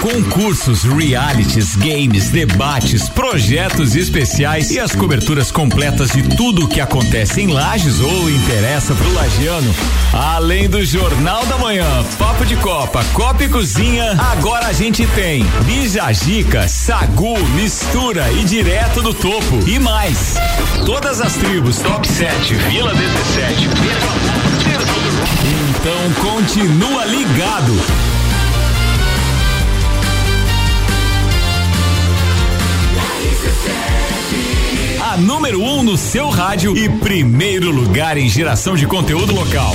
Concursos, 0.04 0.82
realities, 0.82 1.74
games, 1.76 2.28
debates, 2.28 3.08
projetos 3.08 3.96
especiais 3.96 4.70
e 4.70 4.78
as 4.78 4.94
coberturas 4.94 5.50
completas 5.50 6.10
de 6.10 6.22
tudo 6.36 6.66
o 6.66 6.68
que 6.68 6.78
acontece 6.78 7.40
em 7.40 7.46
Lages 7.46 8.00
ou 8.00 8.28
interessa 8.28 8.94
pro 8.94 9.14
lagiano. 9.14 9.74
Além 10.12 10.68
do 10.68 10.84
Jornal 10.84 11.46
da 11.46 11.56
Manhã, 11.56 12.04
Papo 12.18 12.44
de 12.44 12.54
Copa, 12.56 13.02
Copa 13.14 13.44
e 13.44 13.48
Cozinha, 13.48 14.14
agora 14.20 14.66
a 14.66 14.74
gente 14.74 15.06
tem 15.06 15.42
Bijagica, 15.64 16.68
Sagu, 16.68 17.38
Mistura 17.54 18.30
e 18.32 18.44
Direto 18.44 19.00
do 19.00 19.14
Topo 19.14 19.66
e 19.66 19.78
mais. 19.78 20.34
Todas 20.84 21.22
as 21.22 21.32
tribos, 21.32 21.78
Top 21.78 22.06
7, 22.06 22.54
Vila 22.68 22.92
17, 22.94 23.68
então 25.78 26.30
continua 26.30 27.06
ligado. 27.06 28.13
Número 35.16 35.60
1 35.60 35.78
um 35.78 35.82
no 35.82 35.96
seu 35.96 36.28
rádio 36.28 36.76
e 36.76 36.88
primeiro 36.88 37.70
lugar 37.70 38.16
em 38.16 38.28
geração 38.28 38.74
de 38.74 38.86
conteúdo 38.86 39.32
local. 39.32 39.74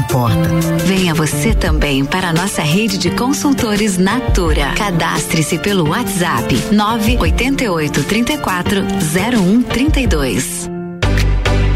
importa. 0.00 0.48
Venha 0.84 1.14
você 1.14 1.54
também 1.54 2.04
para 2.04 2.28
a 2.28 2.32
nossa 2.32 2.62
rede 2.62 2.98
de 2.98 3.10
consultores 3.10 3.98
Natura. 3.98 4.72
Cadastre-se 4.76 5.58
pelo 5.58 5.88
WhatsApp 5.88 6.54
988 6.72 8.04
34 8.04 8.82
0132. 8.82 10.70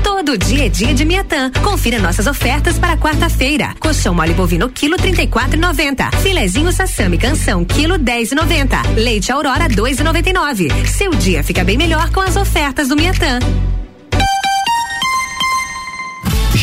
Todo 0.03 0.39
dia 0.39 0.67
é 0.67 0.69
dia 0.71 0.95
de 0.95 1.05
Miatã. 1.05 1.51
Confira 1.63 1.99
nossas 1.99 2.27
ofertas 2.27 2.79
para 2.79 2.97
quarta-feira. 2.97 3.75
Colchão 3.79 4.15
mole 4.15 4.33
bovino 4.33 4.71
quilo 4.71 4.97
34,90. 4.97 6.17
Filezinho 6.23 6.73
sassami 6.73 7.19
canção 7.19 7.63
quilo 7.65 7.99
10,90. 7.99 8.95
Leite 8.97 9.31
Aurora 9.31 9.69
2,99. 9.69 10.87
Seu 10.87 11.11
dia 11.11 11.45
fica 11.45 11.63
bem 11.63 11.77
melhor 11.77 12.11
com 12.11 12.21
as 12.21 12.37
ofertas 12.37 12.89
do 12.89 12.97
Miatã. 12.97 13.39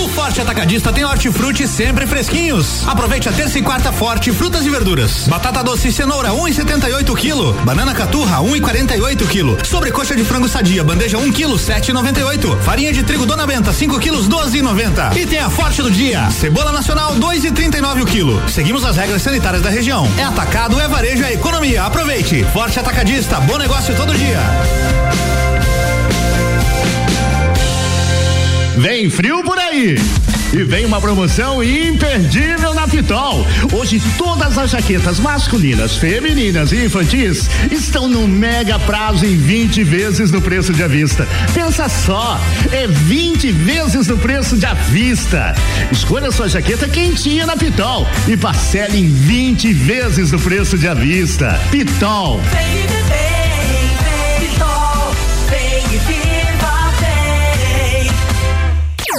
O 0.00 0.08
Forte 0.08 0.40
Atacadista 0.40 0.90
tem 0.90 1.04
hortifruti 1.04 1.68
sempre 1.68 2.06
fresquinhos. 2.06 2.88
Aproveite 2.88 3.28
a 3.28 3.32
terça 3.32 3.58
e 3.58 3.62
quarta 3.62 3.92
forte 3.92 4.32
frutas 4.32 4.64
e 4.64 4.70
verduras. 4.70 5.28
Batata 5.28 5.62
doce 5.62 5.88
e 5.88 5.92
cenoura 5.92 6.30
1,78 6.30 7.14
quilo. 7.16 7.52
Banana 7.64 7.92
caturra 7.92 8.38
1,48 8.38 9.28
quilo. 9.28 9.58
Sobrecoxa 9.62 10.16
de 10.16 10.24
frango 10.24 10.48
sadia 10.48 10.82
bandeja 10.82 11.18
1 11.18 11.32
quilo 11.32 11.56
7,98. 11.56 12.58
Farinha 12.62 12.94
de 12.94 13.02
trigo 13.02 13.26
Dona 13.26 13.46
Benta 13.46 13.74
5 13.74 13.98
quilos 13.98 14.26
12,90. 14.26 15.18
E 15.18 15.26
tem 15.26 15.38
a 15.38 15.50
forte 15.50 15.82
do 15.82 15.90
dia. 15.90 16.30
Cebola 16.30 16.72
nacional 16.72 17.14
2,39 17.16 18.02
o 18.02 18.06
quilo. 18.06 18.42
Seguimos 18.48 18.86
as 18.86 18.96
regras 18.96 19.20
sanitárias 19.20 19.62
da 19.62 19.68
região. 19.68 20.10
É 20.16 20.24
atacado, 20.24 20.80
é 20.80 20.88
varejo, 20.88 21.24
é 21.24 21.34
economia. 21.34 21.84
Aproveite. 21.84 22.42
Forte 22.54 22.80
Atacadista, 22.80 23.38
bom 23.40 23.58
negócio 23.58 23.94
todo 23.94 24.14
dia. 24.14 24.40
Vem 28.80 29.10
frio 29.10 29.42
por 29.44 29.58
aí! 29.58 29.94
E 30.54 30.64
vem 30.64 30.86
uma 30.86 31.02
promoção 31.02 31.62
imperdível 31.62 32.72
na 32.72 32.88
Pitol. 32.88 33.46
Hoje 33.74 34.02
todas 34.16 34.56
as 34.56 34.70
jaquetas 34.70 35.20
masculinas, 35.20 35.98
femininas 35.98 36.72
e 36.72 36.86
infantis 36.86 37.50
estão 37.70 38.08
no 38.08 38.26
mega 38.26 38.78
prazo 38.78 39.26
em 39.26 39.36
20 39.36 39.84
vezes 39.84 40.30
no 40.30 40.40
preço 40.40 40.72
de 40.72 40.82
à 40.82 40.88
vista. 40.88 41.28
Pensa 41.52 41.90
só, 41.90 42.40
é 42.72 42.86
20 42.86 43.52
vezes 43.52 44.06
no 44.06 44.16
preço 44.16 44.56
de 44.56 44.64
à 44.64 44.72
vista. 44.72 45.54
Escolha 45.92 46.32
sua 46.32 46.48
jaqueta 46.48 46.88
quentinha 46.88 47.44
na 47.44 47.58
Pitol 47.58 48.06
e 48.26 48.34
parcele 48.34 48.98
em 48.98 49.08
20 49.08 49.74
vezes 49.74 50.32
no 50.32 50.40
preço 50.40 50.78
de 50.78 50.88
à 50.88 50.94
vista. 50.94 51.60
Pitol. 51.70 52.40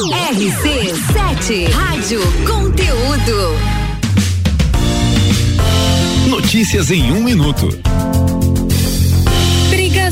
RC7 0.09 1.69
Rádio 1.71 2.21
Conteúdo. 2.47 3.55
Notícias 6.27 6.89
em 6.89 7.11
um 7.11 7.23
minuto. 7.23 7.69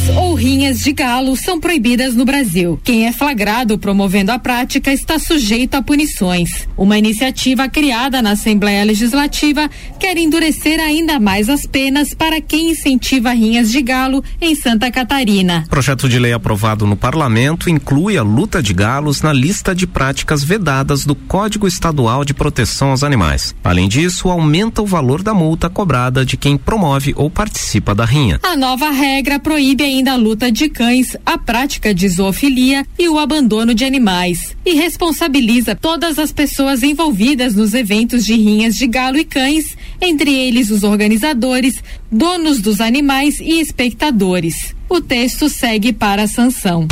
Brigas 0.10 0.18
ou 0.18 0.34
rinhas 0.34 0.80
de 0.80 0.92
galo 0.92 1.36
são 1.36 1.60
proibidas 1.60 2.16
no 2.16 2.26
Brasil. 2.26 2.80
Quem 2.84 3.08
é 3.08 3.12
flagrado 3.12 3.78
promovendo 3.78 4.32
a 4.32 4.40
prática 4.40 4.92
está 4.92 5.20
sujeito 5.20 5.76
a 5.76 5.82
punições. 5.82 6.68
Uma 6.78 6.98
iniciativa 6.98 7.68
criada 7.68 8.22
na 8.22 8.32
Assembleia 8.32 8.84
Legislativa 8.84 9.70
quer 10.00 10.18
endurecer 10.18 10.80
ainda 10.80 11.20
mais 11.20 11.50
as 11.50 11.66
penas 11.66 12.14
para 12.14 12.42
quem 12.42 12.72
incentiva 12.72 13.32
rinhas 13.32 13.72
de 13.72 13.82
galo 13.82 14.24
em 14.42 14.56
Santa 14.56 14.92
Catarina. 14.92 15.66
Projeto 15.70 16.08
de 16.08 16.20
lei 16.20 16.34
aprovado 16.34 16.86
no 16.86 16.96
parlamento 16.96 17.70
inclui 17.70 18.18
a 18.18 18.24
luta 18.24 18.62
de 18.62 18.74
galos 18.74 19.22
na 19.22 19.34
lista 19.34 19.76
de 19.76 19.86
práticas 19.86 20.44
vedadas 20.44 21.06
do 21.06 21.16
Código 21.16 21.68
Estadual 21.68 22.24
de 22.24 22.34
Proteção 22.34 22.92
aos 22.92 23.04
Animais. 23.04 23.56
Além 23.64 23.88
disso, 23.88 24.30
aumenta 24.30 24.82
o 24.82 24.86
valor 24.86 25.22
da 25.22 25.34
multa 25.34 25.70
cobrada 25.70 26.26
de 26.26 26.38
quem 26.38 26.58
promove 26.58 27.14
ou 27.16 27.30
participa 27.30 27.94
da 27.94 28.06
rinha. 28.06 28.40
A 28.44 28.56
nova 28.56 28.90
regra 28.90 29.40
proíbe 29.40 29.84
ainda 30.00 30.14
a 30.14 30.16
luta 30.16 30.52
de 30.52 30.70
cães, 30.70 31.16
a 31.26 31.38
prática 31.38 31.94
de 31.94 32.08
zoofilia 32.08 32.86
e 32.98 33.10
o 33.10 33.20
abandono 33.20 33.74
de 33.74 33.84
animais. 33.84 34.56
E 34.66 34.74
responsabiliza 34.74 35.76
todas 35.76 36.18
as 36.18 36.32
pessoas 36.32 36.84
envolvidas 36.84 37.54
nos 37.54 37.74
eventos 37.74 38.26
de 38.26 38.34
rinhas 38.34 38.76
de 38.76 38.88
galo 38.88 39.18
e 39.18 39.26
cães, 39.26 39.76
entre 40.02 40.34
eles 40.34 40.72
os 40.72 40.84
organizadores, 40.84 41.84
donos 42.10 42.62
dos 42.62 42.80
animais 42.80 43.40
e 43.40 43.60
espectadores. 43.60 44.74
O 44.90 45.02
texto 45.02 45.50
segue 45.50 45.92
para 45.92 46.24
a 46.24 46.28
sanção. 46.28 46.88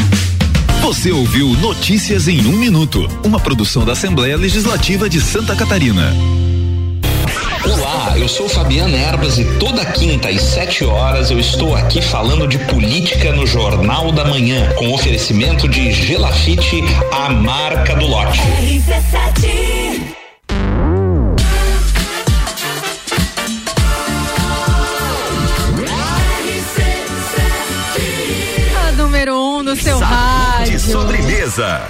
Você 0.82 1.12
ouviu 1.12 1.50
Notícias 1.54 2.28
em 2.28 2.46
um 2.46 2.58
minuto, 2.58 3.08
uma 3.24 3.40
produção 3.40 3.86
da 3.86 3.94
Assembleia 3.94 4.38
Legislativa 4.38 5.10
de 5.10 5.22
Santa 5.22 5.56
Catarina. 5.56 6.14
Olá, 7.72 8.14
eu 8.18 8.28
sou 8.28 8.48
Fabiana 8.48 8.98
Erbas 8.98 9.38
e 9.38 9.46
toda 9.60 9.86
quinta 9.86 10.30
às 10.30 10.42
7 10.42 10.86
horas 10.86 11.30
eu 11.30 11.40
estou 11.40 11.76
aqui 11.76 12.02
falando 12.02 12.48
de 12.48 12.58
política 12.60 13.32
no 13.32 13.46
Jornal 13.46 14.12
da 14.12 14.24
Manhã, 14.26 14.74
com 14.76 14.94
oferecimento 14.94 15.68
de 15.68 15.92
Gelafite, 15.92 16.82
a 17.12 17.30
marca 17.30 17.96
do 17.96 18.08
lote. 18.08 18.40
A 28.88 28.92
número 28.94 29.34
um 29.34 29.64
no 29.64 29.76
seu 29.76 29.98
De 29.98 30.04
rádio. 30.04 30.80
sobremesa. 30.80 31.82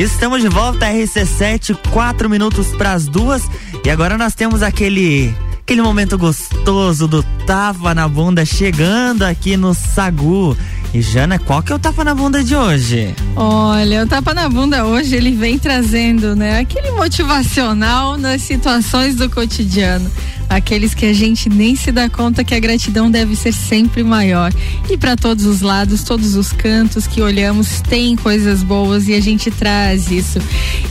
Estamos 0.00 0.40
de 0.40 0.48
volta, 0.48 0.86
RC7, 0.86 1.76
quatro 1.90 2.30
minutos 2.30 2.68
para 2.68 2.92
as 2.92 3.06
duas. 3.06 3.42
E 3.84 3.90
agora 3.90 4.16
nós 4.16 4.34
temos 4.34 4.62
aquele 4.62 5.30
aquele 5.60 5.82
momento 5.82 6.16
gostoso 6.16 7.06
do 7.06 7.22
tapa 7.46 7.94
na 7.94 8.08
bunda 8.08 8.42
chegando 8.46 9.24
aqui 9.24 9.58
no 9.58 9.74
Sagu. 9.74 10.56
E 10.94 11.02
Jana, 11.02 11.38
qual 11.38 11.62
que 11.62 11.70
é 11.70 11.74
o 11.74 11.78
tapa 11.78 12.02
na 12.02 12.14
bunda 12.14 12.42
de 12.42 12.56
hoje? 12.56 13.14
Olha, 13.36 14.02
o 14.02 14.06
tapa 14.06 14.32
na 14.32 14.48
bunda 14.48 14.86
hoje 14.86 15.14
ele 15.16 15.32
vem 15.32 15.58
trazendo, 15.58 16.34
né, 16.34 16.60
aquele 16.60 16.92
motivacional 16.92 18.16
nas 18.16 18.40
situações 18.40 19.16
do 19.16 19.28
cotidiano. 19.28 20.10
Aqueles 20.50 20.92
que 20.94 21.06
a 21.06 21.12
gente 21.12 21.48
nem 21.48 21.76
se 21.76 21.92
dá 21.92 22.10
conta 22.10 22.42
que 22.42 22.54
a 22.54 22.58
gratidão 22.58 23.08
deve 23.08 23.36
ser 23.36 23.52
sempre 23.52 24.02
maior. 24.02 24.52
E 24.90 24.96
para 24.96 25.16
todos 25.16 25.44
os 25.44 25.60
lados, 25.60 26.02
todos 26.02 26.34
os 26.34 26.52
cantos 26.52 27.06
que 27.06 27.22
olhamos, 27.22 27.80
tem 27.80 28.16
coisas 28.16 28.64
boas 28.64 29.06
e 29.06 29.14
a 29.14 29.20
gente 29.20 29.48
traz 29.50 30.10
isso. 30.10 30.40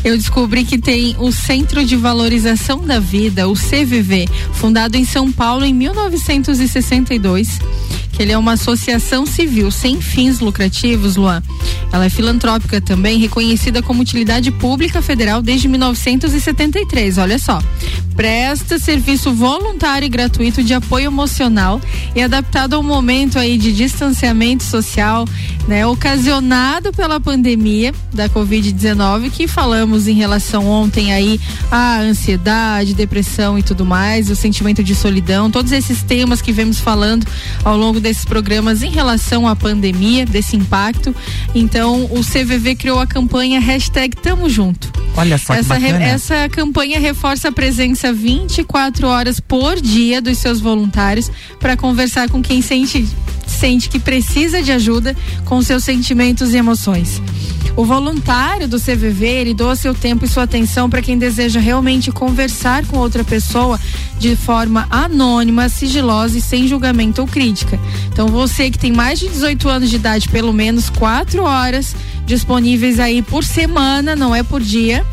Eu 0.03 0.17
descobri 0.17 0.63
que 0.63 0.79
tem 0.79 1.13
o 1.19 1.29
Centro 1.31 1.83
de 1.83 1.97
Valorização 1.97 2.85
da 2.85 2.99
Vida, 2.99 3.49
o 3.49 3.53
CVV, 3.53 4.29
fundado 4.53 4.95
em 4.95 5.03
São 5.03 5.29
Paulo 5.29 5.65
em 5.65 5.73
1962 5.73 7.59
ele 8.19 8.33
é 8.33 8.37
uma 8.37 8.53
associação 8.53 9.25
civil 9.25 9.71
sem 9.71 10.01
fins 10.01 10.41
lucrativos, 10.41 11.15
Luan. 11.15 11.41
Ela 11.91 12.05
é 12.05 12.09
filantrópica 12.09 12.81
também, 12.81 13.17
reconhecida 13.17 13.81
como 13.81 14.01
utilidade 14.01 14.51
pública 14.51 15.01
federal 15.01 15.41
desde 15.41 15.67
1973. 15.67 17.17
Olha 17.17 17.39
só. 17.39 17.59
Presta 18.15 18.77
serviço 18.77 19.33
voluntário 19.33 20.05
e 20.05 20.09
gratuito 20.09 20.61
de 20.61 20.73
apoio 20.73 21.05
emocional 21.05 21.79
e 22.13 22.21
adaptado 22.21 22.73
ao 22.73 22.83
momento 22.83 23.39
aí 23.39 23.57
de 23.57 23.71
distanciamento 23.71 24.61
social, 24.61 25.25
né, 25.69 25.85
ocasionado 25.85 26.91
pela 26.91 27.17
pandemia 27.21 27.93
da 28.13 28.27
Covid-19, 28.27 29.31
que 29.31 29.47
falamos 29.47 30.05
em 30.05 30.15
relação 30.15 30.67
ontem 30.67 31.13
aí 31.13 31.39
à 31.71 31.99
ansiedade, 31.99 32.93
depressão 32.93 33.57
e 33.57 33.63
tudo 33.63 33.85
mais, 33.85 34.29
o 34.29 34.35
sentimento 34.35 34.83
de 34.83 34.93
solidão, 34.93 35.49
todos 35.49 35.71
esses 35.71 36.03
temas 36.03 36.41
que 36.41 36.51
vemos 36.51 36.77
falando 36.77 37.25
ao 37.63 37.77
longo 37.77 38.01
desses 38.09 38.25
programas 38.25 38.81
em 38.81 38.89
relação 38.89 39.47
à 39.47 39.55
pandemia, 39.55 40.25
desse 40.25 40.55
impacto. 40.55 41.15
Então, 41.53 42.05
o 42.05 42.21
CVV 42.21 42.75
criou 42.75 42.99
a 42.99 43.05
campanha 43.05 43.59
hashtag 43.59 44.15
Tamo 44.15 44.49
Junto. 44.49 44.91
Olha 45.15 45.37
só 45.37 45.53
essa, 45.53 45.75
que 45.75 45.81
bacana. 45.81 46.03
essa 46.03 46.49
campanha 46.49 46.99
reforça 46.99 47.49
a 47.49 47.51
presença 47.51 48.11
24 48.11 49.07
horas 49.07 49.39
por 49.39 49.79
dia 49.79 50.21
dos 50.21 50.39
seus 50.39 50.59
voluntários 50.59 51.31
para 51.59 51.77
conversar 51.77 52.29
com 52.29 52.41
quem 52.41 52.61
sente 52.61 53.07
sente 53.45 53.89
que 53.89 53.99
precisa 53.99 54.61
de 54.61 54.71
ajuda 54.71 55.15
com 55.45 55.61
seus 55.61 55.83
sentimentos 55.83 56.53
e 56.53 56.57
emoções. 56.57 57.21
O 57.79 57.85
voluntário 57.85 58.67
do 58.67 58.77
CVV, 58.77 59.25
ele 59.25 59.53
doa 59.53 59.73
seu 59.73 59.95
tempo 59.95 60.25
e 60.25 60.27
sua 60.27 60.43
atenção 60.43 60.89
para 60.89 61.01
quem 61.01 61.17
deseja 61.17 61.61
realmente 61.61 62.11
conversar 62.11 62.85
com 62.85 62.97
outra 62.97 63.23
pessoa 63.23 63.79
de 64.17 64.35
forma 64.35 64.85
anônima, 64.89 65.69
sigilosa 65.69 66.37
e 66.37 66.41
sem 66.41 66.67
julgamento 66.67 67.21
ou 67.21 67.27
crítica. 67.27 67.79
Então 68.11 68.27
você 68.27 68.69
que 68.69 68.77
tem 68.77 68.91
mais 68.91 69.17
de 69.17 69.29
18 69.29 69.69
anos 69.69 69.89
de 69.89 69.95
idade, 69.95 70.27
pelo 70.27 70.51
menos 70.51 70.89
quatro 70.89 71.43
horas 71.43 71.95
disponíveis 72.25 72.99
aí 72.99 73.21
por 73.21 73.45
semana, 73.45 74.13
não 74.13 74.35
é 74.35 74.43
por 74.43 74.59
dia 74.59 75.05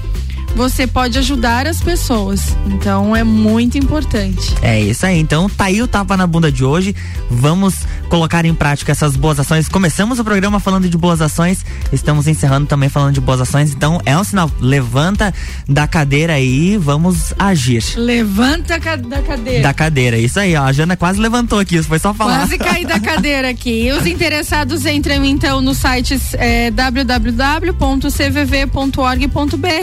você 0.56 0.86
pode 0.86 1.18
ajudar 1.18 1.66
as 1.66 1.82
pessoas. 1.82 2.56
Então 2.66 3.14
é 3.14 3.22
muito 3.22 3.76
importante. 3.76 4.54
É 4.62 4.80
isso 4.80 5.04
aí. 5.04 5.18
Então 5.18 5.50
tá 5.50 5.66
aí 5.66 5.82
o 5.82 5.86
tapa 5.86 6.16
na 6.16 6.26
bunda 6.26 6.50
de 6.50 6.64
hoje. 6.64 6.96
Vamos 7.30 7.74
colocar 8.08 8.44
em 8.44 8.54
prática 8.54 8.92
essas 8.92 9.16
boas 9.16 9.38
ações. 9.38 9.68
Começamos 9.68 10.18
o 10.18 10.24
programa 10.24 10.60
falando 10.60 10.88
de 10.88 10.96
boas 10.96 11.20
ações, 11.20 11.64
estamos 11.92 12.26
encerrando 12.26 12.66
também 12.66 12.88
falando 12.88 13.14
de 13.14 13.20
boas 13.20 13.40
ações. 13.40 13.72
Então 13.72 14.00
é 14.04 14.16
um 14.16 14.24
sinal. 14.24 14.50
Levanta 14.60 15.32
da 15.68 15.86
cadeira 15.86 16.34
aí, 16.34 16.76
vamos 16.76 17.32
agir. 17.38 17.82
Levanta 17.96 18.78
da 18.98 19.20
cadeira. 19.22 19.62
Da 19.62 19.74
cadeira, 19.74 20.18
isso 20.18 20.40
aí, 20.40 20.56
ó. 20.56 20.64
A 20.64 20.72
Jana 20.72 20.96
quase 20.96 21.20
levantou 21.20 21.58
aqui, 21.58 21.82
foi 21.82 21.98
só 21.98 22.12
falar. 22.12 22.38
Quase 22.38 22.58
caí 22.58 22.84
da 22.84 23.00
cadeira 23.00 23.50
aqui. 23.50 23.86
E 23.86 23.92
os 23.92 24.06
interessados 24.06 24.84
entram 24.86 25.24
então 25.24 25.60
no 25.60 25.74
site 25.74 26.20
é, 26.34 26.70
www.cvv.org.br, 26.70 27.48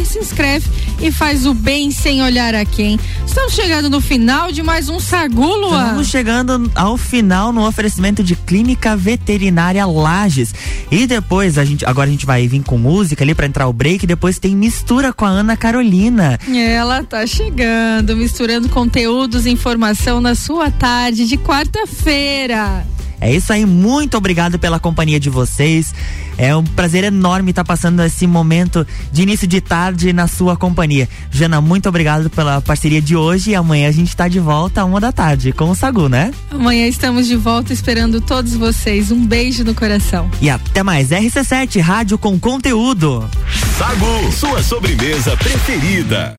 se 0.05 0.19
inscreve 0.19 0.69
e 1.01 1.11
faz 1.11 1.45
o 1.45 1.53
bem 1.53 1.91
sem 1.91 2.21
olhar 2.21 2.53
a 2.55 2.65
quem. 2.65 2.99
Estamos 3.25 3.53
chegando 3.53 3.89
no 3.89 4.01
final 4.01 4.51
de 4.51 4.61
mais 4.61 4.89
um 4.89 4.99
Sagu, 4.99 5.55
Luan. 5.55 5.83
Estamos 5.83 6.07
chegando 6.07 6.71
ao 6.75 6.97
final 6.97 7.51
no 7.51 7.65
oferecimento 7.65 8.12
de 8.21 8.35
Clínica 8.35 8.95
Veterinária 8.97 9.85
Lages. 9.85 10.53
E 10.91 11.07
depois, 11.07 11.57
a 11.57 11.63
gente, 11.63 11.85
agora 11.85 12.09
a 12.09 12.11
gente 12.11 12.25
vai 12.25 12.47
vir 12.47 12.61
com 12.63 12.77
música 12.77 13.23
ali 13.23 13.33
para 13.33 13.45
entrar 13.45 13.67
o 13.67 13.73
break. 13.73 14.05
Depois 14.05 14.37
tem 14.37 14.55
mistura 14.55 15.13
com 15.13 15.23
a 15.23 15.29
Ana 15.29 15.55
Carolina. 15.55 16.37
Ela 16.53 17.01
tá 17.03 17.25
chegando, 17.25 18.15
misturando 18.17 18.67
conteúdos 18.67 19.45
e 19.45 19.49
informação 19.49 20.19
na 20.19 20.35
sua 20.35 20.69
tarde 20.69 21.25
de 21.25 21.37
quarta-feira. 21.37 22.85
É 23.23 23.33
isso 23.33 23.53
aí, 23.53 23.65
muito 23.65 24.17
obrigado 24.17 24.59
pela 24.59 24.81
companhia 24.81 25.17
de 25.17 25.29
vocês. 25.29 25.95
É 26.37 26.53
um 26.53 26.63
prazer 26.63 27.05
enorme 27.05 27.51
estar 27.51 27.63
passando 27.63 28.03
esse 28.03 28.27
momento 28.27 28.85
de 29.13 29.21
início 29.21 29.47
de 29.47 29.61
tarde 29.61 30.11
na 30.11 30.27
sua 30.27 30.57
companhia. 30.57 31.07
Jana, 31.31 31.61
muito 31.61 31.87
obrigado 31.87 32.29
pela 32.29 32.59
parceria 32.59 33.01
de 33.01 33.15
hoje 33.15 33.51
e 33.51 33.55
amanhã 33.55 33.87
a 33.87 33.91
gente 33.91 34.09
está 34.09 34.27
de 34.27 34.41
volta 34.41 34.81
a 34.81 34.85
uma 34.85 34.99
da 34.99 35.13
tarde 35.13 35.53
com 35.53 35.69
o 35.69 35.75
Sagu, 35.75 36.09
né? 36.09 36.33
Amanhã 36.51 36.85
estamos 36.85 37.25
de 37.25 37.37
volta 37.37 37.71
esperando 37.71 38.19
todos 38.19 38.55
vocês. 38.55 39.09
Um 39.09 39.25
beijo 39.25 39.63
no 39.63 39.73
coração. 39.73 40.29
E 40.41 40.49
até 40.49 40.83
mais. 40.83 41.11
RC7, 41.11 41.79
rádio 41.79 42.17
com 42.17 42.37
conteúdo. 42.37 43.29
Sagu, 43.77 44.31
sua 44.33 44.61
sobremesa 44.61 45.37
preferida. 45.37 46.29